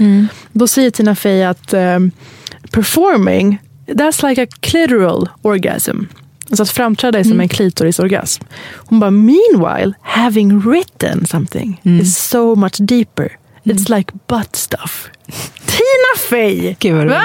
Då 0.53 0.67
säger 0.67 0.91
Tina 0.91 1.15
Fey 1.15 1.43
att 1.43 1.75
ehm, 1.75 2.11
performing, 2.71 3.59
that's 3.87 4.29
like 4.29 4.43
a 4.43 4.47
clitoral 4.61 5.29
orgasm. 5.43 5.99
Alltså 6.51 6.63
att 6.63 6.71
framträda 6.71 7.19
är 7.19 7.25
som 7.25 7.41
en 7.41 7.49
klitorisorgasm. 7.49 8.45
Hon 8.75 9.01
bara, 9.01 9.11
meanwhile, 9.11 9.93
having 10.03 10.61
written 10.61 11.27
something 11.27 11.81
is 12.01 12.19
so 12.19 12.55
much 12.55 12.77
deeper. 12.81 13.37
It's 13.65 13.97
like 13.97 14.13
butt 14.29 14.57
stuff. 14.57 15.11
Tina 15.67 16.29
Fey! 16.31 16.77
Gud, 16.79 17.09
Va? 17.09 17.23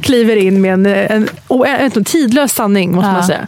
Kliver 0.00 0.36
in 0.36 0.60
med 0.60 0.72
en, 0.74 0.86
en, 0.86 1.28
en, 1.48 1.64
en, 1.66 1.90
en 1.96 2.04
tidlös 2.04 2.52
sanning, 2.54 2.94
måste 2.94 3.08
Ja. 3.08 3.12
man 3.12 3.24
säga. 3.24 3.46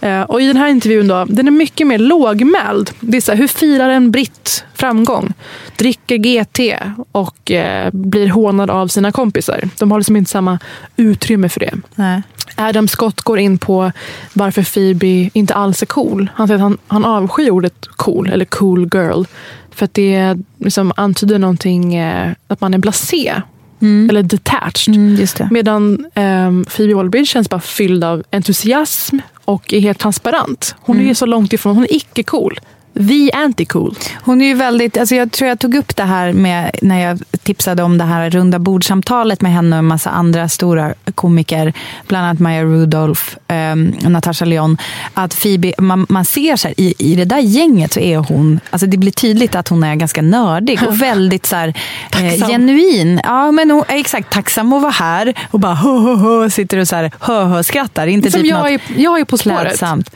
Eh, 0.00 0.22
och 0.22 0.42
I 0.42 0.46
den 0.46 0.56
här 0.56 0.68
intervjun 0.68 1.08
då, 1.08 1.24
den 1.28 1.46
är 1.46 1.50
mycket 1.50 1.86
mer 1.86 1.98
lågmäld. 1.98 2.90
Det 3.00 3.16
är 3.16 3.20
så 3.20 3.32
här, 3.32 3.38
hur 3.38 3.48
firar 3.48 3.88
en 3.88 4.10
britt 4.10 4.64
framgång? 4.74 5.32
Dricker 5.76 6.16
GT 6.16 6.76
och 7.12 7.50
eh, 7.50 7.90
blir 7.92 8.28
hånad 8.28 8.70
av 8.70 8.88
sina 8.88 9.12
kompisar. 9.12 9.68
De 9.78 9.90
har 9.90 9.98
liksom 9.98 10.16
inte 10.16 10.30
samma 10.30 10.58
utrymme 10.96 11.48
för 11.48 11.60
det. 11.60 11.74
Nej. 11.94 12.22
Adam 12.58 12.88
Scott 12.88 13.20
går 13.20 13.38
in 13.38 13.58
på 13.58 13.92
varför 14.32 14.62
Phoebe 14.62 15.30
inte 15.32 15.54
alls 15.54 15.82
är 15.82 15.86
cool. 15.86 16.30
Han 16.34 16.48
säger 16.48 16.56
att 16.58 16.62
han, 16.62 16.78
han 16.86 17.04
avskyr 17.04 17.50
ordet 17.50 17.86
cool, 17.96 18.30
eller 18.30 18.44
cool 18.44 18.88
girl. 18.94 19.24
För 19.70 19.84
att 19.84 19.94
det 19.94 20.36
liksom 20.58 20.92
antyder 20.96 21.38
någonting, 21.38 21.94
eh, 21.94 22.32
att 22.48 22.60
man 22.60 22.74
är 22.74 22.78
blasé. 22.78 23.42
Eller 23.80 24.22
detached. 24.22 24.96
Mm, 24.96 25.16
det. 25.16 25.48
Medan 25.50 26.06
ehm, 26.14 26.64
Phoebe 26.64 26.94
Waller-Bridge 26.94 27.26
känns 27.26 27.50
bara 27.50 27.60
fylld 27.60 28.04
av 28.04 28.22
entusiasm 28.32 29.18
och 29.44 29.72
är 29.72 29.80
helt 29.80 29.98
transparent. 29.98 30.74
Hon 30.80 31.00
är 31.00 31.14
så 31.14 31.26
långt 31.26 31.52
ifrån, 31.52 31.74
hon 31.74 31.84
är 31.84 31.92
icke-cool. 31.92 32.60
The 32.98 33.30
anti-cool. 33.32 33.94
Hon 34.22 34.40
är 34.40 34.46
ju 34.46 34.54
väldigt, 34.54 34.96
alltså 34.96 35.14
jag 35.14 35.32
tror 35.32 35.48
jag 35.48 35.58
tog 35.58 35.74
upp 35.74 35.96
det 35.96 36.02
här 36.02 36.32
med 36.32 36.70
när 36.82 37.00
jag 37.00 37.22
tipsade 37.42 37.82
om 37.82 37.98
det 37.98 38.04
här 38.04 38.30
runda 38.30 38.58
bordsamtalet 38.58 39.40
med 39.40 39.52
henne 39.52 39.76
och 39.76 39.78
en 39.78 39.84
massa 39.84 40.10
andra 40.10 40.48
stora 40.48 40.94
komiker, 41.14 41.72
bland 42.06 42.26
annat 42.26 42.38
Maya 42.38 42.62
Rudolph, 42.64 43.22
um, 43.48 43.94
Natasha 44.00 44.44
Lyonne, 44.44 44.76
att 45.14 45.42
Phoebe, 45.42 45.72
man, 45.78 46.06
man 46.08 46.24
ser 46.24 46.56
så 46.56 46.68
här, 46.68 46.74
i, 46.80 46.94
i 46.98 47.14
det 47.14 47.24
där 47.24 47.38
gänget 47.38 47.92
så 47.92 48.00
är 48.00 48.16
hon, 48.16 48.60
alltså 48.70 48.86
det 48.86 48.96
blir 48.96 49.12
tydligt 49.12 49.54
att 49.54 49.68
hon 49.68 49.84
är 49.84 49.94
ganska 49.94 50.22
nördig 50.22 50.80
och 50.86 51.02
väldigt 51.02 51.46
så 51.46 51.56
här, 51.56 51.74
eh, 52.12 52.48
genuin. 52.48 53.20
Ja, 53.24 53.52
men 53.52 53.70
hon, 53.70 53.84
exakt, 53.88 54.32
tacksam 54.32 54.72
att 54.72 54.82
vara 54.82 54.92
här 54.92 55.34
och 55.50 55.60
bara 55.60 55.74
hö, 55.74 55.98
hö, 55.98 56.14
hö, 56.16 56.50
sitter 56.50 56.78
och 56.78 56.88
så 56.88 56.96
här, 56.96 57.10
hö, 57.20 57.44
hö, 57.44 57.62
skrattar. 57.62 58.06
Inte 58.06 58.30
Som 58.30 58.40
typ 58.40 58.50
jag 58.50 58.58
något 58.58 58.68
är, 58.68 58.80
jag 58.96 59.20
är 59.20 59.24
På 59.24 59.38
spåret. 59.38 59.60
klädsamt. 59.60 60.10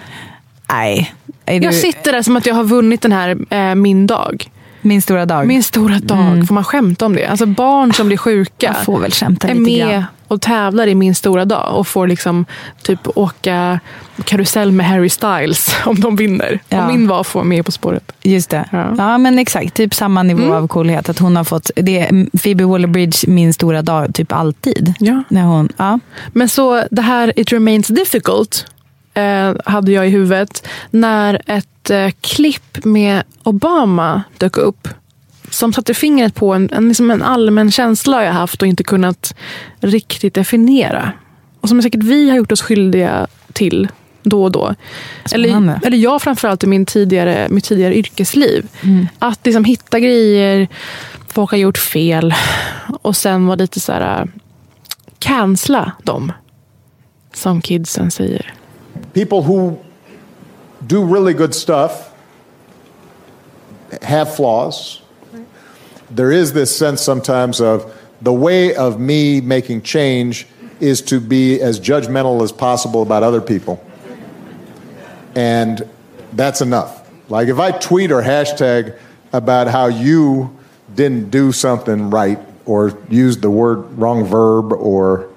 Nej. 0.69 1.15
Är 1.47 1.61
du, 1.61 1.65
Jag 1.67 1.75
sitter 1.75 2.13
där 2.13 2.23
som 2.23 2.37
att 2.37 2.47
jag 2.47 2.55
har 2.55 2.65
vunnit 2.65 3.03
den 3.03 3.13
här 3.13 3.37
eh, 3.51 3.75
Min 3.75 4.07
dag. 4.07 4.51
min 4.81 5.03
stora 5.03 5.27
dag. 5.27 5.47
Min 5.47 5.63
stora 5.63 5.99
dag. 5.99 6.47
Får 6.49 6.55
man 6.55 6.65
skämta 6.65 7.07
om 7.07 7.17
det? 7.17 7.27
Alltså 7.27 7.47
barn 7.47 7.93
som 7.93 8.07
blir 8.07 8.17
sjuka. 8.17 8.67
Jag 8.67 8.85
får 8.85 9.01
väl 9.01 9.11
skämta 9.13 9.49
är 9.49 9.55
med 9.55 9.89
grann. 9.91 10.05
och 10.29 10.41
tävlar 10.41 10.87
i 10.87 10.95
Min 10.95 11.15
stora 11.15 11.45
dag 11.45 11.79
och 11.79 11.87
får 11.87 12.07
liksom 12.07 12.45
typ 12.83 13.01
åka 13.19 13.81
karusell 14.25 14.73
med 14.73 14.87
Harry 14.87 15.09
Styles 15.09 15.75
om 15.85 16.01
de 16.01 16.17
vinner. 16.17 16.61
Ja. 16.69 16.83
Och 16.87 16.93
min 16.93 17.09
var 17.09 17.21
att 17.21 17.27
få 17.27 17.45
med 17.45 17.65
På 17.65 17.73
spåret. 17.73 18.13
Just 18.23 18.51
det. 18.51 18.69
Ja. 18.73 18.95
Ja. 18.99 19.19
men 19.19 19.39
exakt. 19.39 19.75
Typ 19.75 19.95
samma 19.95 20.23
nivå 20.23 20.55
av 20.55 20.69
coolhet. 20.69 21.09
Att 21.09 21.19
hon 21.19 21.37
har 21.37 21.45
fått, 21.45 21.71
det 21.77 21.99
är 21.99 22.39
Phoebe 22.39 22.65
Waller-Bridge 22.65 23.29
min 23.29 23.55
stora 23.55 23.83
dag 23.83 24.15
typ 24.15 24.33
alltid. 24.33 24.95
Ja. 24.99 25.23
När 25.29 25.43
hon, 25.43 25.69
ja. 25.77 25.99
Men 26.33 26.49
så 26.49 26.85
det 26.91 27.03
här 27.03 27.33
It 27.41 27.53
remains 27.53 27.87
difficult 27.89 28.67
eh, 29.15 29.55
hade 29.65 29.93
jag 29.93 30.07
i 30.07 30.11
huvudet 30.11 30.69
när 30.91 31.43
ett 31.47 31.91
eh, 31.91 32.11
klipp 32.21 32.85
med 32.85 33.23
Obama 33.43 34.23
dök 34.39 34.57
upp. 34.57 34.89
Som 35.51 35.73
satte 35.73 35.95
fingret 35.95 36.35
på 36.35 36.53
en, 36.55 36.71
en, 36.73 36.89
liksom 36.89 37.11
en 37.11 37.23
allmän 37.23 37.71
känsla 37.71 38.25
jag 38.25 38.33
haft 38.33 38.63
och 38.63 38.69
inte 38.69 38.85
kunnat 38.85 39.35
riktigt 39.81 40.35
definiera. 40.35 41.13
Och 41.61 41.69
som 41.69 41.83
säkert 41.83 42.03
vi 42.03 42.31
har 42.31 42.37
gjort 42.37 42.53
oss 42.53 42.63
skyldiga 42.63 43.27
till 43.53 43.89
då 44.23 44.45
och 44.45 44.53
då. 44.53 44.75
Spännande. 45.25 45.73
Eller, 45.73 45.87
eller 45.87 45.97
jag 45.97 46.23
framförallt 46.23 46.65
i 46.65 46.67
min 46.67 46.87
tidigare, 46.87 47.47
mitt 47.51 47.65
tidigare 47.65 47.97
yrkesliv. 47.97 48.69
Att 49.19 49.47
liksom 49.47 49.65
hitta 49.65 50.01
grejer, 50.01 50.69
folk 51.29 51.51
har 51.51 51.59
gjort 51.59 51.79
fel 51.79 52.35
och 53.03 53.17
sen 53.17 53.47
vara 53.47 53.57
lite 53.57 53.81
så 53.81 53.93
här 53.93 54.29
cancella 55.19 55.93
dem. 56.03 56.33
Som 57.35 57.61
kidsen 57.61 58.11
säger. 58.11 58.55
People 59.13 59.43
who 59.43 59.83
do 60.87 61.05
really 61.05 61.35
good 61.35 61.55
stuff 61.55 62.15
have 64.03 64.35
flaws. 64.35 65.03
There 66.11 66.33
is 66.33 66.53
this 66.53 66.77
sense 66.77 67.01
sometimes 67.01 67.61
of 67.61 67.95
the 68.21 68.33
way 68.33 68.75
of 68.75 69.01
me 69.01 69.41
making 69.41 69.83
change 69.83 70.47
is 70.81 71.03
to 71.03 71.21
be 71.21 71.61
as 71.61 71.79
judgmental 71.79 72.43
as 72.43 72.53
possible 72.53 73.03
about 73.03 73.23
other 73.23 73.41
people. 73.41 73.85
And 75.35 75.89
that's 76.33 76.61
enough. 76.61 77.09
Like 77.29 77.49
if 77.49 77.59
I 77.59 77.71
tweet 77.71 78.11
or 78.11 78.23
hashtag 78.23 78.99
about 79.33 79.69
how 79.69 79.87
you 79.87 80.59
didn't 80.95 81.31
do 81.31 81.53
something 81.53 82.11
right 82.11 82.39
or 82.67 82.99
used 83.09 83.43
the 83.43 83.51
word 83.51 83.79
wrong 83.99 84.25
verb 84.25 84.73
or 84.73 85.29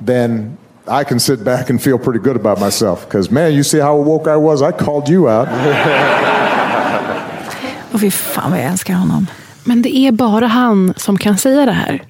then 0.00 0.58
I 0.86 1.04
can 1.04 1.20
sit 1.20 1.44
back 1.44 1.70
and 1.70 1.82
feel 1.82 1.98
pretty 1.98 2.18
good 2.18 2.36
about 2.36 2.60
myself 2.60 3.08
because 3.08 3.30
man, 3.30 3.52
you 3.52 3.64
see 3.64 3.80
how 3.80 4.02
woke 4.02 4.30
I 4.30 4.36
was. 4.36 4.62
I 4.62 4.72
called 4.72 5.08
you 5.08 5.30
out. 5.30 5.48
Och 7.92 8.00
fy 8.00 8.10
fan 8.10 8.50
vad 8.50 8.60
jag 8.60 8.66
älskar 8.66 8.94
honom. 8.94 9.26
Men 9.64 9.82
det 9.82 9.96
är 9.96 10.12
bara 10.12 10.46
han 10.46 10.94
som 10.96 11.18
kan 11.18 11.38
säga 11.38 11.66
det 11.66 11.72
här. 11.72 12.02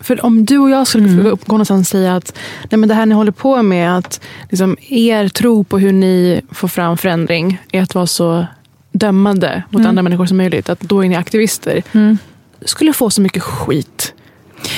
För 0.00 0.24
om 0.24 0.44
du 0.44 0.58
och 0.58 0.70
jag 0.70 0.86
skulle 0.86 1.08
mm. 1.08 1.24
gå 1.24 1.38
någonstans 1.46 1.88
och 1.88 1.90
säga 1.90 2.16
att 2.16 2.38
nej 2.70 2.78
men 2.78 2.88
det 2.88 2.94
här 2.94 3.06
ni 3.06 3.14
håller 3.14 3.32
på 3.32 3.62
med, 3.62 3.96
att 3.96 4.20
liksom, 4.48 4.76
er 4.88 5.28
tro 5.28 5.64
på 5.64 5.78
hur 5.78 5.92
ni 5.92 6.42
får 6.52 6.68
fram 6.68 6.96
förändring 6.96 7.58
är 7.72 7.82
att 7.82 7.94
vara 7.94 8.06
så 8.06 8.46
dömande 8.92 9.62
mot 9.70 9.86
andra 9.86 10.02
människor 10.02 10.26
som 10.26 10.36
möjligt, 10.36 10.68
att 10.68 10.80
då 10.80 11.04
är 11.04 11.08
ni 11.08 11.16
aktivister. 11.16 11.82
Skulle 12.64 12.92
få 12.92 13.10
så 13.10 13.20
mycket 13.20 13.42
skit. 13.42 14.14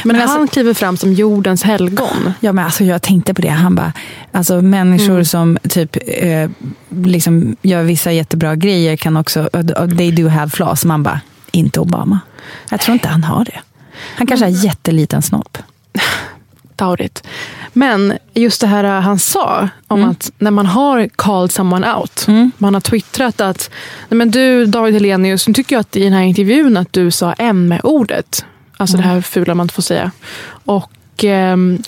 Men, 0.04 0.16
Men 0.16 0.22
alltså- 0.22 0.38
han 0.38 0.48
kliver 0.48 0.74
fram 0.74 0.96
som 0.96 1.12
jordens 1.12 1.62
helgon. 1.62 2.32
Ja, 2.40 2.52
men 2.52 2.64
alltså, 2.64 2.84
jag 2.84 3.02
tänkte 3.02 3.34
på 3.34 3.42
det. 3.42 3.48
Han 3.48 3.74
bara, 3.74 3.92
alltså, 4.32 4.62
människor 4.62 5.22
som 5.22 5.58
typ 5.68 5.96
eh, 6.06 6.50
liksom 6.90 7.56
gör 7.62 7.82
vissa 7.82 8.12
jättebra 8.12 8.56
grejer 8.56 8.96
kan 8.96 9.16
också, 9.16 9.48
they 9.98 10.10
do 10.10 10.28
have 10.28 10.50
flaws. 10.50 10.84
Man 10.84 11.02
bara, 11.02 11.20
inte 11.50 11.80
Obama. 11.80 12.20
Jag 12.70 12.80
tror 12.80 12.92
inte 12.92 13.08
han 13.08 13.24
har 13.24 13.44
det. 13.44 13.60
Han 14.16 14.26
kanske 14.26 14.46
har 14.46 14.64
jätteliten 14.64 15.22
snopp. 15.22 15.58
Taurigt. 16.76 17.26
Men 17.72 18.18
just 18.34 18.60
det 18.60 18.66
här 18.66 18.84
han 18.84 19.18
sa 19.18 19.68
om 19.88 20.04
att 20.04 20.30
när 20.38 20.50
man 20.50 20.66
har 20.66 21.08
called 21.16 21.52
someone 21.52 21.94
out. 21.94 22.26
Man 22.58 22.74
har 22.74 22.80
twittrat 22.80 23.40
att 23.40 23.70
Nej, 24.08 24.18
men 24.18 24.30
du 24.30 24.66
David 24.66 24.94
Helenius, 24.94 25.48
nu 25.48 25.54
tycker 25.54 25.76
jag 25.76 25.80
att 25.80 25.96
i 25.96 26.04
den 26.04 26.12
här 26.12 26.22
intervjun 26.22 26.76
att 26.76 26.92
du 26.92 27.10
sa 27.10 27.32
M-ordet. 27.32 28.44
Alltså 28.82 28.96
det 28.96 29.02
här 29.02 29.20
fula 29.20 29.54
man 29.54 29.64
inte 29.64 29.74
får 29.74 29.82
säga. 29.82 30.10
Och 30.64 30.92
ehm, 31.24 31.78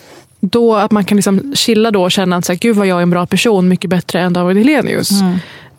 då 0.40 0.76
att 0.76 0.90
man 0.90 1.04
kan 1.04 1.16
liksom 1.16 1.52
chilla 1.56 1.90
då 1.90 2.02
och 2.02 2.12
känna 2.12 2.36
att 2.36 2.44
så 2.44 2.52
här, 2.52 2.58
gud 2.58 2.76
vad 2.76 2.86
jag 2.86 2.98
är 2.98 3.02
en 3.02 3.10
bra 3.10 3.26
person, 3.26 3.68
mycket 3.68 3.90
bättre 3.90 4.20
än 4.20 4.32
David 4.32 4.56
Helenius. 4.56 5.10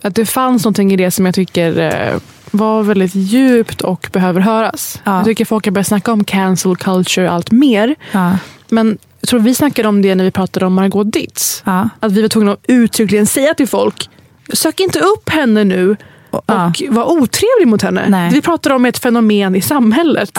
Att 0.02 0.16
det 0.16 0.26
fanns 0.26 0.64
någonting 0.64 0.94
i 0.94 0.96
det 0.96 1.12
som 1.12 1.26
jag 1.26 1.36
tycker 1.36 1.80
eh, 1.80 2.20
var 2.52 2.84
väldigt 2.84 3.16
djupt 3.16 3.82
och 3.82 4.10
behöver 4.14 4.42
höras. 4.42 5.02
Ja. 5.04 5.16
Jag 5.16 5.26
tycker 5.26 5.46
folk 5.46 5.66
har 5.66 5.72
börjat 5.72 5.88
snacka 5.88 6.12
om 6.12 6.24
cancel 6.24 6.76
culture 6.76 7.30
allt 7.30 7.52
mer. 7.52 7.96
Ja. 8.12 8.38
Men 8.70 8.98
jag 9.22 9.30
tror 9.30 9.40
vi 9.40 9.56
snackade 9.56 9.88
om 9.88 10.02
det 10.02 10.16
när 10.16 10.24
vi 10.24 10.32
pratade 10.32 10.66
om 10.66 10.74
Margot 10.74 11.14
Ditz. 11.14 11.64
Ja. 11.66 11.90
Att 12.00 12.12
vi 12.12 12.22
var 12.22 12.30
tvungna 12.30 12.52
att 12.52 12.60
uttryckligen 12.68 13.26
säga 13.26 13.54
till 13.54 13.68
folk, 13.68 14.10
sök 14.54 14.80
inte 14.80 15.00
upp 15.00 15.30
henne 15.30 15.64
nu 15.64 15.96
och 16.30 16.44
Ja. 16.46 16.74
var 16.90 17.12
otrevlig 17.12 17.68
mot 17.68 17.82
henne. 17.82 18.06
Nej. 18.10 18.30
Vi 18.34 18.42
pratade 18.42 18.76
om 18.76 18.86
ett 18.86 18.98
fenomen 18.98 19.56
i 19.56 19.62
samhället. 19.62 20.32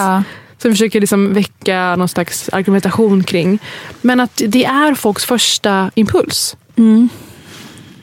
Som 0.59 0.71
försöker 0.71 1.01
liksom 1.01 1.35
väcka 1.35 1.97
någon 1.97 2.09
slags 2.09 2.49
argumentation 2.49 3.25
kring. 3.25 3.59
Men 4.01 4.21
att 4.21 4.43
det 4.47 4.65
är 4.65 4.95
folks 4.95 5.25
första 5.25 5.91
impuls. 5.95 6.57
Mm. 6.77 7.09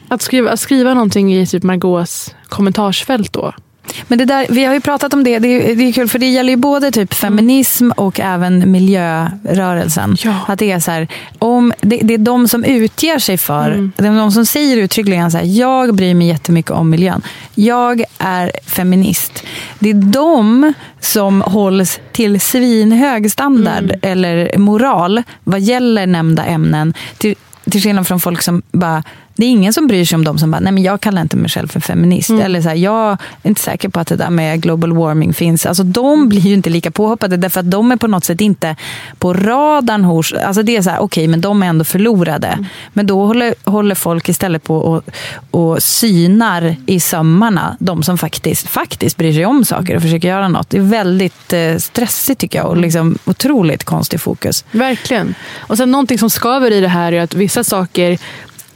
Att, 0.08 0.22
skriva, 0.22 0.52
att 0.52 0.60
skriva 0.60 0.94
någonting 0.94 1.36
i 1.36 1.48
typ 1.48 1.64
Margaux 1.64 2.36
kommentarsfält 2.50 3.34
då. 3.34 3.54
Men 4.08 4.18
det 4.18 4.26
där, 4.26 4.48
vi 4.50 4.66
har 4.66 4.74
ju 4.74 4.82
pratat 4.82 5.14
om 5.14 5.24
det, 5.24 5.40
det 5.40 5.72
är, 5.72 5.76
det 5.76 5.84
är 5.84 5.92
kul 5.92 6.08
för 6.10 6.20
det 6.20 6.30
gäller 6.30 6.50
ju 6.50 6.58
både 6.58 6.92
typ 6.92 7.14
feminism 7.14 7.92
och 7.92 8.20
även 8.20 8.72
miljörörelsen. 8.72 10.18
Ja. 10.24 10.40
Att 10.48 10.60
det 10.60 10.72
är 10.72 10.80
så 10.80 10.92
här, 10.92 11.08
om, 11.40 11.74
det, 11.82 12.00
det 12.04 12.14
är 12.14 12.18
de 12.18 12.48
som 12.48 12.64
utger 12.64 13.20
sig 13.20 13.38
för, 13.38 13.92
det 13.96 14.08
är 14.08 14.16
de 14.16 14.32
som 14.32 14.46
säger 14.46 14.78
uttryckligen 14.78 15.32
så 15.32 15.38
här, 15.38 15.46
jag 15.46 15.96
bryr 15.96 16.14
mig 16.14 16.28
jättemycket 16.28 16.72
om 16.72 16.90
miljön. 16.90 17.22
Jag 17.56 18.04
är 18.18 18.52
feminist. 18.66 19.44
Det 19.80 19.90
är 19.90 19.94
de 19.94 20.74
som 21.00 21.42
hålls 21.42 22.00
till 22.12 22.42
svinhög 22.42 23.32
standard 23.32 23.94
eller 24.02 24.58
moral 24.58 25.24
vad 25.44 25.60
gäller 25.60 26.08
nämnda 26.08 26.46
ämnen. 26.46 26.94
Till, 27.18 27.36
till 27.72 27.82
skillnad 27.82 28.08
från 28.08 28.20
folk 28.20 28.42
som 28.42 28.62
bara 28.72 29.04
det 29.36 29.46
är 29.46 29.50
ingen 29.50 29.74
som 29.74 29.88
bryr 29.88 30.06
sig 30.06 30.16
om 30.16 30.24
dem 30.24 30.38
som 30.38 30.52
bara, 30.52 30.60
nej 30.60 30.74
men 30.74 30.84
jag 30.84 31.02
kallar 31.02 31.22
inte 31.22 31.38
mig 31.38 31.50
själv 31.50 31.68
för 31.68 31.80
feminist. 31.80 32.30
Eller 32.30 32.62
så 32.62 32.70
här, 32.70 32.76
jag 32.76 33.12
är 33.44 33.50
inte 33.50 33.62
säker 33.62 33.90
på 33.90 34.00
att 34.00 34.08
det 34.08 34.16
där 34.16 34.30
med 34.30 34.62
global 34.62 34.94
warming 34.94 35.34
finns. 35.34 35.66
Alltså 35.66 35.84
de 35.84 36.30
blir 36.30 36.42
ju 36.42 36.54
inte 36.54 36.70
lika 36.70 36.92
påhoppade 36.92 37.38
därför 37.38 37.60
att 37.60 37.72
de 37.72 37.92
är 37.92 37.96
på 37.96 38.08
något 38.08 38.24
sätt 38.24 38.42
inte 38.42 38.76
på 39.18 39.34
radarn 39.34 40.04
hos, 40.04 40.34
alltså 40.34 40.64
det 40.64 40.78
är 40.78 40.82
så 40.82 40.90
här, 40.90 41.00
okej 41.02 41.28
men 41.28 41.42
de 41.42 41.64
är 41.64 41.68
ändå 41.68 41.84
förlorade. 41.84 42.66
Men 42.94 43.08
då 43.08 43.26
håller, 43.26 43.56
håller 43.64 43.96
folk 43.96 44.30
istället 44.30 44.64
på 44.64 44.78
och, 44.78 45.04
och 45.52 45.84
synar 45.84 46.76
i 46.86 47.00
sömmarna 47.00 47.78
de 47.80 48.04
som 48.04 48.18
faktiskt, 48.18 48.68
faktiskt 48.68 49.18
bryr 49.18 49.34
sig 49.34 49.46
om 49.46 49.66
saker 49.66 49.96
och 49.96 50.02
försöker 50.02 50.28
göra 50.28 50.48
något. 50.48 50.70
Det 50.70 50.78
är 50.78 50.82
väldigt 50.82 51.54
eh, 51.54 51.78
stressigt 51.78 52.42
tycker 52.42 52.60
jag 52.60 52.68
och 52.68 52.78
liksom 52.78 53.18
otroligt 53.26 53.84
konstig 53.84 54.22
fokus. 54.22 54.66
Verkligen. 54.72 55.36
Och 55.60 55.78
sen 55.78 55.92
någonting 55.92 56.18
som 56.18 56.30
skaver 56.30 56.72
i 56.72 56.82
det 56.82 56.88
här 56.88 57.12
är 57.12 57.22
att 57.22 57.34
vissa 57.34 57.64
saker 57.64 58.18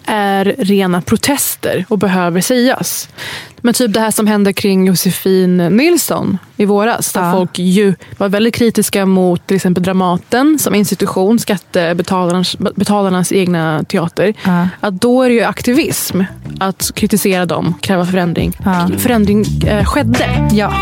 är 0.08 0.56
rena 0.58 1.02
protester 1.02 1.86
och 1.90 1.98
behöver 1.98 2.42
sägas. 2.42 3.10
Men 3.62 3.74
typ 3.74 3.94
det 3.94 4.00
här 4.00 4.12
som 4.12 4.28
hände 4.28 4.54
kring 4.54 4.86
Josefin 4.88 5.58
Nilsson 5.58 6.38
i 6.58 6.66
våras. 6.66 7.14
Där 7.14 7.22
Ja. 7.26 7.32
folk 7.32 7.60
ju 7.60 7.96
var 8.18 8.30
väldigt 8.30 8.56
kritiska 8.56 9.06
mot 9.06 9.48
till 9.48 9.56
exempel 9.56 9.84
Dramaten 9.84 10.60
som 10.60 10.76
institution, 10.76 11.40
skattebetalarnas 11.40 12.58
betalarnas 12.58 13.32
egna 13.32 13.84
teater. 13.84 14.34
Ja. 14.46 14.68
Att 14.80 15.02
då 15.02 15.24
är 15.24 15.30
det 15.30 15.36
ju 15.36 15.44
aktivism 15.44 16.22
att 16.60 16.92
kritisera 16.96 17.46
dem, 17.46 17.74
kräva 17.82 18.06
förändring. 18.06 18.54
Ja. 18.66 18.90
Förändring 18.98 19.46
eh, 19.68 19.86
skedde. 19.86 20.50
Ja. 20.52 20.74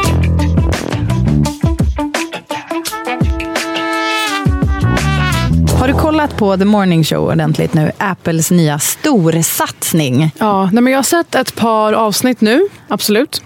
Har 5.85 5.93
du 5.93 5.99
kollat 5.99 6.37
på 6.37 6.57
The 6.57 6.65
Morning 6.65 7.03
Show 7.03 7.31
ordentligt 7.31 7.73
nu? 7.73 7.91
Apples 7.97 8.51
nya 8.51 8.79
storsatsning. 8.79 10.31
Ja, 10.39 10.69
nej 10.73 10.83
men 10.83 10.93
jag 10.93 10.97
har 10.97 11.03
sett 11.03 11.35
ett 11.35 11.55
par 11.55 11.93
avsnitt 11.93 12.41
nu, 12.41 12.61
absolut. 12.87 13.43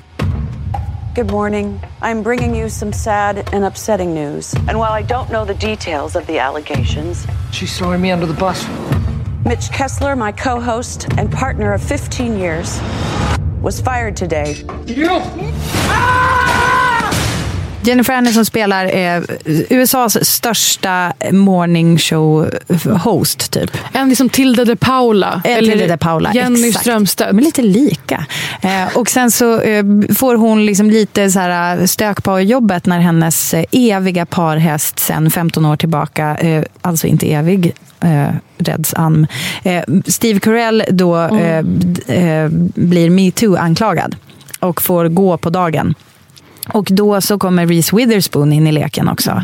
Good 1.15 1.31
morning. 1.31 1.79
I'm 2.01 2.23
bringing 2.23 2.59
you 2.59 2.69
some 2.69 2.93
sad 2.93 3.37
and 3.53 3.65
upsetting 3.65 4.13
news. 4.13 4.53
And 4.53 4.69
while 4.69 5.01
I 5.01 5.03
don't 5.03 5.27
know 5.29 5.45
the 5.45 5.67
details 5.67 6.15
of 6.15 6.25
the 6.27 6.39
allegations, 6.39 7.27
She's 7.51 7.77
throwing 7.77 8.01
me 8.01 8.13
under 8.13 8.27
the 8.27 8.39
bus. 8.39 8.67
Mitch 9.45 9.71
Kessler, 9.71 10.15
my 10.15 10.31
co 10.31 10.61
host 10.61 11.07
and 11.17 11.31
partner 11.31 11.73
of 11.73 11.81
15 11.81 12.37
years, 12.37 12.81
was 13.61 13.81
fired 13.81 14.15
today. 14.17 14.55
Jennifer 17.83 18.13
Aniston 18.13 18.45
spelar 18.45 18.85
eh, 18.95 19.21
USAs 19.69 20.25
största 20.25 21.13
morning 21.31 21.97
show-host, 21.97 23.51
typ. 23.51 23.77
En 23.93 24.09
liksom 24.09 24.29
Tilde 24.29 24.65
de 24.65 24.75
Paula. 24.75 25.41
Eh, 25.45 25.59
Tilde 25.59 25.87
de 25.87 25.97
Paula, 25.97 26.33
Jenny 26.33 26.67
exakt. 26.67 26.83
Strömstedt. 26.83 27.35
Men 27.35 27.43
lite 27.43 27.61
lika. 27.61 28.25
Eh, 28.61 28.97
och 28.97 29.09
sen 29.09 29.31
så 29.31 29.61
eh, 29.61 29.83
får 30.15 30.35
hon 30.35 30.65
liksom 30.65 30.89
lite 30.89 31.31
så 31.31 31.39
här 31.39 31.77
eh, 31.77 31.85
stök 31.85 32.23
på 32.23 32.39
jobbet 32.39 32.85
när 32.85 32.99
hennes 32.99 33.53
eh, 33.53 33.63
eviga 33.71 34.25
parhäst 34.25 34.99
sen 34.99 35.31
15 35.31 35.65
år 35.65 35.75
tillbaka, 35.75 36.35
eh, 36.35 36.63
alltså 36.81 37.07
inte 37.07 37.33
evig, 37.33 37.73
eh, 38.01 38.29
Ann, 38.95 39.27
eh, 39.63 39.83
Steve 40.05 40.39
Carell 40.39 40.83
då 40.89 41.17
eh, 41.17 41.63
blir 42.75 43.09
metoo-anklagad 43.09 44.15
och 44.59 44.81
får 44.81 45.07
gå 45.07 45.37
på 45.37 45.49
dagen. 45.49 45.95
Och 46.73 46.87
då 46.91 47.21
så 47.21 47.39
kommer 47.39 47.67
Reese 47.67 47.93
Witherspoon 47.93 48.53
in 48.53 48.67
i 48.67 48.71
leken 48.71 49.07
också. 49.09 49.43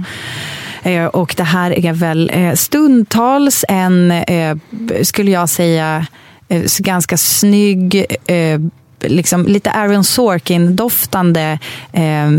Eh, 0.83 1.05
Och 1.05 1.33
det 1.37 1.43
här 1.43 1.85
är 1.85 1.93
väl 1.93 2.31
eh, 2.33 2.53
stundtals 2.53 3.65
en, 3.67 4.11
eh, 4.11 4.57
skulle 5.03 5.31
jag 5.31 5.49
säga, 5.49 6.05
eh, 6.47 6.63
ganska 6.79 7.17
snygg, 7.17 8.05
eh, 8.25 8.59
liksom 9.01 9.45
lite 9.45 9.71
Aaron 9.71 10.03
Sorkin-doftande, 10.03 11.59
eh, 11.93 12.29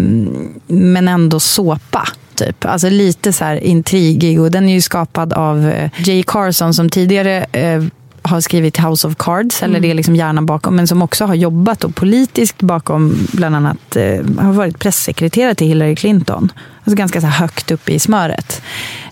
men 0.66 1.08
ändå 1.08 1.40
såpa. 1.40 2.08
Typ. 2.34 2.64
Alltså 2.64 2.88
lite 2.88 3.32
så 3.32 3.44
här 3.44 3.56
intrigig. 3.56 4.40
Och 4.40 4.50
den 4.50 4.68
är 4.68 4.72
ju 4.72 4.80
skapad 4.80 5.32
av 5.32 5.68
eh, 5.68 5.90
Jay 5.96 6.22
Carson 6.22 6.74
som 6.74 6.90
tidigare 6.90 7.46
eh, 7.52 7.82
har 8.26 8.40
skrivit 8.40 8.78
House 8.78 9.06
of 9.06 9.14
Cards, 9.18 9.62
eller 9.62 9.80
det 9.80 9.90
är 9.90 9.94
liksom 9.94 10.16
hjärnan 10.16 10.46
bakom, 10.46 10.76
men 10.76 10.86
som 10.86 11.02
också 11.02 11.24
har 11.24 11.34
jobbat 11.34 11.80
då 11.80 11.88
politiskt 11.88 12.62
bakom, 12.62 13.26
bland 13.32 13.56
annat 13.56 13.96
eh, 13.96 14.24
har 14.38 14.52
varit 14.52 14.78
pressekreterare 14.78 15.54
till 15.54 15.66
Hillary 15.66 15.96
Clinton. 15.96 16.52
Alltså 16.84 16.96
ganska 16.96 17.20
så 17.20 17.26
högt 17.26 17.70
upp 17.70 17.88
i 17.88 17.98
smöret 17.98 18.62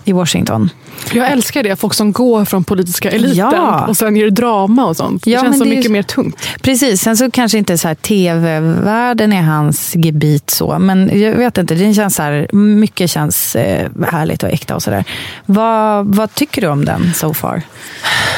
i 0.05 0.13
Washington. 0.13 0.71
Jag 1.13 1.31
älskar 1.33 1.63
det, 1.63 1.77
folk 1.77 1.95
som 1.95 2.13
går 2.13 2.45
från 2.45 2.65
politiska 2.65 3.11
eliten 3.11 3.37
Ja. 3.37 3.87
och 3.87 3.97
sen 3.97 4.17
gör 4.17 4.31
drama 4.31 4.85
och 4.87 4.97
sånt. 4.97 5.25
Det 5.25 5.31
Ja, 5.31 5.41
känns 5.43 5.59
så 5.59 5.65
mycket 5.65 5.85
ju- 5.85 5.89
mer 5.91 6.03
tungt. 6.03 6.49
Precis, 6.63 7.01
sen 7.03 7.17
så 7.17 7.31
kanske 7.31 7.59
inte 7.59 7.79
så 7.79 7.89
här 7.89 7.95
tv-världen 7.95 9.33
är 9.33 9.43
hans 9.43 9.95
gebit 9.97 10.51
så, 10.51 10.79
men 10.79 11.21
jag 11.21 11.33
vet 11.35 11.59
inte, 11.59 11.75
det 11.75 11.95
känns 11.95 12.15
så 12.15 12.23
här, 12.23 12.49
mycket 12.53 13.11
känns 13.11 13.57
eh, 13.57 13.89
härligt 14.11 14.43
och 14.43 14.49
äkta 14.49 14.75
och 14.75 14.83
sådär. 14.83 15.05
Vad, 15.47 16.07
vad 16.15 16.35
tycker 16.35 16.61
du 16.63 16.69
om 16.69 16.85
den 16.85 17.15
so 17.15 17.35
far? 17.35 17.63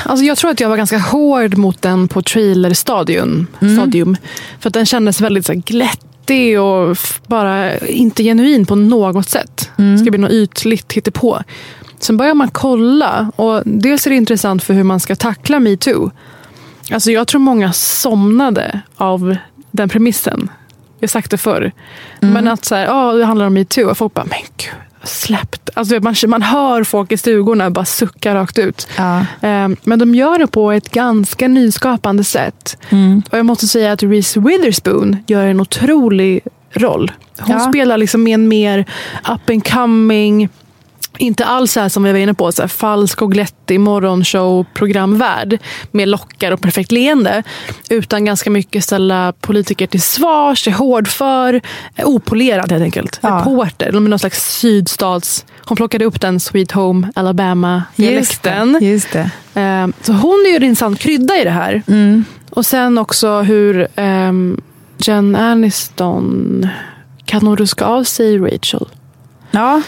Alltså 0.04 0.24
jag 0.24 0.36
tror 0.38 0.50
att 0.50 0.60
jag 0.60 0.68
var 0.68 0.76
ganska 0.76 0.98
hård 0.98 1.56
mot 1.56 1.82
den 1.82 2.08
på 2.08 2.22
trailerstadium. 2.22 3.46
Stadium, 3.76 4.16
för 4.60 4.70
att 4.70 4.74
den 4.74 4.86
kändes 4.86 5.20
väldigt 5.20 5.46
så 5.46 5.52
här, 5.52 5.60
glättig 6.26 6.60
och 6.60 6.96
bara 7.26 7.78
inte 7.78 8.22
genuin 8.22 8.66
på 8.66 8.74
något 8.74 9.28
sätt. 9.28 9.70
Det 9.76 9.98
ska 9.98 10.10
bli 10.10 10.18
något 10.18 10.30
ytligt 10.30 10.92
hittepå. 10.92 11.42
Sen 11.98 12.16
börjar 12.16 12.34
man 12.34 12.50
kolla 12.50 13.32
och 13.36 13.62
dels 13.64 14.06
är 14.06 14.10
det 14.10 14.16
intressant 14.16 14.62
för 14.62 14.74
hur 14.74 14.82
man 14.82 15.00
ska 15.00 15.16
tackla 15.16 15.60
metoo. 15.60 16.10
Alltså 16.90 17.10
jag 17.10 17.28
tror 17.28 17.40
många 17.40 17.72
somnade 17.72 18.80
av 18.96 19.36
den 19.70 19.88
premissen. 19.88 20.50
Jag 20.98 21.08
har 21.08 21.08
sagt 21.08 21.30
det 21.30 21.38
förr. 21.38 21.72
Men 22.20 22.48
att 22.48 22.64
så 22.64 22.74
här, 22.74 22.84
ja, 22.84 23.12
det 23.12 23.24
handlar 23.24 23.46
om 23.46 23.54
metoo 23.54 23.90
och 23.90 23.98
folk 23.98 24.14
bara, 24.14 24.24
men 24.24 24.38
gud, 24.56 24.85
släppt. 25.06 25.70
Alltså 25.74 26.00
man, 26.00 26.14
man 26.28 26.42
hör 26.42 26.84
folk 26.84 27.12
i 27.12 27.16
stugorna 27.16 27.70
bara 27.70 27.84
sucka 27.84 28.34
rakt 28.34 28.58
ut. 28.58 28.88
Ja. 28.96 29.18
Eh, 29.18 29.68
Men 29.82 29.98
de 29.98 30.14
gör 30.14 30.38
det 30.38 30.46
på 30.46 30.72
ett 30.72 30.90
ganska 30.90 31.48
nyskapande 31.48 32.24
sätt. 32.24 32.78
Och 33.30 33.38
jag 33.38 33.46
måste 33.46 33.66
säga 33.66 33.92
att 33.92 34.02
Reese 34.02 34.36
Witherspoon 34.36 35.16
gör 35.26 35.46
en 35.46 35.60
otrolig 35.60 36.40
roll. 36.72 37.12
Hon 37.38 37.56
Ja. 37.58 37.60
spelar 37.60 37.98
liksom 37.98 38.26
en 38.26 38.48
mer 38.48 38.78
up 39.32 39.50
and 39.50 39.68
coming, 39.68 40.48
inte 41.18 41.44
alls 41.44 41.72
så 41.72 41.80
här 41.80 41.88
som 41.88 42.02
vi 42.02 42.12
var 42.12 42.18
inne 42.18 42.34
på, 42.34 42.52
så 42.52 42.62
här 42.62 42.68
falsk 42.68 43.22
och 43.22 43.32
glättig 43.32 43.80
morgonshow-programvärld 43.80 45.58
med 45.90 46.08
lockar 46.08 46.52
och 46.52 46.60
perfekt 46.60 46.92
leende. 46.92 47.42
Utan 47.90 48.24
ganska 48.24 48.50
mycket 48.50 48.84
ställa 48.84 49.32
politiker 49.40 49.86
till 49.86 50.02
svars, 50.02 50.68
är 50.68 50.72
hårdför, 50.72 51.60
är 51.94 52.04
opolerad 52.04 52.72
helt 52.72 52.82
enkelt. 52.82 53.18
Ja. 53.22 53.28
Reporter, 53.40 53.92
med 53.92 54.10
någon 54.10 54.18
slags 54.18 54.58
sydstats... 54.58 55.44
Hon 55.68 55.76
plockade 55.76 56.04
upp 56.04 56.20
den 56.20 56.40
Sweet 56.40 56.72
Home 56.72 57.08
Alabama-dialekten. 57.14 58.78
Just 58.80 59.12
det. 59.12 59.30
Eh, 59.60 59.86
Så 60.02 60.12
hon 60.12 60.44
är 60.46 60.50
ju 60.50 60.56
en 60.56 60.62
intressant 60.62 60.98
krydda 60.98 61.36
i 61.36 61.44
det 61.44 61.50
här. 61.50 61.82
Och 62.50 62.66
sen 62.66 62.98
också 62.98 63.40
hur 63.40 63.88
ehm, 63.96 64.60
Jen 64.98 65.36
Aniston 65.36 66.68
kan 67.24 67.46
hon 67.46 67.56
ruska 67.56 67.84
av 67.84 68.04
sig 68.04 68.38
Rachel? 68.38 68.86
Ja, 69.50 69.82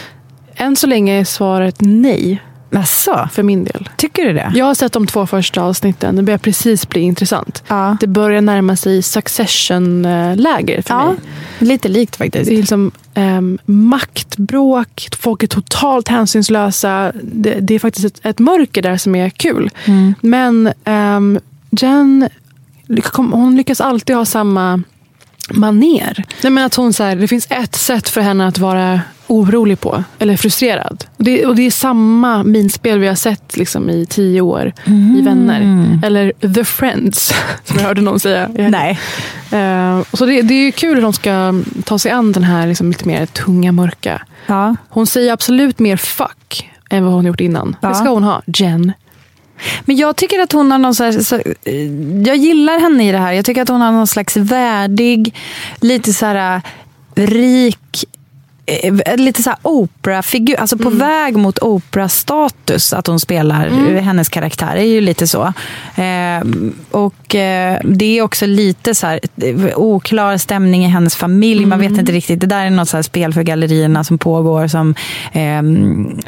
Än 0.59 0.75
så 0.75 0.87
länge 0.87 1.19
är 1.19 1.23
svaret 1.23 1.75
nej 1.79 2.41
Jaså, 2.71 3.29
för 3.31 3.43
min 3.43 3.63
del. 3.63 3.89
tycker 3.97 4.25
du 4.25 4.33
det? 4.33 4.51
Jag 4.55 4.65
har 4.65 4.73
sett 4.75 4.91
de 4.93 5.07
två 5.07 5.27
första 5.27 5.61
avsnitten. 5.61 6.15
Det 6.15 6.21
börjar 6.23 6.37
precis 6.37 6.89
bli 6.89 7.01
intressant. 7.01 7.63
Ja. 7.67 7.97
Det 7.99 8.07
börjar 8.07 8.41
närma 8.41 8.75
sig 8.75 9.01
Succession-läger 9.01 10.81
för 10.81 10.93
Ja, 10.93 11.05
mig. 11.05 11.17
lite 11.59 11.87
likt 11.87 12.15
faktiskt. 12.15 12.45
Det 12.49 12.55
är 12.55 12.57
liksom 12.57 12.91
ehm, 13.13 13.57
maktbråk, 13.65 15.07
folk 15.19 15.43
är 15.43 15.47
totalt 15.47 16.07
hänsynslösa. 16.07 17.11
Det, 17.23 17.53
det 17.59 17.75
är 17.75 17.79
faktiskt 17.79 18.05
ett, 18.05 18.25
ett 18.25 18.39
mörker 18.39 18.81
där 18.81 18.97
som 18.97 19.15
är 19.15 19.29
kul. 19.29 19.69
Men 20.21 20.73
um, 20.85 21.39
Jen, 21.71 22.29
hon 23.15 23.55
lyckas 23.57 23.81
alltid 23.81 24.15
ha 24.15 24.25
samma 24.25 24.81
maner. 25.53 26.25
Nej, 26.43 26.51
men 26.51 26.65
att 26.65 26.75
hon, 26.75 26.93
så 26.93 27.03
här, 27.03 27.15
det 27.15 27.27
finns 27.27 27.47
ett 27.49 27.75
sätt 27.75 28.09
för 28.09 28.21
henne 28.21 28.47
att 28.47 28.57
vara 28.57 29.01
orolig 29.27 29.79
på. 29.79 30.03
Eller 30.19 30.37
frustrerad. 30.37 31.05
Och 31.17 31.23
det, 31.23 31.45
och 31.45 31.55
det 31.55 31.65
är 31.65 31.71
samma 31.71 32.43
minspel 32.43 32.99
vi 32.99 33.07
har 33.07 33.15
sett 33.15 33.57
liksom, 33.57 33.89
i 33.89 34.05
tio 34.05 34.41
år 34.41 34.73
i 35.17 35.21
Vänner. 35.21 35.61
Eller 36.03 36.53
The 36.53 36.63
Friends, 36.63 37.33
som 37.63 37.77
jag 37.77 37.83
hörde 37.83 38.01
någon 38.01 38.19
säga. 38.19 38.49
Nej. 38.53 38.99
Eh, 39.51 40.01
så 40.13 40.25
det, 40.25 40.41
det 40.41 40.53
är 40.53 40.71
kul 40.71 40.95
hur 40.95 41.01
de 41.01 41.13
ska 41.13 41.53
ta 41.83 41.99
sig 41.99 42.11
an 42.11 42.31
den 42.31 42.43
här 42.43 42.67
liksom, 42.67 42.87
lite 42.89 43.07
mer 43.07 43.25
tunga, 43.25 43.71
mörka. 43.71 44.21
Ja. 44.47 44.75
Hon 44.89 45.07
säger 45.07 45.33
absolut 45.33 45.79
mer 45.79 45.97
fuck 45.97 46.69
än 46.89 47.05
vad 47.05 47.13
hon 47.13 47.25
gjort 47.25 47.39
innan. 47.41 47.75
Ja. 47.81 47.89
Det 47.89 47.95
ska 47.95 48.09
hon 48.09 48.23
ha. 48.23 48.41
Jen. 48.45 48.93
Men 49.85 49.95
jag 49.95 50.15
tycker 50.15 50.39
att 50.39 50.51
hon 50.51 50.71
har 50.71 50.77
någon 50.77 50.95
så 50.95 51.23
så, 51.23 51.41
Jag 52.25 52.35
gillar 52.37 52.79
henne 52.79 53.09
i 53.09 53.11
det 53.11 53.17
här. 53.17 53.33
Jag 53.33 53.45
tycker 53.45 53.61
att 53.61 53.69
hon 53.69 53.81
har 53.81 53.91
någon 53.91 54.07
slags 54.07 54.37
värdig, 54.37 55.35
lite 55.81 56.13
så 56.13 56.25
här 56.25 56.61
rik 57.15 58.05
Lite 59.17 59.43
så 59.43 59.49
här 59.49 59.59
opera-figur, 59.61 60.55
alltså 60.59 60.77
på 60.77 60.89
väg 60.89 61.37
mot 61.37 61.59
opera-status 61.59 62.93
att 62.93 63.07
hon 63.07 63.19
spelar, 63.19 63.67
eh, 63.67 64.01
hennes 64.01 64.29
karaktär 64.29 64.75
är 64.75 64.83
ju 64.83 65.01
lite 65.01 65.27
så. 65.27 65.53
Eh, 65.95 66.43
och 66.91 67.35
eh, 67.35 67.79
det 67.83 68.17
är 68.17 68.21
också 68.21 68.45
lite 68.45 68.95
så 68.95 69.07
här 69.07 69.19
eh, 69.41 69.77
oklar 69.77 70.37
stämning 70.37 70.85
i 70.85 70.87
hennes 70.87 71.15
familj, 71.15 71.65
man 71.65 71.79
vet 71.79 71.97
inte 71.97 72.11
riktigt. 72.11 72.39
Det 72.39 72.47
där 72.47 72.65
är 72.65 72.69
något 72.69 72.89
så 72.89 73.03
spel 73.03 73.33
för 73.33 73.43
gallerierna 73.43 74.03
som 74.03 74.17
pågår 74.17 74.67
som 74.67 74.95
eh, 75.31 75.63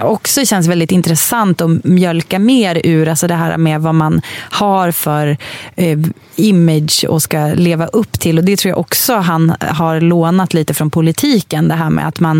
också 0.06 0.46
känns 0.46 0.68
väldigt 0.68 0.92
intressant 0.92 1.62
att 1.62 1.84
mjölka 1.84 2.40
mer 2.40 2.82
ur, 2.84 3.08
alltså 3.08 3.28
det 3.28 3.36
här 3.36 3.58
med 3.58 3.82
vad 3.82 3.96
man 3.96 4.22
har 4.38 4.92
för 4.92 5.38
eh, 5.76 6.00
image 6.36 7.06
och 7.10 7.22
ska 7.22 7.46
leva 7.56 7.86
upp 7.88 8.20
till. 8.20 8.38
Och 8.38 8.44
det 8.44 8.58
tror 8.58 8.70
jag 8.70 8.80
också 8.80 9.16
han 9.16 9.54
har 9.60 10.02
lånat 10.02 10.54
lite 10.54 10.74
från 10.74 10.90
politiken. 10.90 11.68
Det 11.68 11.76
här 11.76 11.90
med 11.90 12.08
att 12.08 12.20
man, 12.20 12.31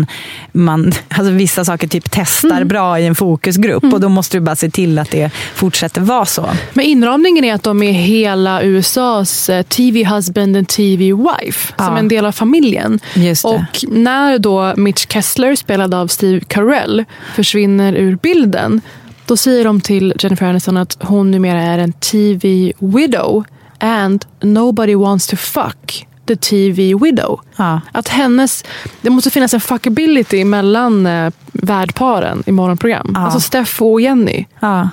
man 0.52 0.92
alltså 1.08 1.32
vissa 1.32 1.64
saker 1.64 1.88
typ 1.88 2.04
testar 2.10 2.64
bra 2.64 2.98
i 3.00 3.06
en 3.06 3.14
fokusgrupp 3.14 3.84
och 3.84 4.00
då 4.00 4.08
måste 4.08 4.36
du 4.36 4.40
bara 4.40 4.56
se 4.56 4.70
till 4.70 4.98
att 4.98 5.10
det 5.10 5.30
fortsätter 5.54 6.00
vara 6.00 6.26
så. 6.26 6.48
Men 6.72 6.84
inramningen 6.84 7.44
är 7.44 7.54
att 7.54 7.62
de 7.62 7.82
är 7.82 7.92
hela 7.92 8.62
USAs 8.62 9.48
eh, 9.50 9.62
TV 9.62 10.04
husband 10.04 10.56
and 10.56 10.68
TV 10.68 11.04
wife. 11.12 11.72
Som 11.76 11.86
Ja. 11.86 11.98
en 11.98 12.08
del 12.08 12.26
av 12.26 12.32
familjen. 12.32 13.00
Och 13.44 13.84
när 13.88 14.38
då 14.38 14.74
Mitch 14.76 15.06
Kessler, 15.08 15.56
spelad 15.56 15.94
av 15.94 16.06
Steve 16.06 16.40
Carell, 16.40 17.04
försvinner 17.34 17.92
ur 17.94 18.16
bilden. 18.16 18.80
Då 19.26 19.36
säger 19.36 19.64
de 19.64 19.80
till 19.80 20.14
Jennifer 20.18 20.46
Aniston 20.46 20.76
att 20.76 20.96
hon 21.00 21.30
numera 21.30 21.62
är 21.62 21.78
en 21.78 21.92
TV 21.92 22.72
widow. 22.78 23.44
And 23.78 24.24
nobody 24.40 24.94
wants 24.94 25.26
to 25.26 25.36
fuck 25.36 26.06
the 26.26 26.36
TV 26.36 26.94
widow. 26.94 27.40
Ja. 27.56 27.80
Att 27.92 28.08
hennes, 28.08 28.64
det 29.00 29.10
måste 29.10 29.30
finnas 29.30 29.54
en 29.54 29.60
fuckability 29.60 30.44
mellan 30.44 31.06
eh, 31.06 31.32
värdparen 31.52 32.42
i 32.46 32.52
morgonprogram. 32.52 33.10
Ja. 33.14 33.20
Alltså 33.20 33.40
Steph 33.40 33.82
och 33.82 34.00
Jenny. 34.00 34.46
Ja. 34.60 34.88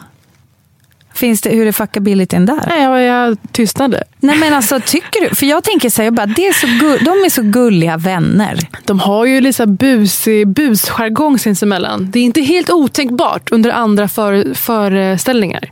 Finns 1.13 1.41
det, 1.41 1.49
hur 1.49 1.67
är 1.67 1.71
fuckabilityn 1.71 2.45
där? 2.45 2.63
Nej, 2.67 2.83
jag, 2.83 3.01
jag 3.01 3.37
tystnade. 3.51 4.03
Nej 4.19 4.37
men 4.37 4.53
alltså 4.53 4.79
tycker 4.85 5.29
du? 5.29 5.35
För 5.35 5.45
jag 5.45 5.63
tänker 5.63 5.89
så 5.89 6.01
här, 6.01 6.05
jag 6.05 6.13
bara, 6.13 6.25
det 6.25 6.47
är 6.47 6.53
så 6.53 6.67
gull, 6.67 6.99
de 7.03 7.09
är 7.09 7.29
så 7.29 7.41
gulliga 7.41 7.97
vänner. 7.97 8.59
De 8.85 8.99
har 8.99 9.25
ju 9.25 9.41
lite 9.41 9.67
busig 9.67 10.47
busjargong 10.47 11.39
sinsemellan. 11.39 12.11
Det 12.11 12.19
är 12.19 12.23
inte 12.23 12.41
helt 12.41 12.69
otänkbart 12.69 13.51
under 13.51 13.69
andra 13.69 14.07
för, 14.07 14.53
föreställningar. 14.53 15.71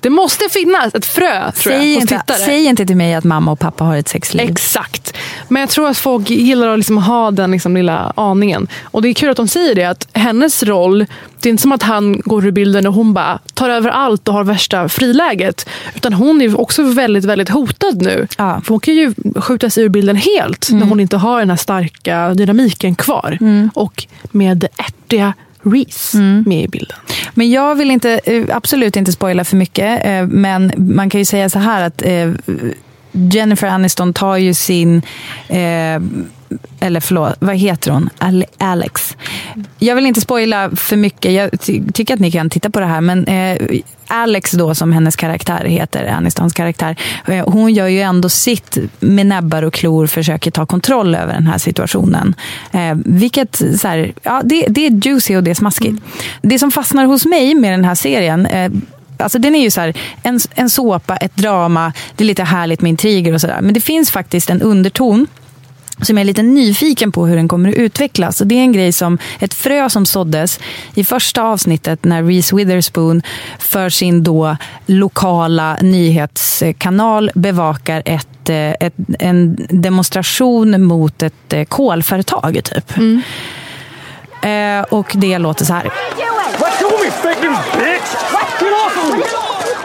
Det 0.00 0.10
måste 0.10 0.44
finnas 0.50 0.94
ett 0.94 1.06
frö 1.06 1.52
tror 1.52 1.72
Säg 1.72 1.92
jag, 1.92 2.02
inte, 2.02 2.18
tittare. 2.18 2.36
säg 2.36 2.64
inte 2.64 2.86
till 2.86 2.96
mig 2.96 3.14
att 3.14 3.24
mamma 3.24 3.52
och 3.52 3.58
pappa 3.58 3.84
har 3.84 3.96
ett 3.96 4.08
sexliv. 4.08 4.50
Exakt. 4.50 5.16
Men 5.48 5.60
jag 5.60 5.70
tror 5.70 5.88
att 5.88 5.98
folk 5.98 6.30
gillar 6.30 6.68
att 6.68 6.78
liksom 6.78 6.98
ha 6.98 7.30
den 7.30 7.50
liksom 7.50 7.76
lilla 7.76 8.12
aningen. 8.16 8.68
Och 8.82 9.02
det 9.02 9.08
är 9.08 9.14
kul 9.14 9.30
att 9.30 9.36
de 9.36 9.48
säger 9.48 9.74
det. 9.74 9.84
Att 9.84 10.08
hennes 10.12 10.62
roll, 10.62 11.06
det 11.40 11.48
är 11.48 11.50
inte 11.50 11.62
som 11.62 11.72
att 11.72 11.82
han 11.82 12.20
går 12.24 12.46
ur 12.46 12.50
bilden 12.50 12.86
och 12.86 12.94
hon 12.94 13.14
bara 13.14 13.38
tar 13.54 13.70
över 13.70 13.90
allt 13.90 14.28
och 14.28 14.34
har 14.34 14.44
värsta 14.44 14.88
friläget. 14.88 15.68
Utan 15.94 16.12
hon 16.12 16.42
är 16.42 16.60
också 16.60 16.82
väldigt, 16.82 17.24
väldigt 17.24 17.48
hotad 17.48 18.02
nu. 18.02 18.26
Ja. 18.38 18.50
Mm. 18.50 18.62
För 18.62 18.68
hon 18.70 18.80
kan 18.80 18.94
ju 18.94 19.14
skjutas 19.36 19.78
ur 19.78 19.88
bilden 19.88 20.16
helt 20.16 20.68
när 20.70 20.86
hon 20.86 21.00
inte 21.00 21.16
har 21.16 21.38
den 21.38 21.50
här 21.50 21.56
starka 21.56 22.34
dynamiken 22.34 22.94
kvar. 22.94 23.38
Och 23.74 24.06
med 24.30 24.68
ärtiga 24.76 25.32
Reese 25.62 26.14
Mm. 26.18 26.44
med 26.46 26.64
i 26.64 26.68
bilden. 26.68 26.96
Men 27.34 27.50
jag 27.50 27.74
vill 27.74 27.90
inte, 27.90 28.20
eh, 28.24 28.44
absolut 28.56 28.96
inte 28.96 29.12
spoila 29.12 29.44
för 29.44 29.56
mycket. 29.56 30.06
eh, 30.06 30.26
Men 30.26 30.72
man 30.76 31.10
kan 31.10 31.18
ju 31.20 31.24
säga 31.24 31.48
så 31.50 31.58
här 31.58 31.82
att 31.86 32.02
eh, 32.02 32.30
Jennifer 33.12 33.66
Aniston 33.66 34.12
tar 34.12 34.36
ju 34.36 34.54
sin, 34.54 35.02
eh, 35.48 36.00
eller 36.80 37.00
förlåt, 37.00 37.34
vad 37.38 37.56
heter 37.56 37.90
hon? 37.90 38.10
Ale- 38.18 38.44
Alex. 38.58 39.16
Jag 39.78 39.94
vill 39.94 40.06
inte 40.06 40.20
spoila 40.20 40.70
för 40.76 40.96
mycket. 40.96 41.32
Jag 41.32 41.60
ty- 41.60 41.82
tycker 41.94 42.14
att 42.14 42.20
ni 42.20 42.30
kan 42.30 42.50
titta 42.50 42.70
på 42.70 42.80
det 42.80 42.86
här. 42.86 43.00
Men 43.00 43.26
eh, 43.26 43.58
Alex 44.06 44.50
då, 44.52 44.74
som 44.74 44.92
hennes 44.92 45.16
karaktär 45.16 45.64
heter, 45.64 46.06
Anistons 46.06 46.52
karaktär. 46.52 46.96
eh, 47.26 47.44
Hon 47.50 47.72
gör 47.74 47.86
ju 47.86 48.00
ändå 48.00 48.28
sitt 48.28 48.78
med 49.00 49.26
näbbar 49.26 49.62
och 49.62 49.74
klor, 49.74 50.06
försöker 50.06 50.50
ta 50.50 50.66
kontroll 50.66 51.14
över 51.14 51.34
den 51.34 51.46
här 51.46 51.58
situationen. 51.58 52.34
Eh, 52.72 52.94
vilket, 53.04 53.62
så 53.80 53.88
här, 53.88 54.12
ja, 54.22 54.40
det, 54.44 54.66
det 54.68 54.86
är 54.86 55.06
juicy 55.06 55.36
och 55.36 55.42
det 55.42 55.50
är 55.50 55.54
smaskigt. 55.54 56.02
Det 56.42 56.58
som 56.58 56.70
fastnar 56.70 57.04
hos 57.04 57.26
mig 57.26 57.54
med 57.54 57.72
den 57.72 57.84
här 57.84 57.94
serien 57.94 58.46
eh, 58.46 58.70
Alltså 59.20 59.38
den 59.38 59.54
är 59.54 59.62
ju 59.62 59.70
så 59.70 59.80
här, 59.80 59.96
en, 60.22 60.40
en 60.54 60.70
såpa, 60.70 61.16
ett 61.16 61.36
drama, 61.36 61.92
det 62.16 62.24
är 62.24 62.26
lite 62.26 62.44
härligt 62.44 62.80
med 62.80 62.90
intriger 62.90 63.34
och 63.34 63.40
sådär. 63.40 63.58
Men 63.60 63.74
det 63.74 63.80
finns 63.80 64.10
faktiskt 64.10 64.50
en 64.50 64.62
underton 64.62 65.26
som 66.02 66.16
jag 66.16 66.20
är 66.20 66.26
lite 66.26 66.42
nyfiken 66.42 67.12
på 67.12 67.26
hur 67.26 67.36
den 67.36 67.48
kommer 67.48 67.68
att 67.68 67.74
utvecklas. 67.74 68.40
Och 68.40 68.46
det 68.46 68.54
är 68.54 68.60
en 68.60 68.72
grej 68.72 68.92
som, 68.92 69.18
ett 69.38 69.54
frö 69.54 69.90
som 69.90 70.06
såddes 70.06 70.60
i 70.94 71.04
första 71.04 71.42
avsnittet 71.42 72.04
när 72.04 72.22
Reese 72.22 72.52
Witherspoon 72.52 73.22
för 73.58 73.88
sin 73.88 74.22
då 74.22 74.56
lokala 74.86 75.76
nyhetskanal 75.80 77.30
bevakar 77.34 78.02
ett, 78.04 78.48
eh, 78.50 78.70
ett, 78.80 78.94
en 79.18 79.66
demonstration 79.68 80.84
mot 80.84 81.22
ett 81.22 81.52
eh, 81.52 81.64
kolföretag. 81.64 82.60
Typ. 82.64 82.92
Eh, 84.42 84.82
och 84.90 85.12
det 85.14 85.38
låter 85.38 85.64
så 85.64 85.72
här. 85.72 85.90
Let 87.00 87.08
me, 87.08 87.16
fake 87.24 87.40
news, 87.40 87.56
bitch! 87.80 88.08
Get 88.60 88.72
off 88.76 88.92
of 88.92 89.16
me! 89.16 89.24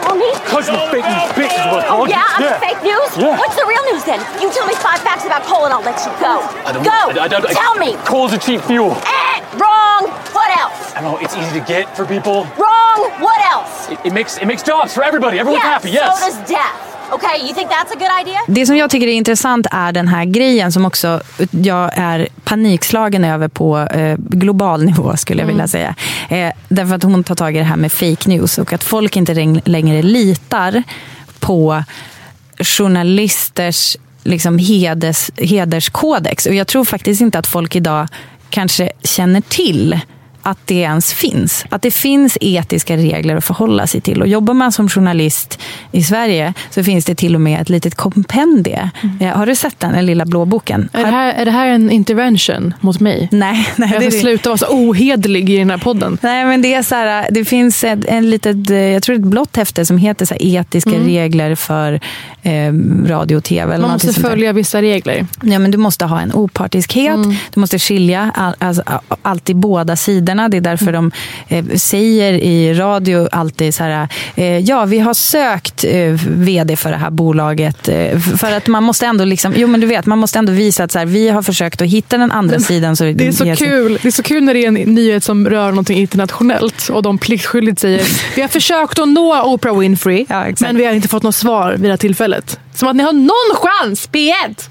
On 0.04 0.18
me? 0.20 0.28
Cause 0.52 0.68
you 0.68 0.76
fake 0.92 1.08
news, 1.08 1.24
bitch 1.32 1.48
is 1.48 1.64
what 1.72 1.80
I 1.80 1.88
called 1.88 2.10
Yeah, 2.12 2.28
I'm 2.28 2.42
you. 2.44 2.52
the 2.52 2.60
fake 2.60 2.82
news? 2.84 3.08
Yeah. 3.16 3.38
What's 3.40 3.56
the 3.56 3.64
real 3.64 3.82
news 3.88 4.04
then? 4.04 4.20
You 4.36 4.52
tell 4.52 4.66
me 4.66 4.74
five 4.74 5.00
facts 5.00 5.24
about 5.24 5.40
coal 5.48 5.64
and 5.64 5.72
I'll 5.72 5.80
let 5.80 5.96
you 6.04 6.12
go. 6.20 6.44
I 6.68 6.72
don't- 6.72 6.84
Go! 6.84 6.92
I- 6.92 7.24
I 7.24 7.28
don't- 7.28 7.46
I- 7.48 7.54
tell 7.54 7.74
me! 7.76 7.96
Coal's 8.04 8.34
a 8.34 8.38
cheap 8.38 8.60
fuel. 8.68 8.92
Eh, 8.92 9.40
wrong! 9.56 10.12
What 10.36 10.50
else? 10.60 10.92
I 10.94 11.00
know 11.00 11.16
it's 11.16 11.34
easy 11.34 11.58
to 11.58 11.64
get 11.64 11.96
for 11.96 12.04
people. 12.04 12.44
Wrong! 12.60 13.00
What 13.18 13.40
else? 13.50 13.88
It, 13.88 13.98
it 14.04 14.12
makes 14.12 14.36
it 14.36 14.44
makes 14.44 14.62
jobs 14.62 14.92
for 14.92 15.02
everybody. 15.02 15.38
Everyone's 15.38 15.64
yeah, 15.64 15.72
happy. 15.72 15.90
Yes. 15.90 16.20
so 16.20 16.26
does 16.28 16.48
death. 16.48 16.95
Okay, 17.12 17.46
you 17.46 17.54
think 17.54 17.70
that's 17.70 17.92
a 17.92 17.98
good 17.98 18.10
idea? 18.22 18.38
Det 18.46 18.66
som 18.66 18.76
jag 18.76 18.90
tycker 18.90 19.06
är 19.06 19.12
intressant 19.12 19.66
är 19.70 19.92
den 19.92 20.08
här 20.08 20.24
grejen 20.24 20.72
som 20.72 20.84
också 20.86 21.20
jag 21.50 21.90
är 21.94 22.28
panikslagen 22.44 23.24
över 23.24 23.48
på 23.48 23.78
eh, 23.78 24.16
global 24.18 24.84
nivå 24.84 25.16
skulle 25.16 25.42
jag 25.42 25.46
vilja 25.46 25.68
säga. 25.68 25.94
Eh, 26.28 26.52
därför 26.68 26.94
att 26.94 27.02
hon 27.02 27.24
tar 27.24 27.34
tag 27.34 27.56
i 27.56 27.58
det 27.58 27.64
här 27.64 27.76
med 27.76 27.92
fake 27.92 28.28
news 28.28 28.58
och 28.58 28.72
att 28.72 28.84
folk 28.84 29.16
inte 29.16 29.34
längre 29.64 30.02
litar 30.02 30.82
på 31.38 31.84
journalisters 32.58 33.96
liksom 34.22 34.58
heders, 34.58 35.30
hederskodex. 35.36 36.46
Och 36.46 36.54
jag 36.54 36.66
tror 36.66 36.84
faktiskt 36.84 37.20
inte 37.20 37.38
att 37.38 37.46
folk 37.46 37.76
idag 37.76 38.08
kanske 38.50 38.90
känner 39.02 39.40
till 39.40 40.00
att 40.46 40.58
det 40.64 40.74
ens 40.74 41.12
finns. 41.12 41.64
Att 41.68 41.82
det 41.82 41.90
finns 41.90 42.38
etiska 42.40 42.96
regler 42.96 43.36
att 43.36 43.44
förhålla 43.44 43.86
sig 43.86 44.00
till. 44.00 44.20
Och 44.22 44.28
jobbar 44.28 44.54
man 44.54 44.72
som 44.72 44.88
journalist 44.88 45.58
i 45.92 46.02
Sverige 46.02 46.54
så 46.70 46.84
finns 46.84 47.04
det 47.04 47.14
till 47.14 47.34
och 47.34 47.40
med 47.40 47.60
ett 47.60 47.68
litet 47.68 47.94
kompendie. 47.94 48.90
Eh, 49.20 49.28
Har 49.28 49.46
du 49.46 49.54
sett 49.54 49.80
den, 49.80 49.92
den 49.92 50.06
lilla 50.06 50.24
blå 50.24 50.44
boken? 50.44 50.88
Är 50.92 51.04
det, 51.04 51.10
här, 51.10 51.32
är 51.34 51.44
det 51.44 51.50
här 51.50 51.66
en 51.66 51.90
intervention 51.90 52.74
mot 52.80 53.00
mig? 53.00 53.28
Nej, 53.32 53.68
nej 53.76 53.90
Jag 53.92 54.02
ska 54.02 54.10
det. 54.10 54.20
sluta 54.20 54.48
vara 54.48 54.58
så 54.58 54.66
ohederlig 54.70 55.50
i 55.50 55.58
den 55.58 55.70
här 55.70 55.78
podden. 55.78 56.18
Nej, 56.22 56.44
men 56.44 56.62
det 56.62 56.74
är 56.74 56.82
så 56.82 56.94
här, 56.94 57.28
det 57.30 57.44
finns 57.44 57.84
ett, 57.84 58.04
en 58.04 58.30
litet, 58.30 58.70
eh, 58.70 58.76
jag 58.76 59.02
tror 59.02 59.16
ett 59.16 59.22
blått 59.22 59.56
häfte 59.56 59.86
som 59.86 59.98
heter 59.98 60.26
så 60.26 60.34
etiska 60.40 60.90
regler 60.90 61.54
för 61.54 62.00
eh, 62.42 62.72
radio 63.06 63.36
och 63.36 63.44
tv. 63.44 63.74
Eller 63.74 63.82
Man 63.82 63.92
måste 63.92 64.12
följa 64.20 64.52
vissa 64.52 64.82
regler. 64.82 65.26
Ja, 65.42 65.58
men 65.58 65.70
du 65.70 65.78
måste 65.78 66.04
ha 66.04 66.20
en 66.20 66.32
opartiskhet. 66.32 67.18
Du 67.54 67.60
måste 67.60 67.78
skilja 67.78 68.32
all, 68.34 68.54
alltså, 68.58 68.82
alltid 69.22 69.56
båda 69.56 69.96
sidorna. 69.96 70.35
Det 70.48 70.56
är 70.56 70.60
därför 70.60 70.92
de 70.92 71.10
eh, 71.48 71.64
säger 71.76 72.32
i 72.32 72.74
radio 72.74 73.28
alltid 73.32 73.74
så 73.74 73.84
här, 73.84 74.08
eh, 74.34 74.58
ja 74.58 74.84
vi 74.84 74.98
har 74.98 75.14
sökt 75.14 75.84
eh, 75.84 76.12
vd 76.28 76.76
för 76.76 76.90
det 76.90 76.96
här 76.96 77.10
bolaget. 77.10 77.88
För 78.40 78.52
att 78.52 78.66
man 78.66 78.82
måste 78.82 79.06
ändå 79.06 79.24
liksom, 79.24 79.52
jo 79.56 79.68
men 79.68 79.80
du 79.80 79.86
vet, 79.86 80.06
man 80.06 80.18
måste 80.18 80.38
ändå 80.38 80.52
visa 80.52 80.84
att 80.84 80.92
så 80.92 80.98
här, 80.98 81.06
vi 81.06 81.28
har 81.28 81.42
försökt 81.42 81.82
att 81.82 81.88
hitta 81.88 82.18
den 82.18 82.32
andra 82.32 82.60
sidan. 82.60 82.96
Så 82.96 83.04
Det 83.04 83.26
är 83.26 83.32
så 83.32 83.44
ges- 83.44 83.58
kul 83.58 83.98
Det 84.02 84.08
är 84.08 84.12
så 84.12 84.22
kul 84.22 84.44
när 84.44 84.54
det 84.54 84.64
är 84.64 84.68
en 84.68 84.74
nyhet 84.74 85.24
som 85.24 85.48
rör 85.48 85.68
någonting 85.70 85.98
internationellt 85.98 86.88
och 86.88 87.02
de 87.02 87.18
pliktskyldigt 87.18 87.80
säger 87.80 88.02
vi 88.36 88.42
har 88.42 88.48
försökt 88.48 88.98
att 88.98 89.08
nå 89.08 89.42
Oprah 89.42 89.78
Winfrey 89.78 90.26
Ja, 90.28 90.46
men 90.60 90.76
vi 90.76 90.84
har 90.84 90.92
inte 90.92 91.08
fått 91.08 91.22
något 91.22 91.34
svar 91.34 91.72
vid 91.72 91.80
det 91.82 91.88
här 91.88 91.96
tillfället. 91.96 92.58
Som 92.74 92.88
att 92.88 92.96
ni 92.96 93.02
har 93.02 93.12
någon 93.12 93.56
chans, 93.56 94.08
P1! 94.12 94.68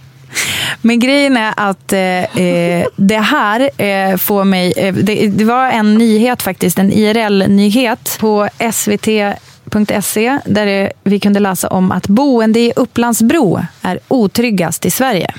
Men 0.82 1.00
grejen 1.00 1.38
är 1.38 1.54
att 1.58 1.94
eh, 1.94 2.00
eh, 2.00 2.86
det 2.96 3.18
här 3.18 3.70
eh, 3.82 4.18
får 4.18 4.44
mig... 4.44 4.74
Eh, 4.78 4.94
det, 4.94 5.28
det, 5.28 5.46
var 5.46 5.70
en 5.70 5.96
nyhet 5.96 6.42
faktiskt, 6.42 6.80
en 6.80 6.92
IRL-nyhet 6.92 8.18
på 8.20 8.50
svt.se 8.72 10.40
där 10.46 10.66
det, 10.66 10.92
vi 11.04 11.20
kunde 11.20 11.40
läsa 11.40 11.68
om 11.68 11.92
att 11.92 12.08
boende 12.08 12.60
i 12.60 12.74
Upplandsbro 12.76 13.66
är 13.82 14.00
otryggast 14.08 14.86
i 14.86 14.92
Sverige. 14.92 15.34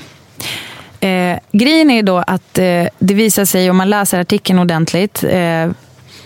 Eh, 0.99 1.37
grejen 1.51 1.91
är 1.91 2.03
då 2.03 2.17
att 2.17 2.57
eh, 2.57 2.87
det 2.99 3.13
visar 3.13 3.45
sig, 3.45 3.69
om 3.69 3.77
man 3.77 3.89
läser 3.89 4.19
artikeln 4.19 4.59
ordentligt, 4.59 5.23
eh, 5.23 5.69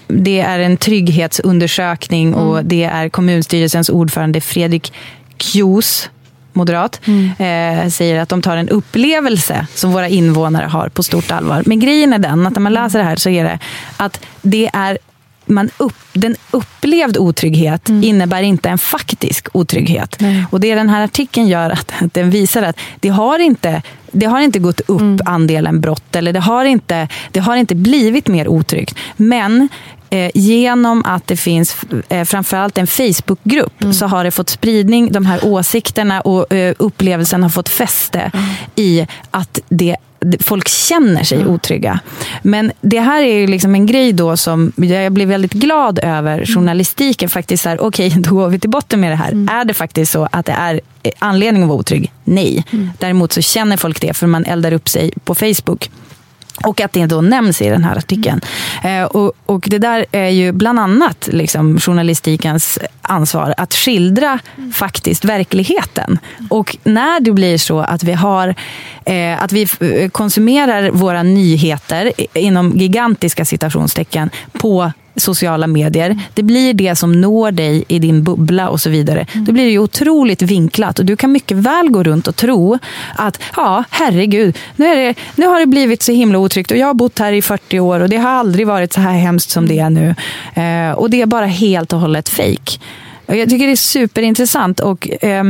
det 0.07 0.39
är 0.39 0.59
en 0.59 0.77
trygghetsundersökning 0.77 2.27
mm. 2.27 2.39
och 2.39 2.65
det 2.65 2.83
är 2.83 3.09
kommunstyrelsens 3.09 3.89
ordförande 3.89 4.41
Fredrik 4.41 4.93
Kjos 5.37 6.09
moderat, 6.53 7.01
mm. 7.05 7.83
eh, 7.83 7.89
säger 7.89 8.19
att 8.19 8.29
de 8.29 8.41
tar 8.41 8.57
en 8.57 8.69
upplevelse 8.69 9.67
som 9.75 9.91
våra 9.91 10.07
invånare 10.07 10.65
har 10.65 10.89
på 10.89 11.03
stort 11.03 11.31
allvar. 11.31 11.63
Men 11.65 11.79
grejen 11.79 12.13
är 12.13 12.19
den 12.19 12.47
att 12.47 12.53
när 12.53 12.61
man 12.61 12.73
läser 12.73 12.99
det 12.99 13.05
här 13.05 13.15
så 13.15 13.29
är 13.29 13.43
det 13.43 13.59
att 13.97 14.19
det 14.41 14.69
är 14.73 14.97
man 15.45 15.69
upp, 15.77 15.95
den 16.13 16.35
upplevd 16.51 17.17
otrygghet 17.17 17.89
mm. 17.89 18.03
innebär 18.03 18.41
inte 18.41 18.69
en 18.69 18.77
faktisk 18.77 19.47
otrygghet. 19.53 20.15
Nej. 20.19 20.45
Och 20.51 20.59
det 20.59 20.75
den 20.75 20.89
här 20.89 21.03
artikeln 21.03 21.47
gör 21.47 21.69
att, 21.69 21.91
att 22.01 22.13
den 22.13 22.29
visar 22.29 22.63
att 22.63 22.79
det 22.99 23.09
har 23.09 23.39
inte 23.39 23.81
det 24.11 24.25
har 24.25 24.39
inte 24.39 24.59
gått 24.59 24.79
upp 24.79 25.01
mm. 25.01 25.19
andelen 25.25 25.81
brott 25.81 26.15
eller 26.15 26.33
det 26.33 26.39
har, 26.39 26.65
inte, 26.65 27.07
det 27.31 27.39
har 27.39 27.55
inte 27.55 27.75
blivit 27.75 28.27
mer 28.27 28.47
otryggt. 28.47 28.95
Men 29.17 29.69
eh, 30.11 30.31
genom 30.33 31.05
att 31.05 31.27
det 31.27 31.37
finns 31.37 31.75
eh, 32.09 32.25
framförallt 32.25 32.77
en 32.77 32.87
Facebookgrupp 32.87 33.81
mm. 33.81 33.93
så 33.93 34.07
har 34.07 34.23
det 34.23 34.31
fått 34.31 34.49
spridning, 34.49 35.11
de 35.11 35.25
här 35.25 35.45
åsikterna 35.45 36.21
och 36.21 36.53
eh, 36.53 36.75
upplevelsen 36.79 37.43
har 37.43 37.49
fått 37.49 37.69
fäste 37.69 38.31
mm. 38.33 38.45
i 38.75 39.07
att 39.31 39.59
det 39.69 39.97
folk 40.39 40.67
känner 40.67 41.23
sig 41.23 41.41
mm. 41.41 41.53
otrygga. 41.53 41.99
Men 42.41 42.71
det 42.81 42.99
här 42.99 43.21
är 43.21 43.37
ju 43.37 43.47
liksom 43.47 43.75
en 43.75 43.85
grej 43.85 44.13
då 44.13 44.37
som 44.37 44.71
jag 44.75 45.11
blir 45.11 45.25
väldigt 45.25 45.53
glad 45.53 45.99
över 45.99 46.33
mm. 46.33 46.45
journalistiken. 46.45 47.29
Faktiskt 47.29 47.65
okej, 47.65 48.07
okay, 48.07 48.09
då 48.21 48.35
går 48.35 48.49
vi 48.49 48.59
till 48.59 48.69
botten 48.69 48.99
med 48.99 49.11
det 49.11 49.15
här. 49.15 49.31
Mm. 49.31 49.49
Är 49.49 49.65
det 49.65 49.73
faktiskt 49.73 50.11
så 50.11 50.27
att 50.31 50.45
det 50.45 50.51
är 50.51 50.81
anledning 51.19 51.63
att 51.63 51.69
vara 51.69 51.79
otrygg? 51.79 52.11
Nej. 52.23 52.65
Mm. 52.71 52.89
Däremot 52.99 53.31
så 53.31 53.41
känner 53.41 53.77
folk 53.77 54.01
det 54.01 54.13
för 54.13 54.27
man 54.27 54.45
eldar 54.45 54.73
upp 54.73 54.89
sig 54.89 55.11
på 55.23 55.35
Facebook. 55.35 55.89
Och 56.63 56.81
att 56.81 56.93
det 56.93 57.05
då 57.05 57.21
nämns 57.21 57.61
i 57.61 57.69
den 57.69 57.83
här 57.83 57.95
artikeln. 57.95 58.41
Eh, 58.83 59.03
och, 59.03 59.33
och, 59.45 59.67
det 59.69 59.77
där 59.77 60.05
är 60.11 60.29
ju 60.29 60.51
bland 60.51 60.79
annat 60.79 61.29
liksom 61.31 61.79
journalistikens 61.79 62.79
ansvar 63.01 63.53
att 63.57 63.73
skildra 63.73 64.39
mm. 64.57 64.71
faktiskt 64.71 65.25
verkligheten. 65.25 66.19
Och 66.49 66.77
när 66.83 67.19
det 67.19 67.31
blir 67.31 67.57
så 67.57 67.79
att 67.79 68.03
vi, 68.03 68.13
har, 68.13 68.55
eh, 69.05 69.43
att 69.43 69.51
vi 69.51 69.67
eh, 69.79 70.09
konsumerar 70.09 70.91
våra 70.91 71.23
nyheter 71.23 72.11
inom 72.33 72.71
gigantiska 72.77 73.45
citationstecken 73.45 74.29
på 74.53 74.91
sociala 75.15 75.67
medier. 75.67 76.19
Det 76.33 76.43
blir 76.43 76.73
det 76.73 76.95
som 76.95 77.21
når 77.21 77.51
dig 77.51 77.83
i 77.87 77.99
din 77.99 78.23
bubbla 78.23 78.69
och 78.69 78.81
så 78.81 78.89
vidare. 78.89 79.25
Mm. 79.33 79.45
Då 79.45 79.51
blir 79.51 79.65
det 79.65 79.71
ju 79.71 79.79
otroligt 79.79 80.41
vinklat 80.41 80.99
och 80.99 81.05
du 81.05 81.15
kan 81.15 81.31
mycket 81.31 81.57
väl 81.57 81.89
gå 81.89 82.03
runt 82.03 82.27
och 82.27 82.35
tro 82.35 82.79
att 83.15 83.39
ja, 83.55 83.83
herregud, 83.89 84.57
nu, 84.75 84.85
är 84.85 84.95
det, 84.95 85.15
nu 85.35 85.47
har 85.47 85.59
det 85.59 85.65
blivit 85.65 86.01
så 86.01 86.11
himla 86.11 86.39
otryggt 86.39 86.71
och 86.71 86.77
jag 86.77 86.87
har 86.87 86.93
bott 86.93 87.19
här 87.19 87.33
i 87.33 87.41
40 87.41 87.79
år 87.79 87.99
och 87.99 88.09
det 88.09 88.17
har 88.17 88.29
aldrig 88.29 88.67
varit 88.67 88.93
så 88.93 89.01
här 89.01 89.17
hemskt 89.17 89.49
som 89.49 89.67
det 89.67 89.79
är 89.79 89.89
nu. 89.89 90.15
Eh, 90.53 90.91
och 90.91 91.09
det 91.09 91.21
är 91.21 91.25
bara 91.25 91.45
helt 91.45 91.93
och 91.93 91.99
hållet 91.99 92.29
fejk. 92.29 92.79
Jag 93.25 93.49
tycker 93.49 93.65
det 93.65 93.71
är 93.71 93.75
superintressant 93.75 94.79
och 94.79 95.23
eh, 95.23 95.43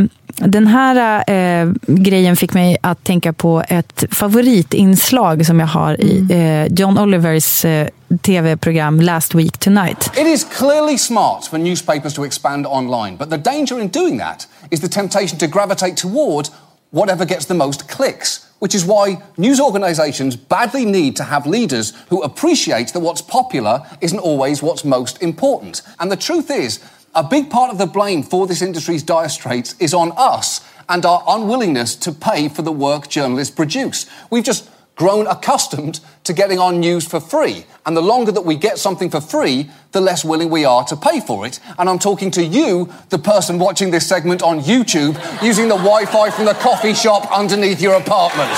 den 0.47 0.67
här 0.67 1.23
eh, 1.29 1.71
grejen 1.85 2.35
fick 2.35 2.53
mig 2.53 2.77
att 2.81 3.03
tänka 3.03 3.33
på 3.33 3.63
ett 3.67 4.03
favoritinslag 4.11 5.45
som 5.45 5.59
jag 5.59 5.67
har 5.67 6.01
i 6.01 6.19
mm. 6.19 6.65
eh, 6.65 6.73
John 6.79 6.99
Olivers 6.99 7.65
eh, 7.65 7.87
tv-program 8.21 9.01
Last 9.01 9.35
Week 9.35 9.57
Tonight. 9.57 10.11
It 10.17 10.27
is 10.27 10.43
clearly 10.43 10.97
smart 10.97 11.45
for 11.45 11.57
newspapers 11.57 12.13
to 12.13 12.25
expand 12.25 12.67
online, 12.67 13.17
but 13.17 13.29
the 13.29 13.37
danger 13.37 13.79
in 13.79 13.87
doing 13.87 14.19
that 14.19 14.47
is 14.69 14.79
the 14.79 14.89
temptation 14.89 15.39
to 15.39 15.47
gravitate 15.47 15.95
toward 15.95 16.49
whatever 16.89 17.25
gets 17.25 17.45
the 17.45 17.53
most 17.53 17.87
clicks. 17.87 18.47
Which 18.59 18.75
is 18.75 18.85
why 18.85 19.17
news 19.37 19.59
organisations 19.59 20.35
badly 20.35 20.85
need 20.85 21.15
to 21.15 21.23
have 21.23 21.49
leaders 21.49 21.93
who 22.09 22.21
appreciate 22.21 22.93
that 22.93 22.99
what's 22.99 23.21
popular 23.21 23.81
isn't 24.01 24.19
always 24.19 24.61
what's 24.61 24.85
most 24.85 25.23
important. 25.23 25.81
And 25.97 26.11
the 26.11 26.17
truth 26.17 26.51
is, 26.51 26.79
a 27.13 27.23
big 27.23 27.49
part 27.49 27.71
of 27.71 27.77
the 27.77 27.85
blame 27.85 28.23
for 28.23 28.47
this 28.47 28.61
industry's 28.61 29.03
dire 29.03 29.29
straits 29.29 29.75
is 29.79 29.93
on 29.93 30.13
us 30.15 30.61
and 30.87 31.05
our 31.05 31.23
unwillingness 31.27 31.95
to 31.95 32.11
pay 32.11 32.47
for 32.47 32.61
the 32.61 32.71
work 32.71 33.09
journalists 33.09 33.53
produce. 33.53 34.05
We've 34.29 34.43
just 34.43 34.69
grown 34.95 35.25
accustomed 35.27 35.99
to 36.23 36.33
getting 36.33 36.59
our 36.59 36.71
news 36.71 37.07
for 37.07 37.19
free. 37.19 37.65
And 37.85 37.97
the 37.97 38.01
longer 38.01 38.31
that 38.31 38.45
we 38.45 38.55
get 38.55 38.77
something 38.77 39.09
for 39.09 39.19
free, 39.19 39.69
the 39.93 40.01
less 40.01 40.23
willing 40.23 40.49
we 40.49 40.63
are 40.63 40.83
to 40.85 40.95
pay 40.95 41.19
for 41.19 41.45
it. 41.45 41.59
And 41.79 41.89
I'm 41.89 41.97
talking 41.97 42.29
to 42.31 42.43
you, 42.43 42.91
the 43.09 43.17
person 43.17 43.57
watching 43.57 43.89
this 43.89 44.07
segment 44.07 44.43
on 44.43 44.59
YouTube, 44.59 45.17
using 45.41 45.67
the 45.67 45.77
Wi 45.77 46.05
Fi 46.05 46.29
from 46.29 46.45
the 46.45 46.53
coffee 46.53 46.93
shop 46.93 47.31
underneath 47.31 47.81
your 47.81 47.95
apartment. 47.95 48.51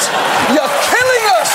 You're 0.50 0.74
killing 0.92 1.26
us! 1.40 1.52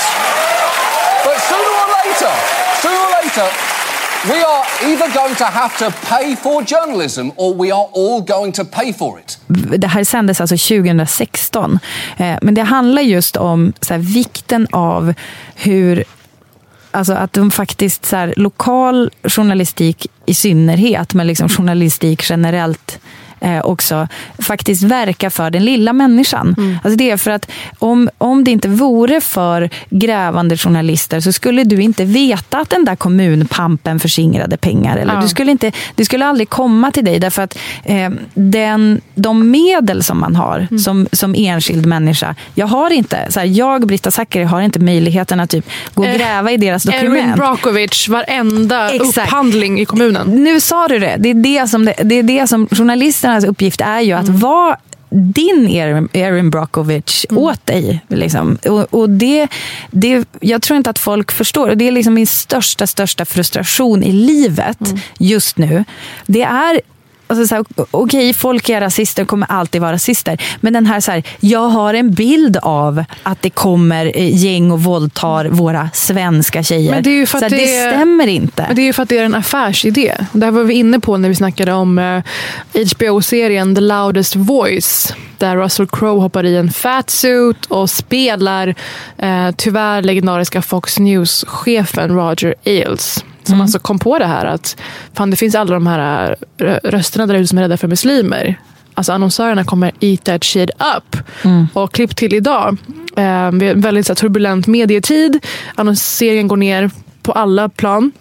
But 1.23 1.37
sooner 1.47 1.69
or 1.69 1.87
later, 1.93 2.33
sooner 2.81 2.97
or 2.97 3.11
later, 3.21 3.78
We 4.27 4.33
are 4.33 4.91
either 4.91 5.13
going 5.13 5.35
to 5.35 5.43
have 5.45 5.77
to 5.77 5.91
pay 6.09 6.35
for 6.35 6.63
journalism 6.63 7.29
or 7.35 7.53
we 7.55 7.71
are 7.71 7.87
all 7.95 8.21
going 8.21 8.51
to 8.51 8.65
pay 8.65 8.93
for 8.93 9.19
it. 9.19 9.39
Det 9.77 9.87
här 9.87 10.03
sändes 10.03 10.41
alltså 10.41 10.57
2016. 10.57 11.79
Eh, 12.17 12.37
men 12.41 12.53
det 12.53 12.63
handlar 12.63 13.01
just 13.01 13.37
om 13.37 13.73
så 13.81 13.93
här, 13.93 14.01
vikten 14.01 14.67
av 14.71 15.13
hur 15.55 16.03
Alltså 16.91 17.13
att 17.13 17.33
de 17.33 17.51
faktiskt, 17.51 18.05
så 18.05 18.15
här, 18.15 18.33
lokal 18.37 19.11
journalistik 19.23 20.07
i 20.25 20.33
synnerhet, 20.33 21.13
men 21.13 21.27
liksom 21.27 21.49
journalistik 21.49 22.29
generellt 22.29 22.99
eh, 23.41 23.65
också 23.65 24.07
faktiskt 24.39 24.83
verka 24.83 25.29
för 25.29 25.49
den 25.49 25.65
lilla 25.65 25.93
människan. 25.93 26.55
Mm. 26.57 26.77
Alltså 26.83 26.97
det 26.97 27.11
är 27.11 27.17
för 27.17 27.31
att 27.31 27.51
om, 27.79 28.09
om 28.17 28.43
det 28.43 28.51
inte 28.51 28.69
vore 28.69 29.21
för 29.21 29.69
grävande 29.89 30.57
journalister 30.57 31.19
så 31.19 31.31
skulle 31.31 31.63
du 31.63 31.81
inte 31.81 32.05
veta 32.05 32.57
att 32.57 32.69
den 32.69 32.85
där 32.85 32.95
kommunpampen 32.95 33.99
förskingrade 33.99 34.57
pengar. 34.57 34.97
Eller 34.97 35.13
ja. 35.13 35.21
du 35.21 35.27
skulle 35.27 35.51
inte, 35.51 35.71
det 35.95 36.05
skulle 36.05 36.25
aldrig 36.25 36.49
komma 36.49 36.91
till 36.91 37.05
dig 37.05 37.19
därför 37.19 37.41
att 37.41 37.57
eh, 37.83 38.09
den, 38.33 39.01
de 39.15 39.51
medel 39.51 40.03
som 40.03 40.19
man 40.19 40.35
har 40.35 40.67
mm. 40.71 40.79
som, 40.79 41.07
som 41.11 41.35
enskild 41.37 41.85
människa. 41.85 42.35
Jag 42.55 42.67
har 42.67 42.89
inte, 42.89 43.25
så 43.29 43.39
här, 43.39 43.47
jag 43.47 43.87
Britta 43.87 44.11
Zackari 44.11 44.43
har 44.43 44.61
inte 44.61 44.79
möjligheten 44.79 45.39
att 45.39 45.49
typ 45.49 45.65
gå 45.93 46.03
och 46.03 46.09
eh, 46.09 46.17
gräva 46.17 46.51
i 46.51 46.57
deras 46.57 46.83
dokument. 46.83 47.17
Erin 47.17 47.35
Brockovich, 47.35 48.09
varenda 48.09 48.89
Exakt. 48.89 49.27
upphandling 49.27 49.79
i 49.79 49.85
kommunen. 49.85 50.27
Nu 50.43 50.59
sa 50.59 50.87
du 50.87 50.99
det. 50.99 51.15
Det 51.19 51.29
är 51.29 51.33
det 51.33 51.67
som, 51.67 51.85
det, 51.85 51.93
det 52.03 52.15
är 52.15 52.23
det 52.23 52.47
som 52.47 52.67
journalisterna 52.71 53.28
journalisternas 53.29 53.43
uppgift 53.51 53.81
är 53.81 53.99
ju 53.99 54.13
att 54.13 54.27
mm. 54.27 54.39
vara 54.39 54.77
din 55.11 55.67
Erin 56.13 56.49
Brockovich 56.49 57.25
mm. 57.29 57.43
åt 57.43 57.65
dig. 57.65 58.01
Liksom. 58.07 58.57
Och, 58.65 58.93
och, 58.93 59.09
det, 59.09 59.47
det, 59.91 60.27
jag 60.41 60.61
tror 60.61 60.77
inte 60.77 60.89
att 60.89 60.99
folk 60.99 61.31
förstår. 61.31 61.69
Och 61.69 61.77
det 61.77 61.87
är 61.87 61.91
liksom 61.91 62.13
min 62.13 62.27
största, 62.27 62.87
största 62.87 63.25
frustration 63.25 64.03
i 64.03 64.11
livet 64.11 64.81
mm. 64.81 64.99
just 65.19 65.57
nu. 65.57 65.85
Det 66.25 66.41
är 66.41 66.81
Alltså 67.29 67.63
Okej, 67.75 67.85
okay, 67.91 68.33
folk 68.33 68.69
är 68.69 68.81
rasister 68.81 69.23
och 69.23 69.29
kommer 69.29 69.47
alltid 69.51 69.81
vara 69.81 69.93
rasister. 69.93 70.41
Men 70.61 70.73
den 70.73 70.85
här, 70.85 70.99
så 70.99 71.11
här, 71.11 71.23
jag 71.39 71.69
har 71.69 71.93
en 71.93 72.13
bild 72.13 72.57
av 72.57 73.03
att 73.23 73.41
det 73.41 73.49
kommer 73.49 74.11
eh, 74.15 74.45
gäng 74.45 74.71
och 74.71 74.83
våldtar 74.83 75.45
våra 75.45 75.89
svenska 75.93 76.63
tjejer. 76.63 76.91
Men 76.91 77.03
det, 77.03 77.09
är 77.09 77.15
ju 77.15 77.25
för 77.25 77.37
att 77.37 77.43
så 77.43 77.49
det, 77.49 77.55
det 77.57 77.91
stämmer 77.91 78.27
inte. 78.27 78.65
Men 78.67 78.75
det 78.75 78.81
är 78.81 78.85
ju 78.85 78.93
för 78.93 79.03
att 79.03 79.09
det 79.09 79.17
är 79.17 79.23
en 79.23 79.35
affärsidé. 79.35 80.15
Det 80.31 80.45
här 80.45 80.51
var 80.51 80.63
vi 80.63 80.73
inne 80.73 80.99
på 80.99 81.17
när 81.17 81.29
vi 81.29 81.35
snackade 81.35 81.73
om 81.73 81.97
uh, 81.97 82.05
eh, 82.05 82.87
HBO-serien 82.95 83.75
The 83.75 83.81
Loudest 83.81 84.35
Voice. 84.35 85.13
Där 85.37 85.57
Russell 85.57 85.87
Crowe 85.87 86.21
hoppar 86.21 86.43
i 86.43 86.57
en 86.57 86.71
fatsuit 86.71 87.65
och 87.65 87.89
spelar 87.89 88.67
uh, 88.67 89.51
tyvärr 89.57 90.01
legendariska 90.01 90.61
Fox 90.61 90.99
News-chefen 90.99 92.09
Roger 92.09 92.55
Ailes. 92.65 93.23
Som 93.43 93.53
mm. 93.53 93.61
alltså 93.61 93.79
kom 93.79 93.99
på 93.99 94.19
det 94.19 94.25
här 94.25 94.45
att 94.45 94.77
fan, 95.13 95.29
det 95.29 95.37
finns 95.37 95.55
alla 95.55 95.73
de 95.73 95.87
här 95.87 96.35
äh, 96.57 96.65
rösterna 96.65 97.25
där 97.25 97.35
ute 97.35 97.47
som 97.47 97.57
är 97.57 97.61
rädda 97.61 97.77
för 97.77 97.87
muslimer. 97.87 98.59
Alltså 98.93 99.13
annonsörerna 99.13 99.63
kommer 99.63 99.91
eat 99.99 100.23
that 100.23 100.43
shit 100.43 100.69
up. 100.69 101.17
Mm. 101.43 101.67
Och 101.73 101.93
klipp 101.93 102.15
till 102.15 102.33
idag. 102.33 102.77
Eh, 103.15 103.51
vi 103.51 103.65
har 103.67 103.73
en 103.73 103.81
väldigt 103.81 104.07
så, 104.07 104.15
turbulent 104.15 104.67
medietid. 104.67 105.45
Annonseringen 105.75 106.47
går 106.47 106.57
ner 106.57 106.91
på 107.21 107.31
alla 107.31 107.69
plan. 107.69 108.11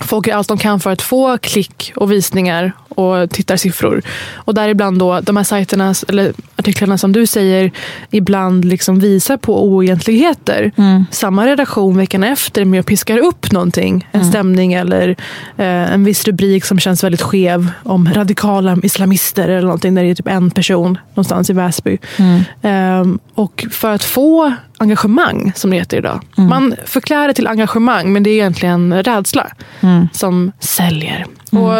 Folk 0.00 0.26
gör 0.26 0.36
allt 0.36 0.48
de 0.48 0.58
kan 0.58 0.80
för 0.80 0.90
att 0.90 1.02
få 1.02 1.38
klick 1.38 1.92
och 1.96 2.12
visningar 2.12 2.72
och 2.88 3.30
tittarsiffror. 3.30 4.02
Och 4.34 4.54
däribland 4.54 4.98
då 4.98 5.20
de 5.20 5.36
här 5.36 5.44
sajterna, 5.44 5.94
eller 6.08 6.32
artiklarna 6.56 6.98
som 6.98 7.12
du 7.12 7.26
säger 7.26 7.70
ibland 8.10 8.64
liksom 8.64 8.98
visar 8.98 9.36
på 9.36 9.64
oegentligheter. 9.68 10.72
Mm. 10.76 11.04
Samma 11.10 11.46
redaktion 11.46 11.96
veckan 11.96 12.24
efter 12.24 12.64
med 12.64 12.80
och 12.80 12.86
piskar 12.86 13.18
upp 13.18 13.52
någonting. 13.52 14.08
En 14.12 14.20
Mm. 14.20 14.32
stämning 14.32 14.72
eller 14.72 15.08
eh, 15.56 15.92
en 15.92 16.04
viss 16.04 16.24
rubrik 16.24 16.64
som 16.64 16.78
känns 16.78 17.04
väldigt 17.04 17.22
skev 17.22 17.70
om 17.82 18.08
radikala 18.14 18.78
islamister 18.82 19.48
eller 19.48 19.62
någonting 19.62 19.94
där 19.94 20.02
det 20.04 20.10
är 20.10 20.14
typ 20.14 20.28
en 20.28 20.50
person 20.50 20.98
någonstans 21.14 21.50
i 21.50 21.52
Väsby. 21.52 21.98
Mm. 22.18 22.40
Ehm, 22.62 23.18
och 23.34 23.66
för 23.70 23.94
att 23.94 24.04
få 24.04 24.52
engagemang, 24.78 25.52
som 25.56 25.70
det 25.70 25.76
heter 25.76 25.96
idag. 25.96 26.20
Mm. 26.38 26.50
Man 26.50 26.74
förklär 26.84 27.28
det 27.28 27.34
till 27.34 27.46
engagemang, 27.46 28.12
men 28.12 28.22
det 28.22 28.30
är 28.30 28.34
egentligen 28.34 29.02
rädsla 29.02 29.46
Mm. 29.80 30.08
som 30.12 30.52
säljer. 30.60 31.26
Och 31.50 31.74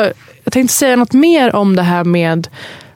jag 0.45 0.53
tänkte 0.53 0.75
säga 0.75 0.97
något 0.97 1.13
mer 1.13 1.55
om 1.57 1.77
det 1.77 1.83
här 1.83 2.05
med 2.05 2.49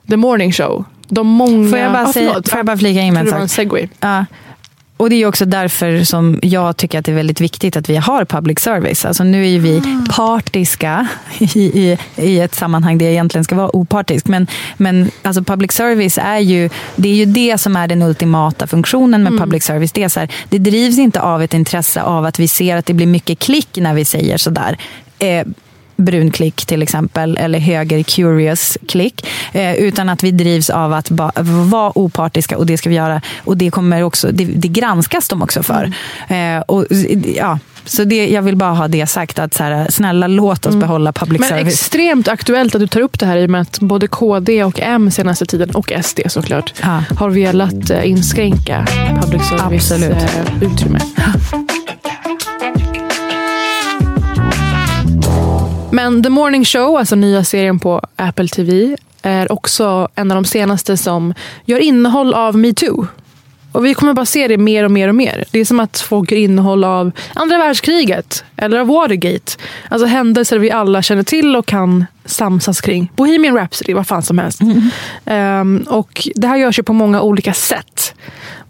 The 0.09 0.17
Morning 0.17 0.51
Show. 0.51 0.85
De 1.09 1.27
många... 1.27 1.69
Får 1.69 1.79
jag 1.79 1.91
bara, 1.91 2.07
Ah, 2.07 2.13
säga, 2.13 2.33
får 2.33 2.57
jag 2.59 2.65
bara 2.65 2.77
flika 2.77 3.01
in 3.01 3.13
med 3.13 3.27
en 3.27 3.49
sak? 3.49 3.69
Ja. 3.99 4.25
Och 4.97 5.09
det 5.09 5.15
är 5.15 5.25
också 5.25 5.45
därför 5.45 6.03
som 6.03 6.39
jag 6.43 6.77
tycker 6.77 6.99
att 6.99 7.05
det 7.05 7.11
är 7.11 7.15
väldigt 7.15 7.41
viktigt 7.41 7.77
att 7.77 7.89
vi 7.89 7.95
har 7.95 8.25
public 8.25 8.59
service. 8.59 9.05
Alltså 9.05 9.23
nu 9.23 9.55
är 9.55 9.59
vi 9.59 9.77
Ah. 9.85 10.11
partiska 10.15 11.07
i, 11.39 11.45
i, 11.59 11.97
i 12.15 12.39
ett 12.39 12.55
sammanhang 12.55 12.97
där 12.97 13.05
jag 13.05 13.11
egentligen 13.13 13.43
ska 13.43 13.55
vara 13.55 13.75
opartisk. 13.75 14.27
Men, 14.27 14.47
men 14.77 15.11
alltså 15.21 15.43
public 15.43 15.71
service 15.71 16.17
är 16.17 16.39
ju 16.39 16.69
det, 16.95 17.09
är 17.09 17.13
ju 17.13 17.25
det 17.25 17.57
som 17.57 17.75
är 17.75 17.87
den 17.87 18.01
ultimata 18.01 18.67
funktionen 18.67 19.21
Mm. 19.21 19.33
med 19.33 19.41
public 19.43 19.63
service. 19.63 19.91
Det, 19.91 20.03
är 20.03 20.09
så 20.09 20.19
här, 20.19 20.29
det 20.49 20.57
drivs 20.57 20.97
inte 20.97 21.21
av 21.21 21.43
ett 21.43 21.53
intresse 21.53 22.01
av 22.01 22.25
att 22.25 22.39
vi 22.39 22.47
ser 22.47 22.77
att 22.77 22.85
det 22.85 22.93
blir 22.93 23.07
mycket 23.07 23.39
klick 23.39 23.69
när 23.77 23.93
vi 23.93 24.05
säger 24.05 24.37
sådär. 24.37 24.77
Eh, 25.19 25.45
brunklick 25.99 26.65
till 26.65 26.81
exempel, 26.81 27.37
eller 27.37 27.59
höger 27.59 28.03
curious 28.03 28.77
klick. 28.87 29.27
Eh, 29.53 29.73
utan 29.75 30.09
att 30.09 30.23
vi 30.23 30.31
drivs 30.31 30.69
av 30.69 30.93
att 30.93 31.09
ba- 31.09 31.31
vara 31.69 31.91
opartiska 31.97 32.57
och 32.57 32.65
det 32.65 32.77
ska 32.77 32.89
vi 32.89 32.95
göra. 32.95 33.21
Och 33.43 33.57
det, 33.57 33.71
kommer 33.71 34.03
också, 34.03 34.31
det, 34.31 34.45
det 34.45 34.67
granskas 34.67 35.27
de 35.27 35.41
också 35.41 35.63
för. 35.63 35.91
Eh, 36.27 36.59
och, 36.67 36.85
ja, 37.35 37.59
så 37.85 38.03
det, 38.03 38.27
jag 38.29 38.41
vill 38.41 38.55
bara 38.55 38.71
ha 38.73 38.87
det 38.87 39.07
sagt, 39.07 39.39
att 39.39 39.53
så 39.53 39.63
här, 39.63 39.87
snälla 39.89 40.27
låt 40.27 40.65
oss 40.65 40.75
behålla 40.75 41.13
public 41.13 41.39
Men 41.39 41.49
service. 41.49 41.73
extremt 41.73 42.27
aktuellt 42.27 42.75
att 42.75 42.81
du 42.81 42.87
tar 42.87 43.01
upp 43.01 43.19
det 43.19 43.25
här 43.25 43.37
i 43.37 43.45
och 43.45 43.49
med 43.49 43.61
att 43.61 43.79
både 43.79 44.07
KD 44.07 44.63
och 44.63 44.79
M 44.79 45.11
senaste 45.11 45.45
tiden, 45.45 45.69
och 45.71 45.91
SD 46.03 46.19
såklart, 46.27 46.73
Ja. 46.81 47.03
har 47.17 47.29
velat 47.29 47.89
eh, 47.89 48.09
inskränka 48.09 48.87
public 49.21 49.41
service 49.49 49.91
Absolut. 49.91 50.17
eh, 50.17 50.71
utrymme. 50.73 50.99
Men 55.91 56.23
The 56.23 56.29
Morning 56.29 56.65
Show, 56.65 56.97
alltså 56.97 57.15
nya 57.15 57.43
serien 57.43 57.79
på 57.79 58.01
Apple 58.15 58.47
TV, 58.47 58.97
är 59.21 59.51
också 59.51 60.07
en 60.15 60.31
av 60.31 60.35
de 60.35 60.45
senaste 60.45 60.97
som 60.97 61.33
gör 61.65 61.79
innehåll 61.79 62.33
av 62.33 62.57
metoo. 62.57 63.07
Och 63.71 63.85
vi 63.85 63.93
kommer 63.93 64.13
bara 64.13 64.25
se 64.25 64.47
det 64.47 64.57
mer 64.57 64.83
och 64.83 64.91
mer 64.91 65.07
och 65.07 65.15
mer. 65.15 65.45
Det 65.51 65.59
är 65.59 65.65
som 65.65 65.79
att 65.79 65.99
folk 65.99 66.31
gör 66.31 66.37
innehåll 66.37 66.83
av 66.83 67.11
andra 67.33 67.57
världskriget 67.57 68.43
eller 68.57 68.79
av 68.79 68.87
Watergate. 68.87 69.51
Alltså 69.89 70.05
händelser 70.05 70.59
vi 70.59 70.71
alla 70.71 71.01
känner 71.01 71.23
till 71.23 71.55
och 71.55 71.65
kan 71.65 72.05
samsas 72.25 72.81
kring. 72.81 73.11
Bohemian 73.15 73.55
Rhapsody, 73.55 73.93
vad 73.93 74.07
fan 74.07 74.23
som 74.23 74.37
helst. 74.37 74.61
Ehm, 75.25 75.85
och 75.87 76.27
det 76.35 76.47
här 76.47 76.57
görs 76.57 76.79
ju 76.79 76.83
på 76.83 76.93
många 76.93 77.21
olika 77.21 77.53
sätt. 77.53 78.15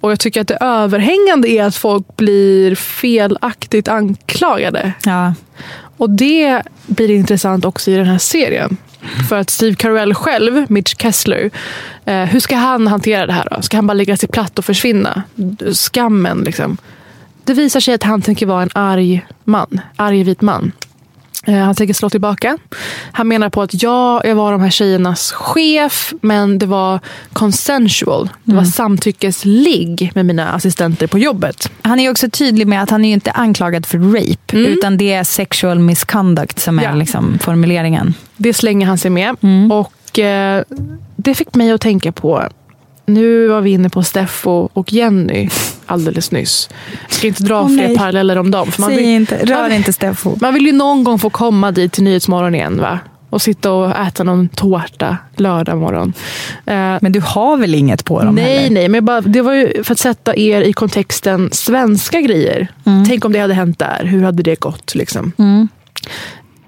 Och 0.01 0.11
jag 0.11 0.19
tycker 0.19 0.41
att 0.41 0.47
det 0.47 0.57
överhängande 0.61 1.49
är 1.49 1.63
att 1.63 1.75
folk 1.75 2.17
blir 2.17 2.75
felaktigt 2.75 3.87
anklagade. 3.87 4.93
Ja. 5.03 5.33
Och 5.99 6.09
det 6.09 6.61
blir 6.87 7.09
intressant 7.09 7.65
också 7.65 7.91
i 7.91 7.95
den 7.95 8.05
här 8.05 8.17
serien. 8.17 8.77
För 9.29 9.39
att 9.39 9.49
Steve 9.49 9.75
Carell 9.75 10.13
själv, 10.13 10.65
Mitch 10.69 10.95
Kessler, 10.97 11.49
eh, 12.05 12.23
hur 12.23 12.39
ska 12.39 12.55
han 12.55 12.87
hantera 12.87 13.25
det 13.25 13.33
här 13.33 13.47
då? 13.51 13.61
Ska 13.61 13.77
han 13.77 13.87
bara 13.87 13.93
lägga 13.93 14.17
sig 14.17 14.29
platt 14.29 14.59
och 14.59 14.65
försvinna? 14.65 15.23
Skammen 15.73 16.41
liksom. 16.41 16.77
Det 17.43 17.53
visar 17.53 17.79
sig 17.79 17.93
att 17.93 18.03
han 18.03 18.21
tänker 18.21 18.45
vara 18.45 18.61
en 18.61 18.69
arg 18.73 19.25
man, 19.43 19.81
arg 19.95 20.23
vit 20.23 20.41
man. 20.41 20.71
Eh, 21.49 21.55
Han 21.57 21.75
tänker 21.75 21.93
slå 21.93 22.09
tillbaka. 22.09 22.57
Han 23.11 23.27
menar 23.27 23.49
på 23.49 23.61
att 23.61 23.83
ja, 23.83 24.21
jag 24.25 24.35
var 24.35 24.51
de 24.51 24.61
här 24.61 24.69
tjejernas 24.69 25.31
chef, 25.31 26.13
men 26.21 26.59
det 26.59 26.65
var 26.65 26.99
consensual. 27.33 28.29
Det 28.43 28.55
var 28.55 28.63
samtyckesligg 28.63 30.11
med 30.15 30.25
mina 30.25 30.51
assistenter 30.51 31.07
på 31.07 31.19
jobbet. 31.19 31.71
Han 31.81 31.99
är 31.99 32.11
också 32.11 32.29
tydlig 32.29 32.67
med 32.67 32.83
att 32.83 32.89
han 32.89 33.05
är 33.05 33.13
inte 33.13 33.31
anklagad 33.31 33.85
för 33.85 33.97
rape, 33.97 34.57
utan 34.57 34.97
det 34.97 35.13
är 35.13 35.23
sexual 35.23 35.79
misconduct 35.79 36.59
som 36.59 36.79
är 36.79 36.83
Ja. 36.83 36.93
liksom 36.95 37.39
formuleringen. 37.41 38.13
Det 38.37 38.53
slänger 38.53 38.87
han 38.87 38.97
sig 38.97 39.11
med. 39.11 39.35
Och 39.71 40.19
eh, 40.19 40.63
Det 41.15 41.35
fick 41.35 41.55
mig 41.55 41.71
att 41.71 41.81
tänka 41.81 42.11
på, 42.11 42.43
nu 43.05 43.47
var 43.47 43.61
vi 43.61 43.69
inne 43.71 43.89
på 43.89 44.03
Steffo 44.03 44.69
och 44.73 44.93
Jenny 44.93 45.49
alldeles 45.91 46.31
nyss. 46.31 46.69
Jag 47.07 47.11
ska 47.13 47.27
inte 47.27 47.43
dra 47.43 47.61
Åh, 47.61 47.67
fler 47.67 47.87
nej. 47.87 47.97
paralleller 47.97 48.37
om 48.37 48.51
dem. 48.51 48.71
För 48.71 48.81
man, 48.81 48.89
Säg 48.89 48.97
vill, 48.97 49.05
inte, 49.05 49.45
rör 49.45 49.61
man, 49.61 49.71
inte 49.71 49.93
Steffo. 49.93 50.37
man 50.41 50.53
vill 50.53 50.65
ju 50.65 50.71
någon 50.71 51.03
gång 51.03 51.19
få 51.19 51.29
komma 51.29 51.71
dit 51.71 51.91
till 51.93 52.03
Nyhetsmorgon 52.03 52.55
igen. 52.55 52.81
Va? 52.81 52.99
Och 53.29 53.41
sitta 53.41 53.71
och 53.71 53.97
äta 53.97 54.23
någon 54.23 54.49
tårta 54.49 55.17
lördag 55.35 55.77
morgon. 55.77 56.13
Eh, 56.65 56.97
Men 57.01 57.11
du 57.11 57.21
har 57.21 57.57
väl 57.57 57.75
inget 57.75 58.05
på 58.05 58.23
dem 58.23 58.35
Nej, 58.35 58.57
heller? 58.57 58.69
nej, 58.73 58.89
men 58.89 59.05
bara, 59.05 59.21
det 59.21 59.41
var 59.41 59.53
ju 59.53 59.83
för 59.83 59.93
att 59.93 59.99
sätta 59.99 60.35
er 60.37 60.61
i 60.61 60.73
kontexten 60.73 61.49
svenska 61.51 62.21
grejer. 62.21 62.67
Tänk 63.07 63.25
om 63.25 63.31
det 63.33 63.39
hade 63.39 63.53
hänt 63.53 63.79
där, 63.79 64.03
hur 64.05 64.23
hade 64.23 64.43
det 64.43 64.59
gått? 64.59 64.95
Liksom? 64.95 65.31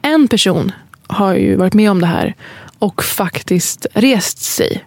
En 0.01 0.28
person 0.28 0.72
har 1.07 1.34
ju 1.34 1.55
varit 1.55 1.74
med 1.74 1.91
om 1.91 2.01
det 2.01 2.07
här 2.07 2.36
och 2.80 3.03
faktiskt 3.03 3.86
rest 3.93 4.41
sig. 4.41 4.84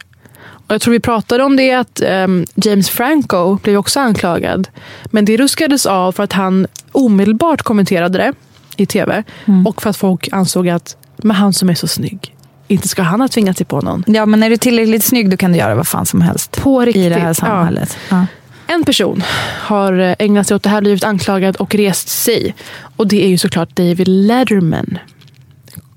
Och 0.66 0.74
jag 0.74 0.80
tror 0.80 0.92
vi 0.92 1.00
pratade 1.00 1.44
om 1.44 1.56
det 1.56 1.72
att 1.72 2.00
ehm, 2.00 2.46
James 2.54 2.90
Franco 2.90 3.58
blev 3.62 3.76
också 3.76 4.00
anklagad. 4.00 4.68
Men 5.04 5.24
det 5.24 5.36
ruskades 5.36 5.86
av 5.86 6.12
för 6.12 6.22
att 6.22 6.32
han 6.32 6.66
omedelbart 6.92 7.62
kommenterade 7.62 8.18
det 8.18 8.32
i 8.76 8.86
tv. 8.86 9.22
Och 9.66 9.82
för 9.82 9.90
att 9.90 9.96
folk 9.96 10.28
ansåg 10.32 10.68
att 10.68 10.96
men 11.16 11.36
han 11.36 11.52
som 11.52 11.70
är 11.70 11.74
så 11.74 11.86
snygg, 11.86 12.34
inte 12.68 12.88
ska 12.88 13.02
han 13.02 13.20
ha 13.20 13.28
tvingat 13.28 13.56
sig 13.56 13.66
på 13.66 13.80
någon. 13.80 14.04
Ja, 14.06 14.26
men 14.26 14.42
är 14.42 14.50
du 14.50 14.56
tillräckligt 14.56 15.04
snygg 15.04 15.30
då 15.30 15.36
kan 15.36 15.52
du 15.52 15.58
göra 15.58 15.74
vad 15.74 15.86
fan 15.86 16.06
som 16.06 16.20
helst. 16.20 16.62
På 16.62 16.80
riktigt. 16.80 17.06
I 17.06 17.08
det 17.08 17.14
här 17.14 17.28
ja. 17.28 17.34
samhället. 17.34 17.98
Ja. 18.08 18.26
En 18.66 18.84
person 18.84 19.22
har 19.60 19.98
eh, 19.98 20.14
ägnat 20.18 20.46
sig 20.46 20.54
åt 20.54 20.62
det 20.62 20.70
här, 20.70 20.80
blivit 20.80 21.04
anklagad 21.04 21.56
och 21.56 21.74
rest 21.74 22.08
sig. 22.08 22.54
Och 22.96 23.06
det 23.06 23.24
är 23.24 23.28
ju 23.28 23.38
såklart 23.38 23.76
David 23.76 24.08
Letterman. 24.08 24.98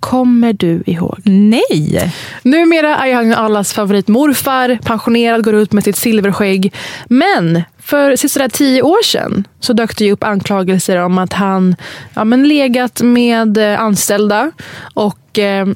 Kommer 0.09 0.53
du 0.53 0.83
ihåg? 0.85 1.19
Nej! 1.23 2.13
Numera 2.41 2.97
är 2.97 3.13
han 3.13 3.33
allas 3.33 3.73
favoritmorfar, 3.73 4.79
pensionerad, 4.83 5.43
går 5.43 5.55
ut 5.55 5.73
med 5.73 5.83
sitt 5.83 5.95
silverskägg. 5.95 6.73
Men 7.05 7.63
för 7.79 8.15
sisådär 8.15 8.49
tio 8.49 8.81
år 8.81 9.03
sedan 9.03 9.47
så 9.59 9.73
dök 9.73 9.97
det 9.97 10.05
ju 10.05 10.11
upp 10.11 10.23
anklagelser 10.23 10.97
om 10.97 11.17
att 11.17 11.33
han 11.33 11.75
ja, 12.13 12.23
men 12.23 12.47
legat 12.47 13.01
med 13.01 13.57
eh, 13.57 13.81
anställda. 13.81 14.51
Och 14.93 15.39
eh, 15.39 15.67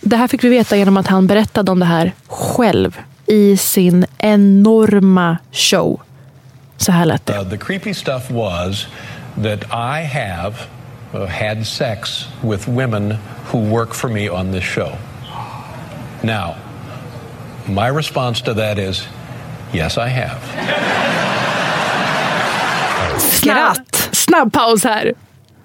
det 0.00 0.16
här 0.16 0.28
fick 0.28 0.44
vi 0.44 0.48
veta 0.48 0.76
genom 0.76 0.96
att 0.96 1.06
han 1.06 1.26
berättade 1.26 1.72
om 1.72 1.80
det 1.80 1.86
här 1.86 2.12
själv 2.26 2.98
i 3.26 3.56
sin 3.56 4.06
enorma 4.18 5.38
show. 5.52 6.00
Så 6.76 6.92
här 6.92 7.06
lät 7.06 7.26
det. 7.26 7.38
Uh, 7.38 7.50
the 7.50 7.56
creepy 7.56 7.94
stuff 7.94 8.30
was 8.30 8.86
that 9.42 9.62
I 9.72 10.04
have 10.04 10.54
uh, 11.14 11.26
had 11.26 11.66
sex 11.66 12.28
with 12.42 12.68
women 12.68 13.18
who 13.52 13.58
work 13.58 13.94
for 13.94 14.08
me 14.08 14.30
on 14.30 14.52
this 14.52 14.64
show. 14.64 14.92
Now, 16.22 16.54
my 17.66 17.88
response 17.88 18.44
to 18.44 18.54
that 18.54 18.78
is 18.78 19.08
yes, 19.72 19.98
I 19.98 20.08
have. 20.08 20.40
Skratt. 23.20 24.08
Snabb 24.12 24.52
paus 24.52 24.84
här. 24.84 25.14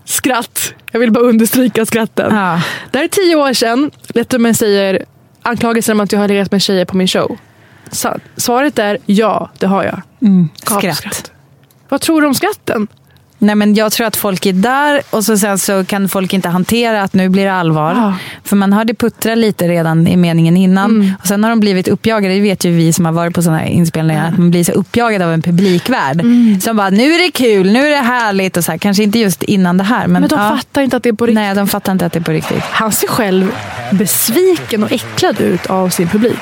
Skratt. 0.05 0.73
Jag 0.91 0.99
vill 0.99 1.11
bara 1.11 1.23
understryka 1.23 1.85
skratten. 1.85 2.35
Ja. 2.35 2.61
Det 2.91 2.97
här 2.97 3.05
är 3.05 3.09
tio 3.09 3.35
år 3.35 3.53
sedan. 3.53 3.91
Letterman 4.07 4.53
säger 4.53 5.05
anklagelser 5.41 5.93
om 5.93 5.99
att 5.99 6.11
jag 6.11 6.19
har 6.19 6.27
legat 6.27 6.51
med 6.51 6.61
tjejer 6.61 6.85
på 6.85 6.97
min 6.97 7.07
show. 7.07 7.37
Så, 7.91 8.19
svaret 8.37 8.79
är 8.79 8.97
ja, 9.05 9.49
det 9.59 9.67
har 9.67 9.83
jag. 9.83 10.01
Mm, 10.21 10.49
skratt. 10.63 11.31
Vad 11.89 12.01
tror 12.01 12.21
du 12.21 12.27
om 12.27 12.35
skratten? 12.35 12.87
Nej, 13.37 13.55
men 13.55 13.73
jag 13.73 13.91
tror 13.91 14.07
att 14.07 14.15
folk 14.15 14.45
är 14.45 14.53
där 14.53 15.01
och 15.09 15.25
så 15.25 15.37
sen 15.37 15.59
så 15.59 15.85
kan 15.85 16.09
folk 16.09 16.33
inte 16.33 16.49
hantera 16.49 17.03
att 17.03 17.13
nu 17.13 17.29
blir 17.29 17.45
det 17.45 17.53
allvar. 17.53 17.93
Ja. 17.93 18.13
För 18.43 18.55
man 18.55 18.73
hörde 18.73 18.93
puttra 18.93 19.35
lite 19.35 19.67
redan 19.67 20.07
i 20.07 20.17
meningen 20.17 20.57
innan. 20.57 21.13
Och 21.21 21.27
Sen 21.27 21.43
har 21.43 21.49
de 21.49 21.59
blivit 21.59 21.87
uppjagade, 21.87 22.35
det 22.35 22.41
vet 22.41 22.65
ju 22.65 22.71
vi 22.71 22.93
som 22.93 23.05
har 23.05 23.11
varit 23.11 23.35
på 23.35 23.41
sådana 23.41 23.59
här 23.59 23.67
inspelningar, 23.67 24.27
att 24.27 24.37
man 24.37 24.51
blir 24.51 24.63
så 24.63 24.71
uppjagad 24.71 25.21
av 25.21 25.33
en 25.33 25.41
publikvärd. 25.41 26.21
Som 26.61 26.77
bara, 26.77 26.89
nu 26.89 27.13
är 27.13 27.25
det 27.25 27.31
kul, 27.31 27.71
nu 27.73 27.87
är 27.87 27.89
det 27.89 27.95
härligt. 27.97 28.57
Och 28.57 28.63
så 28.63 28.71
här. 28.71 28.77
Kanske 28.77 29.03
inte 29.03 29.19
just 29.19 29.43
innan 29.43 29.77
det 29.77 29.83
här. 29.83 30.07
Men, 30.07 30.21
Men 30.21 30.29
de 30.29 30.39
ja. 30.39 30.57
fattar 30.57 30.81
inte 30.81 30.97
att 30.97 31.03
det 31.03 31.09
är 31.09 31.13
på 31.13 31.25
riktigt. 31.25 31.35
Nej, 31.35 31.55
de 31.55 31.67
fattar 31.67 31.91
inte 31.91 32.05
att 32.05 32.13
det 32.13 32.19
är 32.19 32.23
på 32.23 32.31
riktigt. 32.31 32.63
Han 32.63 32.91
ser 32.91 33.07
själv 33.07 33.51
besviken 33.91 34.83
och 34.83 34.91
äcklad 34.91 35.41
ut 35.41 35.65
av 35.65 35.89
sin 35.89 36.07
publik. 36.07 36.39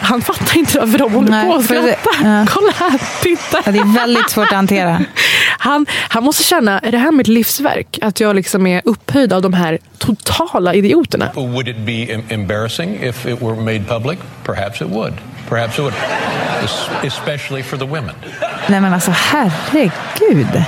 Han 0.00 0.22
fattar 0.22 0.56
inte 0.58 0.78
varför 0.78 0.98
de 0.98 1.12
håller 1.14 1.30
Nej, 1.30 1.46
på 1.48 1.54
att 1.54 1.64
skratta. 1.64 1.82
det- 1.86 1.96
ja. 2.22 2.46
Kolla 2.50 2.72
här, 2.76 3.00
titta. 3.22 3.62
Ja, 3.64 3.72
det 3.72 3.78
är 3.78 3.94
väldigt 3.94 4.30
svårt 4.30 4.46
att 4.48 4.52
hantera. 4.56 5.00
Han, 5.58 5.86
han 6.08 6.24
måste 6.24 6.42
känna, 6.42 6.78
är 6.78 6.92
det 6.92 6.98
här 6.98 7.12
mitt 7.12 7.28
livsverk? 7.28 7.98
Att 8.02 8.20
jag 8.20 8.36
liksom 8.36 8.66
är 8.66 8.82
upphöjd 8.84 9.32
av 9.32 9.42
de 9.42 9.52
här 9.52 9.78
totala 9.98 10.74
idioterna. 10.74 11.30
Would 11.34 11.68
it 11.68 11.76
be 11.78 11.92
em- 11.92 12.22
embarrassing 12.32 13.02
if 13.04 13.26
it 13.26 13.42
were 13.42 13.54
made 13.54 13.80
public? 13.88 14.18
Perhaps 14.44 14.80
it 14.80 14.88
would. 14.88 15.12
Perhaps 15.48 15.74
it 15.74 15.78
would. 15.80 15.94
Es- 16.64 17.06
Especially 17.06 17.62
for 17.62 17.76
the 17.76 17.84
women. 17.84 18.10
Nej 18.68 18.80
men 18.80 18.94
alltså 18.94 19.10
herregud. 19.10 20.62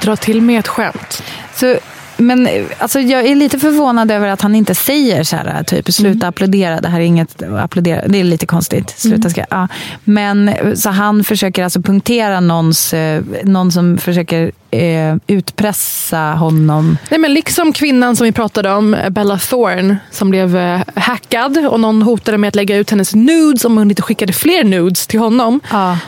Dra 0.00 0.16
till 0.16 0.40
med 0.42 0.58
ett 0.60 0.68
skämt. 0.68 1.22
Så, 1.54 1.76
men 2.22 2.48
alltså, 2.78 3.00
jag 3.00 3.26
är 3.26 3.34
lite 3.34 3.58
förvånad 3.58 4.10
över 4.10 4.28
att 4.28 4.40
han 4.40 4.54
inte 4.54 4.74
säger 4.74 5.24
så 5.24 5.36
här, 5.36 5.62
typ 5.62 5.92
sluta 5.92 6.28
applådera, 6.28 6.80
det 6.80 6.88
här 6.88 7.00
är 7.00 7.04
inget 7.04 7.42
applådera. 7.42 8.08
Det 8.08 8.20
är 8.20 8.24
lite 8.24 8.46
konstigt. 8.46 8.90
Sluta 8.90 9.30
ska, 9.30 9.44
ja. 9.50 9.68
Men 10.04 10.50
så 10.76 10.90
han 10.90 11.24
försöker 11.24 11.64
alltså 11.64 11.82
punktera 11.82 12.40
någons, 12.40 12.94
eh, 12.94 13.22
någon 13.44 13.72
som 13.72 13.98
försöker 13.98 14.52
eh, 14.72 15.16
utpressa 15.26 16.18
honom. 16.18 16.98
Nej, 17.10 17.20
men 17.20 17.34
liksom 17.34 17.72
kvinnan 17.72 18.16
som 18.16 18.24
vi 18.24 18.32
pratade 18.32 18.72
om, 18.72 18.96
Bella 19.10 19.38
Thorne, 19.38 19.96
som 20.10 20.30
blev 20.30 20.56
eh, 20.56 20.80
hackad 20.96 21.66
och 21.66 21.80
någon 21.80 22.02
hotade 22.02 22.38
med 22.38 22.48
att 22.48 22.54
lägga 22.54 22.76
ut 22.76 22.90
hennes 22.90 23.14
nudes 23.14 23.64
om 23.64 23.76
hon 23.76 23.90
inte 23.90 24.02
skickade 24.02 24.32
fler 24.32 24.64
nudes 24.64 25.06
till 25.06 25.20
honom. 25.20 25.60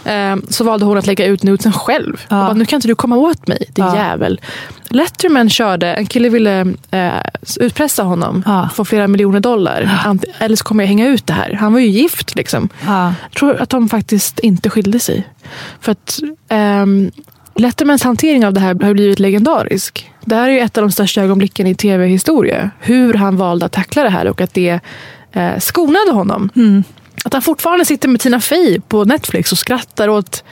Eh, 0.04 0.36
så 0.48 0.64
valde 0.64 0.84
hon 0.86 0.98
att 0.98 1.06
lägga 1.06 1.26
ut 1.26 1.42
nudesen 1.42 1.72
själv. 1.72 2.12
Och 2.24 2.28
Bara, 2.28 2.52
nu 2.52 2.64
kan 2.64 2.76
inte 2.76 2.88
du 2.88 2.94
komma 2.94 3.16
åt 3.16 3.48
mig, 3.48 3.64
din 3.72 3.84
Ja. 3.84 3.96
jävel. 3.96 4.40
Letterman 4.88 5.50
körde, 5.50 5.94
en 5.94 6.06
kille 6.06 6.28
ville 6.28 6.60
eh, 6.90 7.10
utpressa 7.60 8.02
honom, 8.02 8.42
få 8.74 8.84
flera 8.84 9.08
miljoner 9.08 9.40
dollar. 9.40 10.02
Ant- 10.06 10.24
Eller 10.38 10.56
så 10.56 10.64
kommer 10.64 10.84
jag 10.84 10.88
hänga 10.88 11.08
ut 11.08 11.26
det 11.26 11.32
här. 11.32 11.52
Han 11.52 11.72
var 11.72 11.80
ju 11.80 11.86
gift. 11.86 12.34
Liksom. 12.34 12.68
Jag 12.86 13.14
tror 13.38 13.56
att 13.62 13.70
de 13.70 13.88
faktiskt 13.88 14.38
inte 14.38 14.70
skilde 14.70 15.00
sig. 15.00 15.28
För 15.80 15.92
att 15.92 16.18
ehm, 16.48 17.10
Lettermans 17.56 18.02
hantering 18.02 18.46
av 18.46 18.52
det 18.52 18.60
här 18.60 18.74
har 18.82 18.94
blivit 18.94 19.18
legendarisk. 19.18 20.10
Det 20.24 20.34
här 20.34 20.48
är 20.48 20.52
ju 20.52 20.60
ett 20.60 20.78
av 20.78 20.84
de 20.84 20.90
största 20.90 21.22
ögonblicken 21.22 21.66
i 21.66 21.74
tv-historia. 21.74 22.70
Hur 22.80 23.14
han 23.14 23.36
valde 23.36 23.66
att 23.66 23.72
tackla 23.72 24.02
det 24.02 24.10
här 24.10 24.26
och 24.28 24.40
att 24.40 24.54
det 24.54 24.80
eh, 25.32 25.58
skonade 25.58 26.12
honom. 26.12 26.50
Att 27.24 27.32
han 27.32 27.42
fortfarande 27.42 27.84
sitter 27.84 28.08
med 28.08 28.20
Tina 28.20 28.40
Fey 28.40 28.80
på 28.80 29.04
Netflix 29.04 29.52
och 29.52 29.58
skrattar 29.58 30.08
åt 30.08 30.44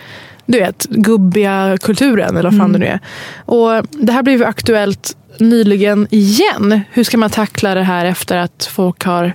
du 0.47 0.59
vet, 0.59 0.87
gubbiga 0.91 1.79
kulturen 1.83 2.37
eller 2.37 2.51
vad 2.51 2.59
fan 2.59 2.73
det 2.73 2.79
nu 2.79 2.87
är. 2.87 3.01
Och 3.45 3.87
det 3.91 4.13
här 4.13 4.23
blev 4.23 4.43
aktuellt 4.43 5.17
nyligen 5.39 6.07
igen. 6.11 6.81
Hur 6.91 7.05
ska 7.05 7.19
man 7.19 7.31
tackla 7.31 7.75
det 7.75 7.83
här 7.83 8.05
efter 8.05 8.37
att 8.37 8.69
folk 8.73 9.05
har 9.05 9.35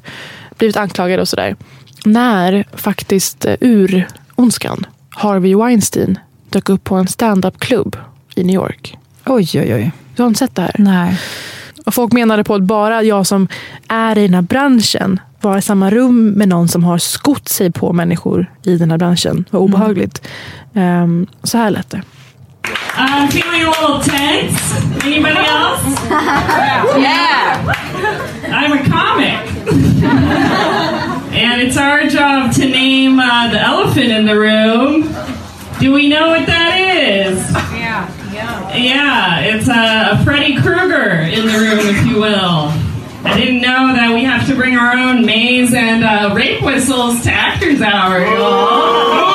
blivit 0.57 0.77
anklagade 0.77 1.21
och 1.21 1.27
sådär. 1.27 1.55
När 2.05 2.65
faktiskt 2.73 3.45
eh, 3.45 3.55
ur-ondskan, 3.59 4.85
Harvey 5.09 5.55
Weinstein, 5.55 6.19
dök 6.49 6.69
upp 6.69 6.83
på 6.83 6.95
en 6.95 7.07
stand-up-klubb 7.07 7.97
i 8.35 8.43
New 8.43 8.55
York. 8.55 8.97
Oj, 9.25 9.49
oj, 9.53 9.73
oj. 9.73 9.91
Du 10.15 10.21
har 10.23 10.27
inte 10.27 10.39
sett 10.39 10.55
det 10.55 10.61
här? 10.61 10.75
Nej. 10.77 11.19
Och 11.85 11.93
folk 11.93 12.13
menade 12.13 12.43
på 12.43 12.55
att 12.55 12.63
bara 12.63 13.03
jag 13.03 13.27
som 13.27 13.47
är 13.87 14.17
i 14.17 14.21
den 14.21 14.33
här 14.33 14.41
branschen 14.41 15.19
var 15.41 15.57
i 15.57 15.61
samma 15.61 15.89
rum 15.89 16.25
med 16.29 16.47
någon 16.49 16.67
som 16.67 16.83
har 16.83 16.97
skott 16.97 17.49
sig 17.49 17.71
på 17.71 17.93
människor 17.93 18.51
i 18.63 18.77
den 18.77 18.91
här 18.91 18.97
branschen. 18.97 19.45
var 19.49 19.59
obehagligt. 19.59 20.27
Ehm, 20.73 21.27
så 21.43 21.57
här 21.57 21.69
lät 21.69 21.89
det. 21.89 22.01
I'm 22.97 23.27
feeling 23.27 23.63
a 23.63 23.73
little 23.81 24.13
tense. 24.13 24.75
Anybody 25.05 25.39
else? 25.39 26.09
yeah. 26.99 27.57
I'm 28.49 28.73
a 28.73 28.83
comic. 28.85 29.37
and 31.33 31.61
it's 31.61 31.77
our 31.77 32.09
job 32.09 32.51
to 32.53 32.61
name 32.65 33.19
uh, 33.19 33.51
the 33.51 33.59
elephant 33.59 34.11
in 34.11 34.25
the 34.25 34.35
room. 34.35 35.03
Do 35.79 35.93
we 35.93 36.09
know 36.09 36.29
what 36.29 36.47
that 36.47 36.75
is? 36.79 37.37
Yeah, 37.51 38.33
yeah. 38.33 38.75
Yeah, 38.75 39.39
it's 39.41 39.69
uh, 39.69 40.17
a 40.19 40.23
Freddy 40.23 40.55
Krueger 40.59 41.21
in 41.21 41.45
the 41.45 41.53
room, 41.53 41.79
if 41.95 42.05
you 42.07 42.15
will. 42.19 42.73
I 43.23 43.37
didn't 43.37 43.61
know 43.61 43.93
that 43.93 44.11
we 44.13 44.23
have 44.23 44.47
to 44.47 44.55
bring 44.55 44.75
our 44.75 44.93
own 44.93 45.25
maze 45.25 45.73
and 45.73 46.03
uh, 46.03 46.33
rape 46.33 46.63
whistles 46.63 47.23
to 47.23 47.31
Actors 47.31 47.81
Hour. 47.81 48.21
No? 48.21 49.26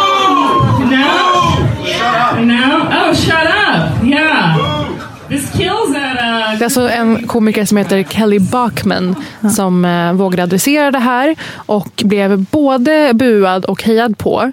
Det 6.62 6.64
är 6.64 6.66
alltså 6.66 6.88
en 6.88 7.26
komiker 7.26 7.64
som 7.64 7.76
heter 7.76 8.02
Kelly 8.02 8.38
Bachman 8.38 9.16
som 9.54 9.84
eh, 9.84 10.12
vågade 10.12 10.42
adressera 10.42 10.90
det 10.90 10.98
här 10.98 11.36
och 11.54 12.02
blev 12.04 12.38
både 12.38 13.10
buad 13.14 13.64
och 13.64 13.82
hejad 13.82 14.18
på. 14.18 14.52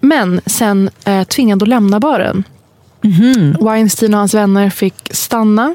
Men 0.00 0.40
sen 0.46 0.90
eh, 1.04 1.24
tvingad 1.24 1.62
att 1.62 1.68
lämna 1.68 2.00
baren. 2.00 2.44
Weinstein 3.60 4.14
och 4.14 4.20
hans 4.20 4.34
vänner 4.34 4.70
fick 4.70 4.94
stanna. 5.10 5.74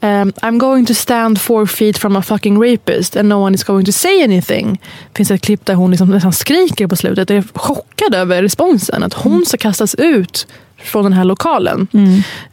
Um, 0.00 0.32
I'm 0.42 0.58
going 0.58 0.86
to 0.86 0.94
stand 0.94 1.40
four 1.40 1.66
feet 1.66 1.98
from 1.98 2.16
a 2.16 2.22
fucking 2.22 2.62
rapist 2.62 3.16
and 3.16 3.28
no 3.28 3.34
one 3.34 3.54
is 3.54 3.64
going 3.64 3.84
to 3.86 3.92
say 3.92 4.24
anything. 4.24 4.80
Det 5.12 5.16
finns 5.16 5.30
ett 5.30 5.42
klipp 5.42 5.66
där 5.66 5.74
hon 5.74 5.90
liksom 5.90 6.08
nästan 6.08 6.32
skriker 6.32 6.86
på 6.86 6.96
slutet. 6.96 7.30
Jag 7.30 7.38
är 7.38 7.44
chockad 7.54 8.14
över 8.14 8.42
responsen. 8.42 9.02
Att 9.02 9.14
hon 9.14 9.46
ska 9.46 9.56
kastas 9.56 9.94
ut 9.94 10.46
från 10.76 11.04
den 11.04 11.12
här 11.12 11.24
lokalen. 11.24 11.86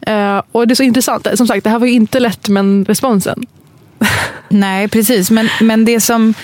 Eh, 0.00 0.42
och 0.52 0.68
det 0.68 0.72
är 0.72 0.76
så 0.76 0.82
intressant. 0.82 1.26
Som 1.34 1.46
sagt, 1.46 1.64
det 1.64 1.70
här 1.70 1.78
var 1.78 1.86
ju 1.86 1.92
inte 1.92 2.20
lätt 2.20 2.48
men 2.48 2.84
responsen. 2.84 3.46
Nej, 4.48 4.88
precis. 4.88 5.30
Men, 5.30 5.48
men 5.60 5.84
det 5.84 6.00
som... 6.00 6.34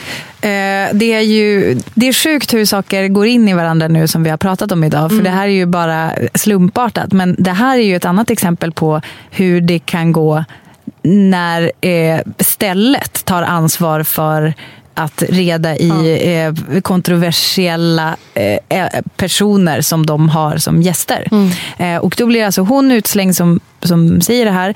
Eh, 0.40 0.88
det, 0.92 1.12
är 1.12 1.20
ju, 1.20 1.78
det 1.94 2.08
är 2.08 2.12
sjukt 2.12 2.54
hur 2.54 2.64
saker 2.64 3.08
går 3.08 3.26
in 3.26 3.48
i 3.48 3.54
varandra 3.54 3.88
nu 3.88 4.08
som 4.08 4.22
vi 4.22 4.30
har 4.30 4.36
pratat 4.36 4.72
om 4.72 4.84
idag. 4.84 5.10
För 5.10 5.22
det 5.22 5.30
här 5.30 5.44
är 5.46 5.52
ju 5.52 5.66
bara 5.66 6.12
slumpartat. 6.34 7.12
Men 7.12 7.36
det 7.38 7.52
här 7.52 7.78
är 7.78 7.82
ju 7.82 7.96
ett 7.96 8.04
annat 8.04 8.30
exempel 8.30 8.72
på 8.72 9.00
hur 9.30 9.60
det 9.60 9.78
kan 9.78 10.12
gå 10.12 10.44
när 11.02 11.72
eh, 11.80 12.20
stället 12.38 13.24
tar 13.24 13.42
ansvar 13.42 14.02
för 14.02 14.54
att 14.94 15.22
reda 15.28 15.76
i 15.76 15.90
eh, 16.36 16.80
kontroversiella 16.80 18.16
eh, 18.34 18.58
eh, 18.68 18.88
personer 19.16 19.80
som 19.80 20.06
de 20.06 20.28
har 20.28 20.56
som 20.56 20.82
gäster. 20.82 21.28
Eh, 21.78 21.96
och 21.96 22.14
då 22.18 22.26
blir 22.26 22.44
alltså 22.44 22.62
hon 22.62 22.92
utslängd 22.92 23.36
som, 23.36 23.60
som 23.82 24.20
säger 24.20 24.44
det 24.44 24.50
här. 24.50 24.74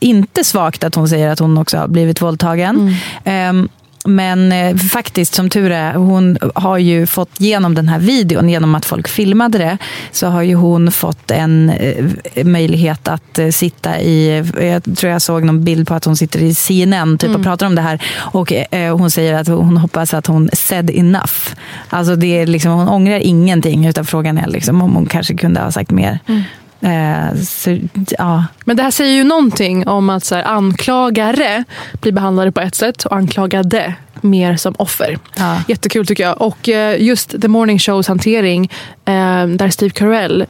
Inte 0.00 0.44
svagt 0.44 0.84
att 0.84 0.94
hon 0.94 1.08
säger 1.08 1.28
att 1.28 1.38
hon 1.38 1.58
också 1.58 1.78
har 1.78 1.88
blivit 1.88 2.22
våldtagen. 2.22 2.96
Ehm, 3.24 3.68
men 4.04 4.52
eh, 4.52 4.76
faktiskt, 4.76 5.34
som 5.34 5.50
tur 5.50 5.70
är, 5.70 5.94
hon 5.94 6.38
har 6.54 6.78
ju 6.78 7.06
fått 7.06 7.40
genom 7.40 7.74
den 7.74 7.88
här 7.88 7.98
videon, 7.98 8.48
genom 8.48 8.74
att 8.74 8.84
folk 8.84 9.08
filmade 9.08 9.58
det, 9.58 9.78
så 10.12 10.26
har 10.26 10.42
ju 10.42 10.54
hon 10.54 10.92
fått 10.92 11.30
en 11.30 11.70
eh, 11.70 12.44
möjlighet 12.44 13.08
att 13.08 13.38
eh, 13.38 13.48
sitta 13.48 14.00
i, 14.00 14.44
jag 14.60 14.96
tror 14.98 15.12
jag 15.12 15.22
såg 15.22 15.44
någon 15.44 15.64
bild 15.64 15.88
på 15.88 15.94
att 15.94 16.04
hon 16.04 16.16
sitter 16.16 16.42
i 16.42 16.54
CNN 16.54 17.18
typ, 17.18 17.36
och 17.36 17.42
pratar 17.42 17.66
om 17.66 17.74
det 17.74 17.82
här. 17.82 18.02
Och 18.16 18.52
hon 18.98 19.10
säger 19.10 19.34
att 19.34 19.48
hon 19.48 19.76
hoppas 19.76 20.14
att 20.14 20.26
hon 20.26 20.50
said 20.52 20.90
enough. 20.90 21.54
Alltså 21.88 22.16
det 22.16 22.26
är 22.26 22.46
liksom, 22.46 22.72
hon 22.72 22.88
ångrar 22.88 23.18
ingenting, 23.18 23.86
utan 23.86 24.04
frågan 24.04 24.38
är 24.38 24.46
liksom 24.46 24.82
om 24.82 24.94
hon 24.94 25.06
kanske 25.06 25.34
kunde 25.34 25.60
ha 25.60 25.72
sagt 25.72 25.90
mer. 25.90 26.18
Eh, 26.80 27.36
så, 27.36 27.78
ja. 28.18 28.44
Men 28.64 28.76
det 28.76 28.82
här 28.82 28.90
säger 28.90 29.14
ju 29.14 29.24
någonting 29.24 29.88
om 29.88 30.10
att 30.10 30.24
så 30.24 30.34
här, 30.34 30.44
anklagare 30.44 31.64
blir 31.92 32.12
behandlade 32.12 32.52
på 32.52 32.60
ett 32.60 32.74
sätt 32.74 33.04
och 33.04 33.16
anklagade 33.16 33.94
mer 34.20 34.56
som 34.56 34.74
offer. 34.78 35.18
Jättekul 35.68 36.06
tycker 36.06 36.22
jag. 36.22 36.42
Och 36.42 36.68
eh, 36.68 37.02
just 37.02 37.40
The 37.42 37.48
Morning 37.48 37.78
Shows 37.78 38.08
hantering, 38.08 38.70
eh, 39.04 39.46
där 39.46 39.70
Steve 39.70 39.90
Carell 39.90 40.46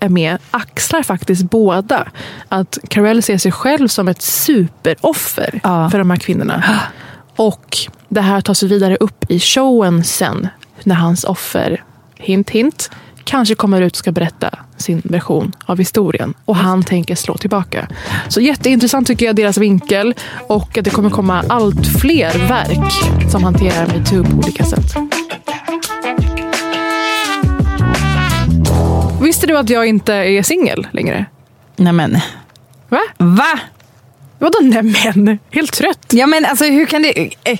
är 0.00 0.08
med, 0.08 0.38
axlar 0.50 1.02
faktiskt 1.02 1.50
båda. 1.50 2.08
Att 2.48 2.78
Carell 2.88 3.22
ser 3.22 3.38
sig 3.38 3.52
själv 3.52 3.88
som 3.88 4.08
ett 4.08 4.22
superoffer 4.22 5.60
för 5.90 5.98
de 5.98 6.10
här 6.10 6.16
kvinnorna. 6.16 6.64
Och 7.36 7.76
det 8.08 8.20
här 8.20 8.40
tas 8.40 8.62
vidare 8.62 8.96
upp 8.96 9.30
i 9.30 9.40
showen 9.40 10.04
sen, 10.04 10.48
när 10.82 10.94
hans 10.94 11.24
offer, 11.24 11.82
hint 12.14 12.50
hint, 12.50 12.90
kanske 13.24 13.54
kommer 13.54 13.80
ut 13.80 13.92
och 13.92 13.96
ska 13.96 14.12
berätta 14.12 14.58
sin 14.76 15.02
version 15.04 15.52
av 15.66 15.78
historien. 15.78 16.34
Och 16.44 16.56
han 16.56 16.82
tänker 16.82 17.14
slå 17.14 17.36
tillbaka. 17.36 17.88
Så 18.28 18.40
jätteintressant 18.40 19.06
tycker 19.06 19.26
jag, 19.26 19.36
deras 19.36 19.58
vinkel. 19.58 20.14
Och 20.48 20.78
att 20.78 20.84
det 20.84 20.90
kommer 20.90 21.10
komma 21.10 21.44
allt 21.48 21.86
fler 22.00 22.48
verk 22.48 22.92
som 23.30 23.44
hanterar 23.44 23.86
metoo 23.86 24.24
på 24.24 24.36
olika 24.36 24.64
sätt. 24.64 24.94
Visste 29.22 29.46
du 29.46 29.58
att 29.58 29.70
jag 29.70 29.86
inte 29.86 30.14
är 30.14 30.42
singel 30.42 30.86
längre? 30.92 31.26
Nämen. 31.76 32.18
Va? 32.88 33.00
Va? 33.18 33.58
Vadå 34.38 34.58
nämen? 34.62 35.38
Helt 35.50 35.72
trött. 35.72 36.06
Ja 36.12 36.26
men 36.26 36.44
alltså 36.44 36.64
hur 36.64 36.86
kan 36.86 37.02
det... 37.02 37.30
eh, 37.44 37.58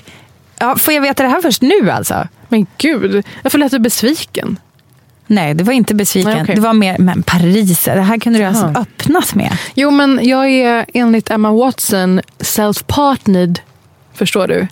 Ja, 0.59 0.75
får 0.77 0.93
jag 0.93 1.01
veta 1.01 1.23
det 1.23 1.29
här 1.29 1.41
först 1.41 1.61
nu 1.61 1.89
alltså? 1.91 2.27
Men 2.49 2.67
gud, 2.77 3.25
jag 3.43 3.51
lät 3.59 3.71
du 3.71 3.79
besviken. 3.79 4.59
Nej, 5.27 5.53
det 5.53 5.63
var 5.63 5.73
inte 5.73 5.95
besviken. 5.95 6.31
Nej, 6.31 6.41
okej. 6.43 6.55
Det 6.55 6.61
var 6.61 6.73
mer, 6.73 6.97
men 6.99 7.23
Paris, 7.23 7.83
det 7.83 8.01
här 8.01 8.17
kunde 8.17 8.39
du 8.39 8.45
alltså 8.45 8.65
öppnat 8.65 9.35
med. 9.35 9.57
Jo, 9.75 9.91
men 9.91 10.19
jag 10.23 10.49
är 10.49 10.85
enligt 10.93 11.31
Emma 11.31 11.51
Watson 11.51 12.21
self-partnered, 12.39 13.59
förstår 14.13 14.47
du. 14.47 14.67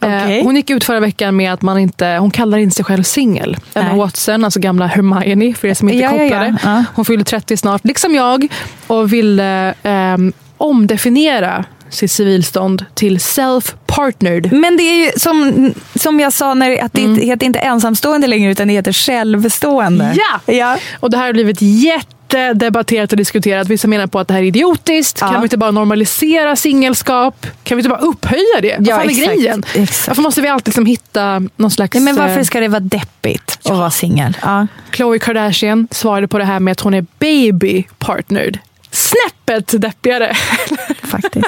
Eh, 0.00 0.24
Okej. 0.24 0.42
Hon 0.44 0.56
gick 0.56 0.70
ut 0.70 0.84
förra 0.84 1.00
veckan 1.00 1.36
med 1.36 1.52
att 1.52 1.62
man 1.62 1.78
inte, 1.78 2.06
hon 2.06 2.30
kallar 2.30 2.58
inte 2.58 2.76
sig 2.76 2.84
själv 2.84 3.02
singel. 3.02 3.56
Emma. 3.74 3.94
Watson, 3.94 4.44
alltså 4.44 4.60
gamla 4.60 4.86
Hermione 4.86 5.54
för 5.54 5.68
er 5.68 5.74
som 5.74 5.88
inte 5.88 6.02
Ja, 6.02 6.10
ja, 6.16 6.22
ja. 6.22 6.28
kopplade. 6.28 6.56
Ja. 6.64 6.84
Hon 6.94 7.04
fyller 7.04 7.24
30 7.24 7.56
snart, 7.56 7.84
liksom 7.84 8.14
jag, 8.14 8.48
och 8.86 9.12
ville 9.12 9.74
ehm, 9.82 10.32
omdefiniera 10.56 11.64
sitt 11.90 12.10
civilstånd 12.10 12.84
till 12.94 13.18
self-partnered. 13.18 14.52
Men 14.54 14.76
det 14.76 14.82
är 14.82 15.04
ju 15.04 15.10
som, 15.16 15.74
som 15.94 16.20
jag 16.20 16.32
sa, 16.32 16.54
när, 16.54 16.84
att 16.84 16.92
det 16.92 17.04
Mm. 17.04 17.20
heter 17.20 17.46
inte 17.46 17.58
ensamstående 17.58 18.26
längre 18.26 18.50
utan 18.52 18.68
det 18.68 18.74
heter 18.74 18.92
självstående. 18.92 20.14
Ja! 20.16 20.52
ja. 20.54 20.78
Och 21.00 21.10
det 21.10 21.16
här 21.16 21.24
har 21.26 21.32
blivit 21.32 21.58
jättedebatterat 21.62 23.10
och 23.12 23.16
diskuterat. 23.18 23.68
Vissa 23.68 23.88
menar 23.88 24.06
på 24.06 24.18
att 24.18 24.28
det 24.28 24.34
här 24.34 24.40
är 24.40 24.44
idiotiskt. 24.46 25.18
Ja. 25.20 25.28
Kan 25.28 25.40
vi 25.40 25.44
inte 25.44 25.56
bara 25.58 25.70
normalisera 25.70 26.56
singelskap? 26.56 27.46
Kan 27.64 27.76
vi 27.76 27.80
inte 27.80 27.88
bara 27.88 27.98
upphöja 28.00 28.60
det? 28.62 28.76
Vad 28.78 28.88
Ja, 28.88 28.96
fan 28.96 29.06
är 29.06 29.10
exakt, 29.10 29.28
grejen? 29.28 29.64
exakt. 29.74 30.08
Varför 30.08 30.22
måste 30.22 30.40
vi 30.40 30.48
alltid 30.48 30.66
liksom 30.68 30.86
hitta 30.86 31.42
någon 31.56 31.70
slags... 31.70 31.94
Nej, 31.94 32.02
men 32.02 32.18
eh, 32.18 32.26
varför 32.28 32.42
ska 32.44 32.60
det 32.60 32.68
vara 32.68 32.80
deppigt 32.80 33.58
att 33.64 33.70
vara 33.78 33.90
singel? 33.90 34.36
Ja. 34.42 34.66
Khloe 34.90 35.18
Kardashian 35.18 35.88
svarade 35.90 36.28
på 36.28 36.38
det 36.38 36.44
här 36.44 36.60
med 36.60 36.72
att 36.72 36.80
hon 36.80 36.94
är 36.94 37.06
baby 37.18 37.84
partnered. 37.98 38.58
Snäppet 38.90 39.80
deppigare. 39.80 40.34
Faktiskt. 41.02 41.46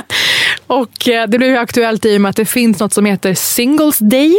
och 0.66 1.09
eh, 1.09 1.26
det 1.28 1.38
blev 1.38 1.51
ju 1.51 1.57
aktuellt 1.57 2.05
i 2.05 2.16
och 2.16 2.20
med 2.20 2.30
att 2.30 2.36
det 2.36 2.45
finns 2.45 2.80
något 2.80 2.93
som 2.93 3.05
heter 3.07 3.34
Singles 3.34 3.99
Day. 3.99 4.34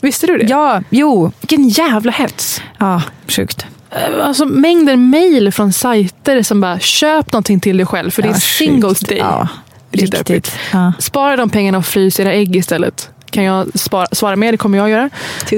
Visste 0.00 0.26
du 0.26 0.38
det? 0.38 0.44
Ja, 0.46 0.82
jo. 0.90 1.32
Vilken 1.40 1.68
jävla 1.68 2.12
hets. 2.12 2.62
Ja, 2.78 3.02
sjukt. 3.28 3.66
Eh, 3.90 4.26
Alltså 4.26 4.44
mängder 4.44 4.96
mejl 4.96 5.52
från 5.52 5.72
sajter 5.72 6.42
som 6.42 6.60
bara 6.60 6.78
köp 6.78 7.32
någonting 7.32 7.60
till 7.60 7.76
dig 7.76 7.86
själv 7.86 8.10
för 8.10 8.22
det 8.22 8.28
är 8.28 8.32
Ja, 8.32 8.38
Singles 8.40 8.98
sjukt. 8.98 9.08
Day. 9.08 9.18
Ja, 9.18 9.48
riktigt. 9.90 10.52
Ja. 10.72 10.92
Spara 10.98 11.36
de 11.36 11.50
pengarna 11.50 11.78
och 11.78 11.86
frys 11.86 12.20
era 12.20 12.32
ägg 12.32 12.56
istället. 12.56 13.10
Kan 13.30 13.44
jag 13.44 13.78
spara, 13.78 14.06
svara 14.12 14.36
med, 14.36 14.54
det 14.54 14.58
kommer 14.58 14.78
jag 14.78 14.90
göra. 14.90 15.10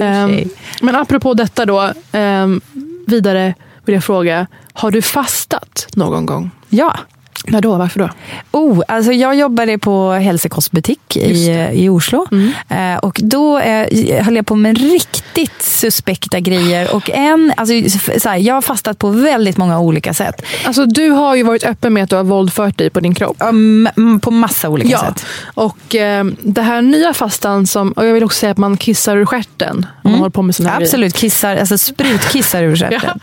Ehm, 0.02 0.48
men 0.80 0.96
apropå 0.96 1.34
detta 1.34 1.66
då, 1.66 1.92
ehm, 2.12 2.60
vidare 3.06 3.54
vill 3.84 3.94
jag 3.94 4.04
fråga, 4.04 4.46
har 4.72 4.90
du 4.90 5.02
fastat 5.02 5.86
någon 5.94 6.26
gång? 6.26 6.50
Ja. 6.68 6.98
När 7.46 7.60
då? 7.60 7.76
Varför 7.76 7.98
då? 8.00 8.08
Oh, 8.52 8.82
alltså 8.88 9.12
jag 9.12 9.34
jobbade 9.34 9.78
på 9.78 10.10
hälsokostbutik 10.12 11.16
i, 11.16 11.68
i 11.72 11.88
Oslo. 11.88 12.26
Eh, 12.68 12.96
och 12.96 13.20
då 13.22 13.58
eh, 13.58 14.24
höll 14.24 14.36
jag 14.36 14.46
på 14.46 14.54
med 14.54 14.78
riktigt 14.78 15.62
suspekta 15.62 16.40
grejer. 16.40 16.94
Och 16.94 17.10
en, 17.10 17.52
alltså, 17.56 17.74
så 18.18 18.28
här, 18.28 18.36
jag 18.36 18.54
har 18.54 18.62
fastat 18.62 18.98
på 18.98 19.08
väldigt 19.10 19.56
många 19.56 19.80
olika 19.80 20.14
sätt. 20.14 20.42
Alltså, 20.64 20.86
du 20.86 21.10
har 21.10 21.34
ju 21.34 21.42
varit 21.42 21.64
öppen 21.64 21.92
med 21.92 22.02
att 22.04 22.10
du 22.10 22.16
har 22.16 22.24
våldfört 22.24 22.78
dig 22.78 22.90
på 22.90 23.00
din 23.00 23.14
kropp. 23.14 23.36
Um, 23.40 23.88
mm, 23.96 24.20
på 24.20 24.30
massa 24.30 24.68
olika 24.68 24.90
Ja, 24.90 24.98
sätt. 25.00 25.26
och 25.54 25.94
eh, 25.94 26.24
det 26.40 26.62
här 26.62 26.82
nya 26.82 27.14
fastan 27.14 27.66
som, 27.66 27.92
och 27.92 28.06
jag 28.06 28.14
vill 28.14 28.24
också 28.24 28.38
säga 28.38 28.52
att 28.52 28.58
man 28.58 28.76
kissar 28.76 29.16
ur 29.16 29.26
stjärten 29.26 29.86
om 30.02 30.10
man 30.10 30.20
håller 30.20 30.30
på 30.30 30.42
med 30.42 30.54
såna 30.54 30.68
här 30.68 30.76
grejer. 30.76 30.88
Absolut, 30.88 31.14
kissar, 31.14 31.56
alltså 31.56 31.78
sprutkissar 31.78 32.62
ur 32.62 32.76
stjärten. 32.80 33.00
Ja. 33.02 33.14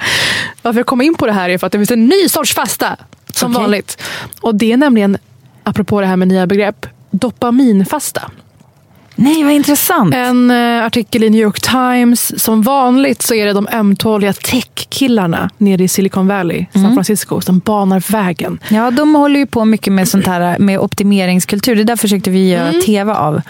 Varför 0.61 0.79
jag 0.79 0.87
kom 0.87 1.01
in 1.01 1.15
på 1.15 1.25
det 1.25 1.33
här 1.33 1.49
är 1.49 1.57
för 1.57 1.67
att 1.67 1.71
det 1.71 1.77
finns 1.79 1.91
en 1.91 2.05
ny 2.05 2.29
sorts 2.29 2.53
fasta. 2.55 2.97
Som 3.35 3.51
Okej. 3.51 3.61
vanligt. 3.61 4.01
Och 4.41 4.55
det 4.55 4.71
är 4.71 4.77
nämligen, 4.77 5.17
apropå 5.63 6.01
det 6.01 6.07
här 6.07 6.15
med 6.15 6.27
nya 6.27 6.47
begrepp, 6.47 6.85
dopaminfasta. 7.11 8.31
Nej, 9.15 9.43
vad 9.43 9.53
intressant. 9.53 10.15
En 10.15 10.51
eh, 10.51 10.83
artikel 10.85 11.23
i 11.23 11.29
New 11.29 11.41
York 11.41 11.61
Times. 11.61 12.43
Som 12.43 12.61
vanligt 12.61 13.21
så 13.21 13.33
är 13.33 13.45
det 13.45 13.53
de 13.53 13.67
ömtåliga 13.71 14.33
tech-killarna 14.33 15.49
nere 15.57 15.83
i 15.83 15.87
Silicon 15.87 16.27
Valley, 16.27 16.65
San 16.73 16.93
Francisco, 16.93 17.41
som 17.41 17.59
banar 17.59 18.11
vägen. 18.11 18.59
Ja, 18.69 18.91
de 18.91 19.15
håller 19.15 19.39
ju 19.39 19.45
på 19.45 19.65
mycket 19.65 19.93
med 19.93 20.07
sånt 20.07 20.27
här 20.27 20.59
med 20.59 20.79
optimeringskultur. 20.79 21.75
Det 21.75 21.83
där 21.83 21.95
försökte 21.95 22.29
vi 22.29 22.49
göra 22.49 22.69
Mm. 22.69 22.81
tv 22.81 23.13
av. 23.13 23.41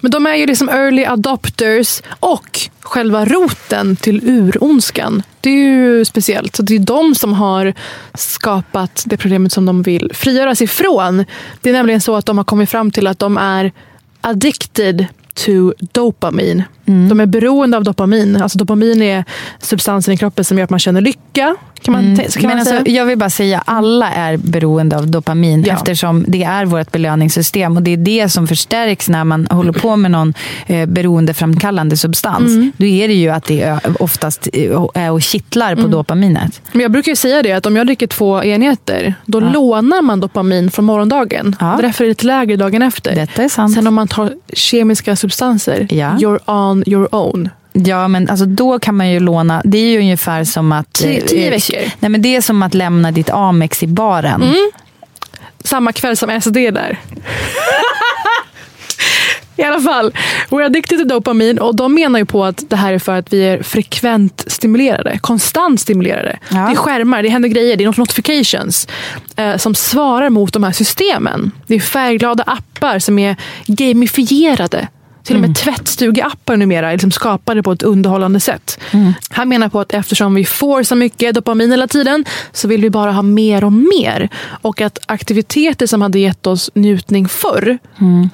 Men 0.00 0.10
de 0.10 0.26
är 0.26 0.34
ju 0.34 0.46
liksom 0.46 0.68
early 0.68 1.04
adopters 1.04 2.02
och 2.20 2.60
själva 2.80 3.24
roten 3.24 3.96
till 3.96 4.20
uronskan. 4.24 5.22
Det 5.40 5.50
är 5.50 5.54
ju 5.54 6.04
speciellt. 6.04 6.56
Så 6.56 6.62
det 6.62 6.74
är 6.74 6.78
de 6.78 7.14
som 7.14 7.32
har 7.32 7.74
skapat 8.14 9.02
det 9.06 9.16
problemet 9.16 9.52
som 9.52 9.66
de 9.66 9.82
vill 9.82 10.10
frigöras 10.14 10.62
ifrån. 10.62 11.24
Det 11.60 11.68
är 11.68 11.72
nämligen 11.72 12.00
så 12.00 12.16
att 12.16 12.26
de 12.26 12.38
har 12.38 12.44
kommit 12.44 12.70
fram 12.70 12.90
till 12.90 13.06
att 13.06 13.18
de 13.18 13.36
är 13.36 13.72
addicted 14.24 15.08
to 15.34 15.74
dopamine 15.92 16.68
dopamin. 16.88 17.08
De 17.08 17.20
är 17.20 17.26
beroende 17.26 17.76
av 17.76 17.84
dopamin. 17.84 18.42
Alltså 18.42 18.58
dopamin 18.58 19.02
är 19.02 19.24
substansen 19.58 20.14
i 20.14 20.16
kroppen 20.16 20.44
som 20.44 20.58
gör 20.58 20.64
att 20.64 20.70
man 20.70 20.78
känner 20.78 21.00
lycka. 21.00 21.56
Kan 21.82 21.92
man, 21.92 22.04
mm. 22.04 22.16
kan 22.16 22.26
Men 22.36 22.48
man 22.48 22.58
alltså, 22.58 22.74
säga. 22.78 22.96
jag 22.96 23.04
vill 23.06 23.18
bara 23.18 23.30
säga 23.30 23.62
alla 23.66 24.10
är 24.10 24.36
beroende 24.36 24.96
av 24.96 25.06
dopamin 25.10 25.64
Ja. 25.66 25.74
eftersom 25.74 26.24
det 26.28 26.42
är 26.42 26.64
vårt 26.64 26.92
belöningssystem 26.92 27.76
och 27.76 27.82
det 27.82 27.90
är 27.90 27.96
det 27.96 28.28
som 28.28 28.46
förstärks 28.46 29.08
när 29.08 29.24
man 29.24 29.46
håller 29.50 29.72
på 29.72 29.96
med 29.96 30.10
någon 30.10 30.34
eh, 30.66 30.86
beroendeframkallande 30.86 31.96
substans. 31.96 32.48
Mm. 32.50 32.72
Då 32.76 32.84
är 32.86 33.08
det 33.08 33.14
ju 33.14 33.28
att 33.28 33.44
det 33.44 33.78
oftast 34.00 34.48
eh, 34.52 34.86
är 34.94 35.10
och 35.10 35.22
kittlar 35.22 35.72
Mm. 35.72 35.84
på 35.84 35.90
dopaminet. 35.90 36.60
Men 36.72 36.80
jag 36.82 36.90
brukar 36.92 37.12
ju 37.12 37.16
säga 37.16 37.42
det 37.42 37.52
att 37.52 37.66
om 37.66 37.76
jag 37.76 37.86
dricker 37.86 38.06
två 38.06 38.44
enheter 38.44 39.14
då 39.26 39.40
lånar 39.40 40.02
man 40.02 40.20
dopamin 40.20 40.70
från 40.70 40.84
morgondagen. 40.84 41.56
Därför 41.60 42.04
är 42.04 42.06
det 42.06 42.10
lite 42.10 42.26
lägre 42.26 42.56
dagen 42.56 42.82
efter. 42.82 43.14
Detta 43.14 43.42
är 43.44 43.48
sant. 43.48 43.74
Sen 43.74 43.86
om 43.86 43.94
man 43.94 44.08
tar 44.08 44.32
kemiska 44.52 45.16
substanser, 45.16 45.86
Ja. 45.90 46.10
you're 46.10 46.40
on 46.70 46.77
your 46.86 47.14
own. 47.14 47.48
Ja, 47.72 48.08
men 48.08 48.28
alltså 48.30 48.46
då 48.46 48.78
kan 48.78 48.96
man 48.96 49.10
ju 49.10 49.20
låna. 49.20 49.62
Det 49.64 49.78
är 49.78 49.90
ju 49.90 49.98
ungefär 49.98 50.44
som 50.44 50.72
att... 50.72 50.92
Tio- 50.92 51.18
eh, 51.18 51.24
tio 51.24 51.46
eh, 51.46 51.50
veckor. 51.50 51.90
Nej, 52.00 52.10
men 52.10 52.22
det 52.22 52.36
är 52.36 52.40
som 52.40 52.62
att 52.62 52.74
lämna 52.74 53.10
ditt 53.10 53.30
Amex 53.30 53.82
i 53.82 53.86
baren. 53.86 54.42
Mm. 54.42 54.70
Samma 55.64 55.92
kväll 55.92 56.16
som 56.16 56.40
SD 56.40 56.56
är 56.56 56.72
där. 56.72 56.98
I 59.56 59.62
alla 59.62 59.80
fall, 59.80 60.12
we're 60.48 60.66
addicted 60.66 60.98
to 60.98 61.04
dopamin 61.04 61.58
och 61.58 61.76
de 61.76 61.94
menar 61.94 62.18
ju 62.18 62.24
på 62.24 62.44
att 62.44 62.70
det 62.70 62.76
här 62.76 62.92
är 62.92 62.98
för 62.98 63.18
att 63.18 63.32
vi 63.32 63.42
är 63.42 63.62
frekvent 63.62 64.44
stimulerade, 64.46 65.18
konstant 65.18 65.80
stimulerade. 65.80 66.38
Det 66.48 66.56
är 66.56 66.74
skärmar, 66.74 67.22
det 67.22 67.28
händer 67.28 67.48
grejer, 67.48 67.76
det 67.76 67.84
är 67.84 67.98
notifications 67.98 68.88
eh, 69.36 69.56
som 69.56 69.74
svarar 69.74 70.30
mot 70.30 70.52
de 70.52 70.64
här 70.64 70.72
systemen. 70.72 71.50
Det 71.66 71.74
är 71.74 71.80
färgglada 71.80 72.44
appar 72.46 72.98
som 72.98 73.18
är 73.18 73.36
gamifierade. 73.66 74.88
Till 75.28 75.36
och 75.36 75.42
med 75.42 75.56
tvättstugeappar 75.56 76.56
numera 76.56 76.88
är 76.88 76.92
liksom 76.92 77.10
skapade 77.10 77.62
på 77.62 77.72
ett 77.72 77.82
underhållande 77.82 78.40
sätt. 78.40 78.78
Han 79.30 79.48
menar 79.48 79.68
på 79.68 79.80
att 79.80 79.92
eftersom 79.94 80.34
vi 80.34 80.44
får 80.44 80.82
så 80.82 80.94
mycket 80.94 81.34
dopamin 81.34 81.70
hela 81.70 81.86
tiden 81.86 82.24
så 82.52 82.68
vill 82.68 82.80
vi 82.80 82.90
bara 82.90 83.12
ha 83.12 83.22
mer 83.22 83.64
och 83.64 83.72
mer. 83.72 84.28
Och 84.62 84.80
att 84.80 84.98
aktiviteter 85.06 85.86
som 85.86 86.02
hade 86.02 86.18
gett 86.18 86.46
oss 86.46 86.70
njutning 86.74 87.28
förr 87.28 87.78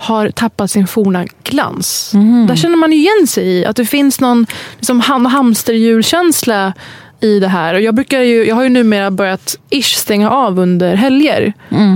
har 0.01 0.31
tappat 0.31 0.71
sin 0.71 0.87
forna 0.87 1.25
glans. 1.45 2.11
Där 2.49 2.57
känner 2.57 2.77
man 2.77 2.93
igen 2.93 3.27
sig 3.27 3.45
i 3.47 3.65
att 3.67 3.77
det 3.77 3.87
finns 3.87 4.21
någon 4.21 4.47
liksom, 4.79 5.03
ham- 5.03 5.29
hamsterhjulkänsla 5.29 6.73
i 7.21 7.41
det 7.41 7.49
här. 7.49 7.75
Och 7.75 7.81
jag, 7.81 7.95
brukar 7.95 8.21
ju, 8.21 8.45
jag 8.45 8.55
har 8.55 8.63
ju 8.63 8.69
numera 8.69 9.11
börjat 9.11 9.59
ish 9.71 9.97
stänga 9.97 10.31
av 10.31 10.59
under 10.59 10.95
helger 10.95 11.53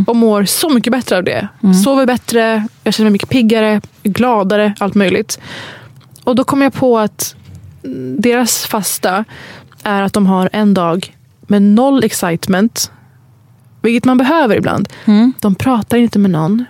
och 0.07 0.17
mår 0.17 0.45
så 0.45 0.69
mycket 0.69 0.93
bättre 0.93 1.17
av 1.17 1.25
det. 1.25 1.49
Sover 1.85 2.07
bättre, 2.07 2.67
jag 2.85 2.95
känner 2.95 3.05
mig 3.05 3.13
mycket 3.13 3.29
piggare, 3.29 3.81
gladare, 4.03 4.75
allt 4.79 4.95
möjligt. 4.95 5.39
Och 6.25 6.35
då 6.37 6.45
kom 6.45 6.63
jag 6.63 6.73
på 6.75 6.99
att 6.99 7.35
mm, 7.85 8.21
deras 8.21 8.67
fasta 8.67 9.25
är 9.83 10.03
att 10.03 10.13
de 10.13 10.27
har 10.27 10.51
en 10.53 10.75
dag 10.75 11.15
med 11.41 11.63
noll 11.63 12.05
excitement, 12.05 12.91
vilket 13.83 14.05
man 14.05 14.19
behöver 14.19 14.57
ibland. 14.57 14.89
De 15.41 15.55
pratar 15.55 15.97
inte 15.97 16.19
med 16.19 16.31
någon. 16.31 16.65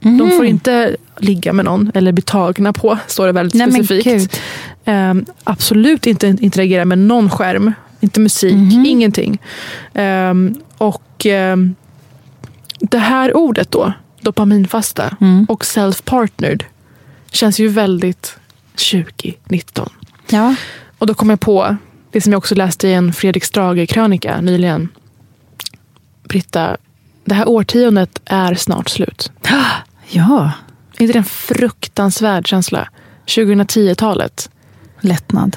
De 0.00 0.30
får 0.30 0.44
inte 0.46 0.96
ligga 1.18 1.52
med 1.52 1.64
någon 1.64 1.90
eller 1.94 2.12
bli 2.12 2.22
tagna 2.22 2.72
på, 2.72 2.98
står 3.06 3.26
det 3.26 3.32
väldigt 3.32 3.54
Nej, 3.54 3.84
specifikt. 3.84 4.40
Ehm, 4.88 5.26
absolut 5.44 6.06
inte 6.06 6.26
interagera 6.26 6.84
med 6.84 6.98
någon 6.98 7.30
skärm, 7.30 7.72
inte 8.00 8.20
musik, 8.20 8.72
ingenting. 8.86 9.38
Ehm, 9.94 10.54
och 10.78 11.26
ehm, 11.26 11.74
det 12.80 12.98
här 12.98 13.36
ordet 13.36 13.70
då, 13.70 13.92
dopaminfasta 14.20 15.16
och 15.48 15.64
self-partnered, 15.64 16.62
känns 17.30 17.58
ju 17.58 17.68
väldigt 17.68 18.38
2019. 18.92 19.90
Ja. 20.30 20.54
Och 20.98 21.06
då 21.06 21.14
kom 21.14 21.30
jag 21.30 21.40
på 21.40 21.76
det 22.12 22.20
som 22.20 22.32
jag 22.32 22.38
också 22.38 22.54
läste 22.54 22.88
i 22.88 22.94
en 22.94 23.12
Fredrik 23.12 23.44
Strage-krönika 23.44 24.40
nyligen. 24.40 24.88
Britta, 26.28 26.76
det 27.24 27.34
här 27.34 27.48
årtiondet 27.48 28.20
är 28.24 28.54
snart 28.54 28.88
slut. 28.88 29.32
Ja. 30.10 30.52
Är 30.98 31.02
inte 31.02 31.12
det 31.12 31.18
en 31.18 31.24
fruktansvärd 31.24 32.46
känsla? 32.46 32.88
2010-talet. 33.26 34.50
Lättnad. 35.00 35.56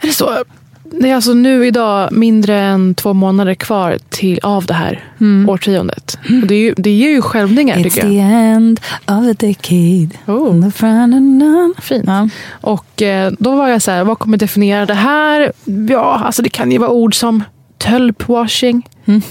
Är 0.00 0.06
det 0.06 0.12
så? 0.12 0.44
Det 0.90 1.10
är 1.10 1.14
alltså 1.14 1.32
nu 1.34 1.66
idag 1.66 2.12
mindre 2.12 2.60
än 2.60 2.94
två 2.94 3.12
månader 3.12 3.54
kvar 3.54 3.98
till, 4.08 4.40
av 4.42 4.66
det 4.66 4.74
här 4.74 5.04
årtiondet. 5.48 6.18
Och 6.42 6.46
det, 6.46 6.54
är 6.54 6.58
ju, 6.58 6.74
det 6.76 6.90
ger 6.90 7.10
ju 7.10 7.22
skälvningar 7.22 7.76
It's 7.76 7.82
tycker 7.82 8.00
the 8.00 8.14
jag. 8.14 8.30
end 8.32 8.80
of 9.06 9.10
a 9.10 9.34
decade. 9.38 10.08
Oh. 10.26 10.70
The. 10.70 11.82
Fint. 11.82 12.04
Ja. 12.06 12.28
Och 12.50 13.02
eh, 13.02 13.32
då 13.38 13.56
var 13.56 13.68
jag 13.68 13.82
så 13.82 13.90
här, 13.90 14.04
vad 14.04 14.18
kommer 14.18 14.36
definiera 14.36 14.86
det 14.86 14.94
här? 14.94 15.52
Ja, 15.88 16.22
alltså 16.24 16.42
det 16.42 16.48
kan 16.48 16.72
ju 16.72 16.78
vara 16.78 16.90
ord 16.90 17.14
som 17.14 17.44
tölpwashing. 17.78 18.88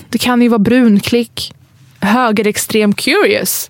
Det 0.09 0.17
kan 0.17 0.41
ju 0.41 0.47
vara 0.47 0.59
brunklick. 0.59 1.53
högerextrem 1.99 2.93
curious. 2.93 3.69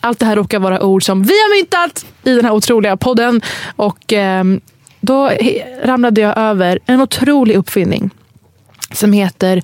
Allt 0.00 0.18
det 0.18 0.26
här 0.26 0.36
råkar 0.36 0.58
vara 0.58 0.82
ord 0.82 1.04
som 1.04 1.22
vi 1.22 1.32
har 1.32 1.60
myntat 1.60 2.04
i 2.24 2.34
den 2.34 2.44
här 2.44 2.52
otroliga 2.52 2.96
podden. 2.96 3.40
Och 3.76 4.12
ehm, 4.12 4.60
då 5.02 5.30
ramlade 5.84 6.20
jag 6.20 6.38
över 6.38 6.78
en 6.86 7.00
otrolig 7.00 7.56
uppfinning 7.56 8.10
som 8.92 9.12
heter 9.12 9.62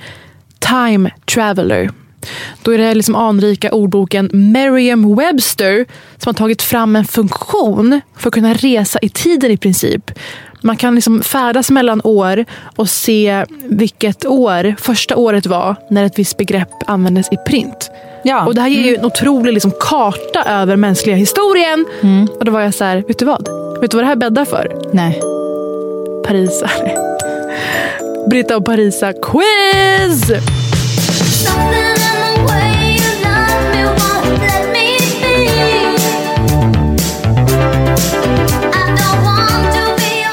Time 0.59 1.11
Traveler. 1.34 1.91
Då 2.62 2.70
är 2.74 2.78
det 2.78 2.95
liksom 2.95 3.14
anrika 3.14 3.72
ordboken 3.72 4.30
Merriam-Webster 4.30 5.86
som 6.16 6.30
har 6.30 6.34
tagit 6.34 6.62
fram 6.62 6.97
en 6.97 7.05
funktion 7.05 8.01
för 8.16 8.28
att 8.28 8.34
kunna 8.34 8.55
resa 8.55 8.99
i 9.03 9.09
tiden 9.09 9.51
i 9.51 9.57
princip. 9.57 10.11
Man 10.62 10.76
kan 10.76 10.95
liksom 10.95 11.22
färdas 11.22 11.70
mellan 11.70 12.01
år 12.05 12.45
och 12.76 12.89
se 12.89 13.45
vilket 13.64 14.26
år 14.26 14.74
första 14.78 15.16
året 15.16 15.47
var 15.47 15.76
när 15.91 16.05
ett 16.05 16.18
visst 16.18 16.36
begrepp 16.36 16.70
användes 16.86 17.32
i 17.32 17.36
print. 17.47 17.91
Ja. 18.24 18.47
Och 18.47 18.55
Det 18.55 18.61
här 18.61 18.68
ger 18.68 18.82
ju 18.82 18.97
en 18.97 19.05
otrolig 19.05 19.53
liksom 19.53 19.72
karta 19.80 20.45
över 20.47 20.76
mänskliga 20.76 21.16
historien. 21.16 21.86
Och 22.39 22.45
då 22.45 22.53
var 22.53 22.61
jag 22.61 22.74
så 22.74 22.84
här, 22.84 23.05
vet 23.09 23.18
du 23.18 23.24
vad? 23.24 23.67
Vet 23.80 23.90
du 23.90 23.96
vad 23.96 24.04
det 24.04 24.08
här 24.08 24.16
bäddar 24.16 24.44
för? 24.44 24.76
Nej. 24.92 25.20
Parisare. 26.26 26.96
Britta 28.30 28.56
och 28.56 28.64
Parisa 28.64 29.12
quiz! 29.12 30.26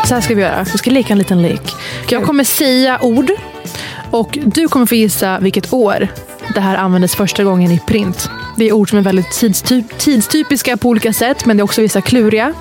Så 0.08 0.14
här 0.14 0.22
ska 0.22 0.36
vi 0.36 0.42
göra. 0.42 0.66
Vi 0.72 0.78
ska 0.78 0.92
leka 0.92 1.14
en 1.14 1.20
liten 1.20 1.42
lek. 1.42 1.62
Jag 2.10 2.24
kommer 2.24 2.44
säga 2.44 3.00
ord 3.02 3.32
och 4.12 4.38
du 4.46 4.68
kommer 4.68 4.86
få 4.86 4.96
gissa 4.96 5.40
vilket 5.40 5.74
år 5.74 6.08
det 6.54 6.62
här 6.62 6.78
användes 6.78 7.16
första 7.16 7.44
gången 7.44 7.72
i 7.72 7.80
print. 7.80 8.30
Det 8.56 8.70
är 8.70 8.72
ord 8.72 8.90
som 8.90 8.98
är 8.98 9.02
väldigt 9.04 9.32
tidstyp, 9.32 9.98
tidstypiska 9.98 10.78
på 10.78 10.90
olika 10.90 11.14
sätt 11.14 11.46
men 11.46 11.58
det 11.58 11.62
är 11.62 11.64
också 11.64 11.82
vissa 11.82 12.02
kluriga. 12.02 12.54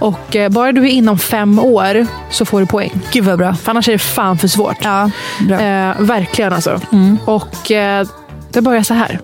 Och 0.00 0.36
eh, 0.36 0.48
bara 0.48 0.72
du 0.72 0.82
är 0.82 0.90
inom 0.90 1.18
fem 1.18 1.58
år 1.58 2.06
så 2.30 2.44
får 2.44 2.60
du 2.60 2.66
poäng. 2.66 2.92
Gud 3.12 3.24
vad 3.24 3.38
bra. 3.38 3.54
För 3.54 3.70
annars 3.70 3.88
är 3.88 3.92
det 3.92 3.98
fan 3.98 4.38
för 4.38 4.48
svårt. 4.48 4.76
Ja, 4.82 5.10
bra. 5.48 5.60
Eh, 5.60 6.00
verkligen 6.00 6.52
alltså. 6.52 6.80
Och 7.24 7.70
eh, 7.70 8.06
det 8.52 8.60
börjar 8.60 8.82
så 8.82 8.94
här. 8.94 9.20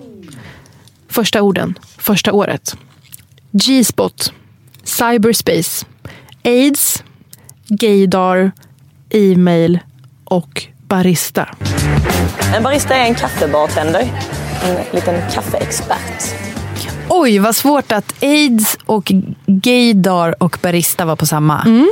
Första 1.09 1.41
orden, 1.41 1.79
första 1.97 2.33
året. 2.33 2.75
G-spot, 3.51 4.33
cyberspace, 4.83 5.85
aids, 6.43 7.03
gaydar, 7.67 8.51
e-mail 9.09 9.79
och 10.23 10.63
barista. 10.87 11.49
En 12.55 12.63
barista 12.63 12.95
är 12.95 13.05
en 13.05 13.15
kaffebartender. 13.15 14.09
En 14.63 14.77
liten 14.91 15.31
kaffeexpert. 15.31 16.35
Oj, 17.09 17.39
vad 17.39 17.55
svårt 17.55 17.91
att 17.91 18.23
aids 18.23 18.77
och 18.85 19.11
gaydar 19.45 20.43
och 20.43 20.57
barista 20.61 21.05
var 21.05 21.15
på 21.15 21.25
samma. 21.25 21.85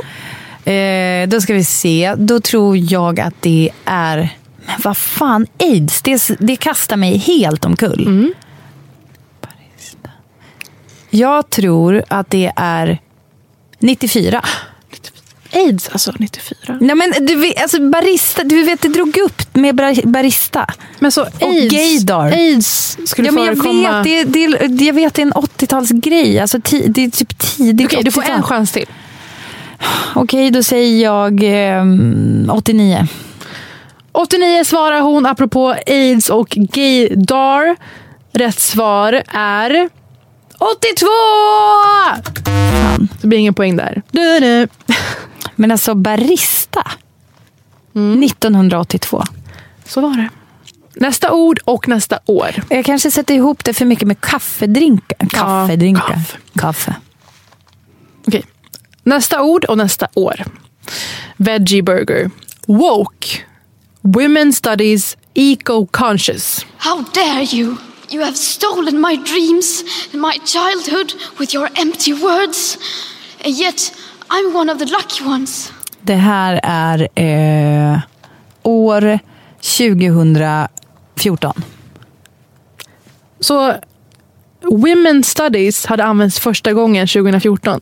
Eh, 0.64 1.28
då 1.28 1.40
ska 1.40 1.54
vi 1.54 1.64
se. 1.64 2.14
Då 2.18 2.40
tror 2.40 2.76
jag 2.76 3.20
att 3.20 3.34
det 3.40 3.70
är... 3.84 4.16
Men 4.66 4.76
vad 4.84 4.96
fan, 4.96 5.46
aids, 5.58 6.02
det, 6.02 6.30
det 6.38 6.56
kastar 6.56 6.96
mig 6.96 7.16
helt 7.16 7.64
omkull. 7.64 8.32
Barista. 9.40 10.10
Jag 11.10 11.50
tror 11.50 12.04
att 12.08 12.30
det 12.30 12.52
är 12.56 12.98
94. 13.78 14.44
Aids 15.52 15.88
alltså, 15.92 16.12
94. 16.18 16.78
Nej, 16.80 16.96
men 16.96 17.26
du 17.26 17.34
vet, 17.34 17.62
alltså 17.62 17.80
barista, 17.90 18.44
du 18.44 18.62
vet 18.62 18.82
det 18.82 18.88
drog 18.88 19.16
upp 19.18 19.42
med 19.56 19.74
bar- 19.74 20.06
barista. 20.06 20.66
Men 20.98 21.12
så 21.12 21.22
och 21.22 21.28
aids, 21.40 21.74
gaydar. 21.74 22.32
aids 22.32 22.98
skulle 23.06 23.28
ja, 23.28 23.32
men 23.32 23.44
jag 23.44 23.56
förekomma. 23.56 24.02
vet, 24.02 24.32
det, 24.32 24.58
det, 24.68 24.84
jag 24.84 24.94
vet 24.94 25.14
det 25.14 25.22
är 25.22 25.26
en 25.26 25.32
80-talsgrej. 25.32 26.40
Alltså, 26.40 26.60
ti, 26.60 26.88
det 26.88 27.04
är 27.04 27.10
typ 27.10 27.38
tidigt 27.38 27.86
Okej, 27.86 28.02
du 28.04 28.10
får 28.10 28.22
80-tal. 28.22 28.36
en 28.36 28.42
chans 28.42 28.72
till. 28.72 28.86
Okej, 30.14 30.50
då 30.50 30.62
säger 30.62 31.02
jag 31.04 31.40
ehm, 31.44 32.50
89. 32.52 33.06
89 34.12 34.64
svarar 34.64 35.00
hon 35.00 35.26
apropå 35.26 35.74
aids 35.86 36.30
och 36.30 36.48
gaydar. 36.48 37.76
Rätt 38.32 38.60
svar 38.60 39.22
är 39.28 39.88
82! 40.58 41.06
Det 43.20 43.26
blir 43.26 43.38
ingen 43.38 43.54
poäng 43.54 43.76
där. 43.76 44.02
Du, 44.10 44.40
du. 44.40 44.68
Men 45.58 45.70
alltså 45.70 45.94
barista. 45.94 46.90
Mm. 47.94 48.22
1982. 48.22 49.24
Så 49.86 50.00
var 50.00 50.16
det. 50.16 50.28
Nästa 51.00 51.32
ord 51.32 51.60
och 51.64 51.88
nästa 51.88 52.18
år. 52.26 52.62
Jag 52.70 52.84
kanske 52.84 53.10
sätter 53.10 53.34
ihop 53.34 53.64
det 53.64 53.74
för 53.74 53.84
mycket 53.84 54.08
med 54.08 54.20
kaffedrinkar. 54.20 55.28
Kaffedrinkar. 55.30 56.06
kaffe. 56.06 56.38
Kaffe. 56.54 56.94
Okej. 58.26 58.44
Nästa 59.02 59.42
ord 59.42 59.64
och 59.64 59.78
nästa 59.78 60.08
år. 60.14 60.44
Veggie 61.36 61.82
burger. 61.82 62.30
Woke. 62.66 63.28
Women 64.00 64.52
studies 64.52 65.16
eco-conscious. 65.34 66.66
How 66.78 67.04
dare 67.14 67.42
you! 67.42 67.76
You 68.10 68.24
have 68.24 68.36
stolen 68.36 69.00
my 69.00 69.16
dreams 69.16 69.84
and 70.12 70.22
my 70.22 70.38
childhood 70.44 71.12
with 71.38 71.54
your 71.54 71.68
empty 71.74 72.12
words. 72.14 72.78
And 73.44 73.54
yet, 73.58 73.92
I'm 74.28 74.56
one 74.56 74.72
of 74.72 74.78
the 74.78 74.84
lucky 74.84 75.24
ones. 75.24 75.72
Det 76.02 76.14
här 76.14 76.60
är 76.62 77.08
eh, 77.14 77.98
år 78.62 79.18
2014. 79.60 81.62
Så 83.40 83.74
Women 84.62 85.22
studies 85.24 85.86
hade 85.86 86.04
använts 86.04 86.40
första 86.40 86.72
gången 86.72 87.06
2014. 87.06 87.80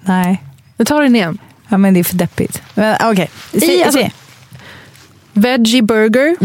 Nej. 0.00 0.42
Nu 0.76 0.84
tar 0.84 1.02
den 1.02 1.16
igen. 1.16 1.38
Ja, 1.68 1.78
men 1.78 1.94
det 1.94 2.00
är 2.00 2.04
för 2.04 2.16
deppigt. 2.16 2.62
Okej, 3.00 3.30
I, 3.52 3.60
Säg- 3.60 3.82
alltså-. 3.84 4.10
Veggie 5.32 5.82
burger. 5.82 6.36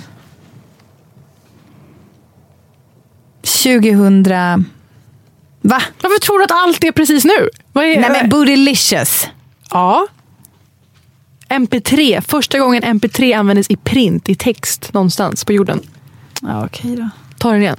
2000... 3.64 4.24
Va? 5.62 5.82
Varför 6.02 6.20
tror 6.20 6.38
du 6.38 6.44
att 6.44 6.52
allt 6.52 6.84
är 6.84 6.92
precis 6.92 7.26
nu? 7.26 7.50
Är, 7.74 8.00
Nej 8.00 8.10
men 8.10 8.30
Bootylicious. 8.30 9.28
Ja. 9.70 10.08
MP3. 11.50 12.22
Första 12.22 12.60
gången 12.60 12.84
MP3 12.84 13.39
användes 13.39 13.70
i 13.70 13.76
print, 13.76 14.30
i 14.30 14.36
text, 14.36 14.93
någonstans 14.93 15.45
på 15.45 15.54
jorden. 15.54 15.82
Ja, 16.41 16.66
okej 16.66 16.95
då. 16.95 17.10
Ta 17.38 17.52
den 17.52 17.62
igen. 17.62 17.78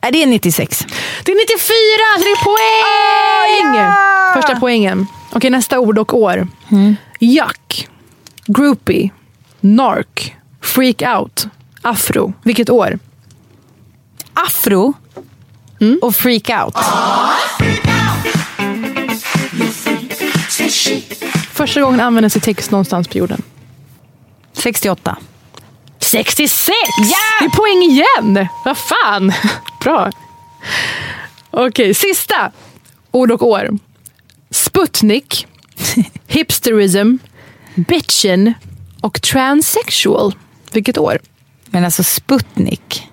Är 0.00 0.12
det 0.12 0.22
är 0.22 0.26
96? 0.26 0.86
Det 1.24 1.32
är 1.32 1.36
94! 1.36 2.18
Så 2.18 2.24
det 2.24 2.30
är 2.30 2.44
poäng! 2.44 3.92
Första 4.34 4.60
poängen. 4.60 5.06
Okej, 5.32 5.50
nästa 5.50 5.78
ord 5.78 5.98
och 5.98 6.14
år. 6.14 6.48
Yuck. 7.20 7.88
Groupie. 8.46 9.10
Narc. 9.60 10.32
Freak 10.60 11.02
out. 11.02 11.46
Afro. 11.82 12.32
Vilket 12.42 12.70
år? 12.70 12.98
Afro 14.34 14.94
och 16.02 16.14
freak 16.14 16.50
out. 16.64 16.74
Första 21.58 21.80
gången 21.80 22.00
användes 22.00 22.36
i 22.36 22.40
text 22.40 22.70
någonstans 22.70 23.08
på 23.08 23.18
jorden. 23.18 23.42
68. 24.52 25.16
66! 25.98 26.68
Det 27.40 27.44
är 27.44 27.48
poäng 27.48 27.82
igen! 27.82 28.48
Vad 28.64 28.78
fan! 28.78 29.32
Bra. 29.82 30.10
Okej, 31.50 31.94
sista 31.94 32.52
ord 33.10 33.30
och 33.30 33.42
år. 33.42 33.78
Sputnik, 34.50 35.46
hipsterism, 36.26 37.16
bitchin 37.74 38.54
och 39.00 39.22
transsexual. 39.22 40.34
Vilket 40.72 40.98
år? 40.98 41.18
Men 41.66 41.84
alltså 41.84 42.02
Sputnik. 42.04 43.08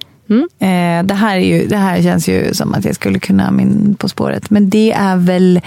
Eh, 0.59 1.03
det, 1.03 1.13
här 1.13 1.35
är 1.35 1.45
ju, 1.45 1.67
det 1.67 1.77
här 1.77 2.01
känns 2.01 2.27
ju 2.27 2.53
som 2.53 2.73
att 2.73 2.85
jag 2.85 2.95
skulle 2.95 3.19
kunna 3.19 3.51
min 3.51 3.95
På 3.95 4.09
spåret. 4.09 4.49
Men 4.49 4.69
det 4.69 4.91
är 4.91 5.15
väl 5.15 5.61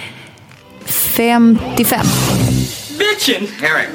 55. 0.88 2.06
Bitchin! 2.98 3.48
Eric. 3.62 3.88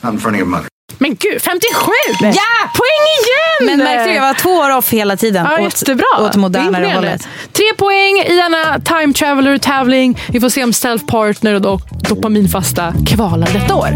Not 0.00 0.12
in 0.12 0.18
front 0.20 0.34
of 0.34 0.40
your 0.40 0.46
mother. 0.46 0.68
Men 0.98 1.10
gud, 1.14 1.42
57! 1.42 1.90
Ja! 2.20 2.30
Poäng 2.74 3.04
igen! 3.20 3.76
Men 3.76 3.78
märkte 3.78 4.04
du, 4.10 4.14
jag 4.14 4.22
var 4.22 4.34
två 4.34 4.50
år 4.50 4.70
off 4.76 4.90
hela 4.92 5.16
tiden. 5.16 5.46
Ja, 5.50 5.54
åt, 5.54 5.60
jättebra. 5.62 6.04
åt 6.20 6.36
modernare 6.36 6.92
hållet. 6.94 7.28
Tre 7.52 7.64
poäng 7.78 8.18
i 8.26 8.36
denna 8.36 8.80
time 8.80 9.12
traveler-tävling. 9.12 10.18
Vi 10.28 10.40
får 10.40 10.48
se 10.48 10.64
om 10.64 10.70
self-partner 10.72 11.54
och 11.54 11.60
do- 11.62 11.80
dopaminfasta 12.08 12.94
kvalar 13.06 13.48
detta 13.52 13.74
år. 13.74 13.88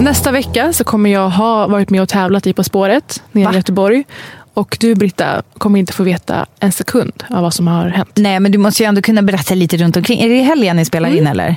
Nästa 0.00 0.32
vecka 0.32 0.72
så 0.72 0.84
kommer 0.84 1.10
jag 1.10 1.30
ha 1.30 1.66
varit 1.66 1.90
med 1.90 2.02
och 2.02 2.08
tävlat 2.08 2.46
i 2.46 2.52
På 2.52 2.64
spåret 2.64 3.22
nere 3.32 3.52
i 3.52 3.56
Göteborg. 3.56 4.04
Och 4.54 4.76
du 4.80 4.94
Britta 4.94 5.42
kommer 5.58 5.78
inte 5.78 5.92
få 5.92 6.02
veta 6.02 6.46
en 6.60 6.72
sekund 6.72 7.24
av 7.30 7.42
vad 7.42 7.54
som 7.54 7.66
har 7.66 7.88
hänt. 7.88 8.10
Nej, 8.14 8.40
men 8.40 8.52
du 8.52 8.58
måste 8.58 8.82
ju 8.82 8.86
ändå 8.86 9.02
kunna 9.02 9.22
berätta 9.22 9.54
lite 9.54 9.76
runt 9.76 9.96
omkring. 9.96 10.20
Är 10.20 10.28
det 10.28 10.34
i 10.34 10.42
helgen 10.42 10.76
ni 10.76 10.84
spelar 10.84 11.08
in 11.08 11.26
eller? 11.26 11.56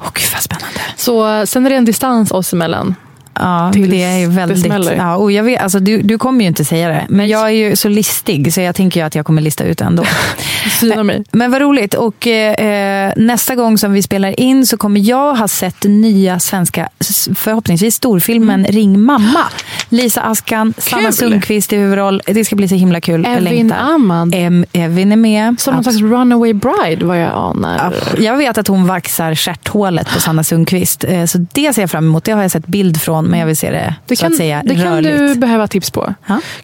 Åh 0.00 0.10
gud 0.14 0.28
vad 0.32 0.42
spännande. 0.42 0.80
Så 0.96 1.46
sen 1.46 1.66
är 1.66 1.70
det 1.70 1.76
en 1.76 1.84
distans 1.84 2.30
oss 2.30 2.52
emellan. 2.52 2.94
Ja, 3.34 3.70
Tills 3.72 3.90
det 3.90 4.02
är 4.02 4.18
ju 4.18 4.26
det 4.26 4.32
väldigt... 4.32 4.60
smäller. 4.64 4.94
ja, 4.96 5.16
och 5.16 5.32
jag 5.32 5.42
vet, 5.44 5.60
alltså, 5.62 5.78
du, 5.80 6.02
du 6.02 6.18
kommer 6.18 6.40
ju 6.40 6.46
inte 6.48 6.64
säga 6.64 6.88
det, 6.88 7.06
men 7.08 7.28
jag 7.28 7.46
är 7.46 7.50
ju 7.50 7.76
så 7.76 7.88
listig 7.88 8.52
så 8.54 8.60
jag 8.60 8.74
tänker 8.74 9.00
ju 9.00 9.06
att 9.06 9.14
jag 9.14 9.26
kommer 9.26 9.42
lista 9.42 9.64
ut 9.64 9.78
det 9.78 9.84
ändå. 9.84 10.04
Syna 10.80 11.02
mig. 11.02 11.24
Men 11.32 11.50
vad 11.50 11.60
roligt. 11.60 11.94
Och 11.94 12.26
eh, 12.26 13.12
nästa 13.16 13.54
gång 13.54 13.78
som 13.78 13.92
vi 13.92 14.02
spelar 14.02 14.40
in 14.40 14.66
så 14.66 14.76
kommer 14.76 15.00
jag 15.00 15.34
ha 15.34 15.48
sett 15.48 15.84
nya 15.84 16.38
svenska, 16.40 16.88
förhoppningsvis 17.34 17.94
storfilmen 17.94 18.64
Ring 18.64 19.00
mamma. 19.00 19.40
Lisa 19.88 20.20
Askan, 20.20 20.74
Sanna 20.78 21.00
Mm. 21.00 21.12
Sundqvist 21.12 21.72
i 21.72 21.76
huvudroll. 21.76 22.22
Det 22.26 22.44
ska 22.44 22.56
bli 22.56 22.68
så 22.68 22.74
himla 22.74 23.00
kul. 23.00 23.26
Evin. 23.26 23.72
Ahmad. 23.72 24.34
Em, 24.34 24.64
Evin 24.72 25.12
är 25.12 25.16
med. 25.16 25.60
Som 25.60 25.74
någon 25.74 25.84
slags 25.84 25.98
runaway 26.00 26.52
bride 26.52 27.04
vad 27.06 27.20
jag 27.20 27.30
anar. 27.34 27.94
Jag 28.18 28.36
vet 28.36 28.58
att 28.58 28.68
hon 28.68 28.86
vaxar 28.86 29.34
stjärthålet 29.34 30.08
på 30.14 30.20
Sanna 30.20 30.44
Sundqvist. 30.44 31.04
Eh, 31.04 31.24
Så 31.24 31.38
det 31.52 31.72
ser 31.74 31.82
jag 31.82 31.90
fram 31.90 32.04
emot. 32.04 32.24
Det 32.24 32.32
har 32.32 32.42
jag 32.42 32.50
sett 32.50 32.66
bild 32.66 33.00
från, 33.00 33.19
men 33.26 33.40
jag 33.40 33.46
vill 33.46 33.56
se 33.56 33.70
det, 33.70 33.94
Det 34.06 34.16
kan, 34.16 34.32
säga 34.32 34.62
det 34.64 34.74
kan 34.74 35.02
du 35.02 35.34
behöva 35.34 35.66
tips 35.68 35.90
på. 35.90 36.14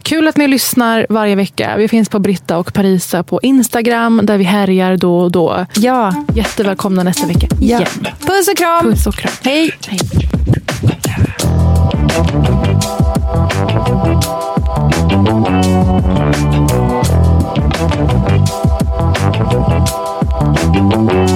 Kul 0.03 0.29
att 0.29 0.37
ni 0.37 0.49
lyssnar 0.49 1.07
varje 1.09 1.35
vecka. 1.35 1.75
Vi 1.77 1.89
finns 1.89 2.09
på 2.09 2.19
Britta 2.19 2.59
och 2.59 2.73
Parisa 2.73 3.23
på 3.23 3.41
Instagram 3.43 4.21
där 4.25 4.39
vi 4.39 4.45
härjar 4.45 4.97
då 4.97 5.19
och 5.19 5.31
då. 5.31 5.67
Ja. 5.77 6.25
Jättevälkomna 6.35 7.03
nästa 7.03 7.27
vecka 7.27 7.47
Ja. 7.51 7.77
igen. 7.79 8.07
Puss 8.21 8.49
och 8.49 8.57
kram! 8.57 8.85
Puss 8.85 9.07
och 9.07 9.15
kram. 9.15 9.33
Hej! 9.45 9.73
Hej. 9.89 9.99
Thank 20.97 21.31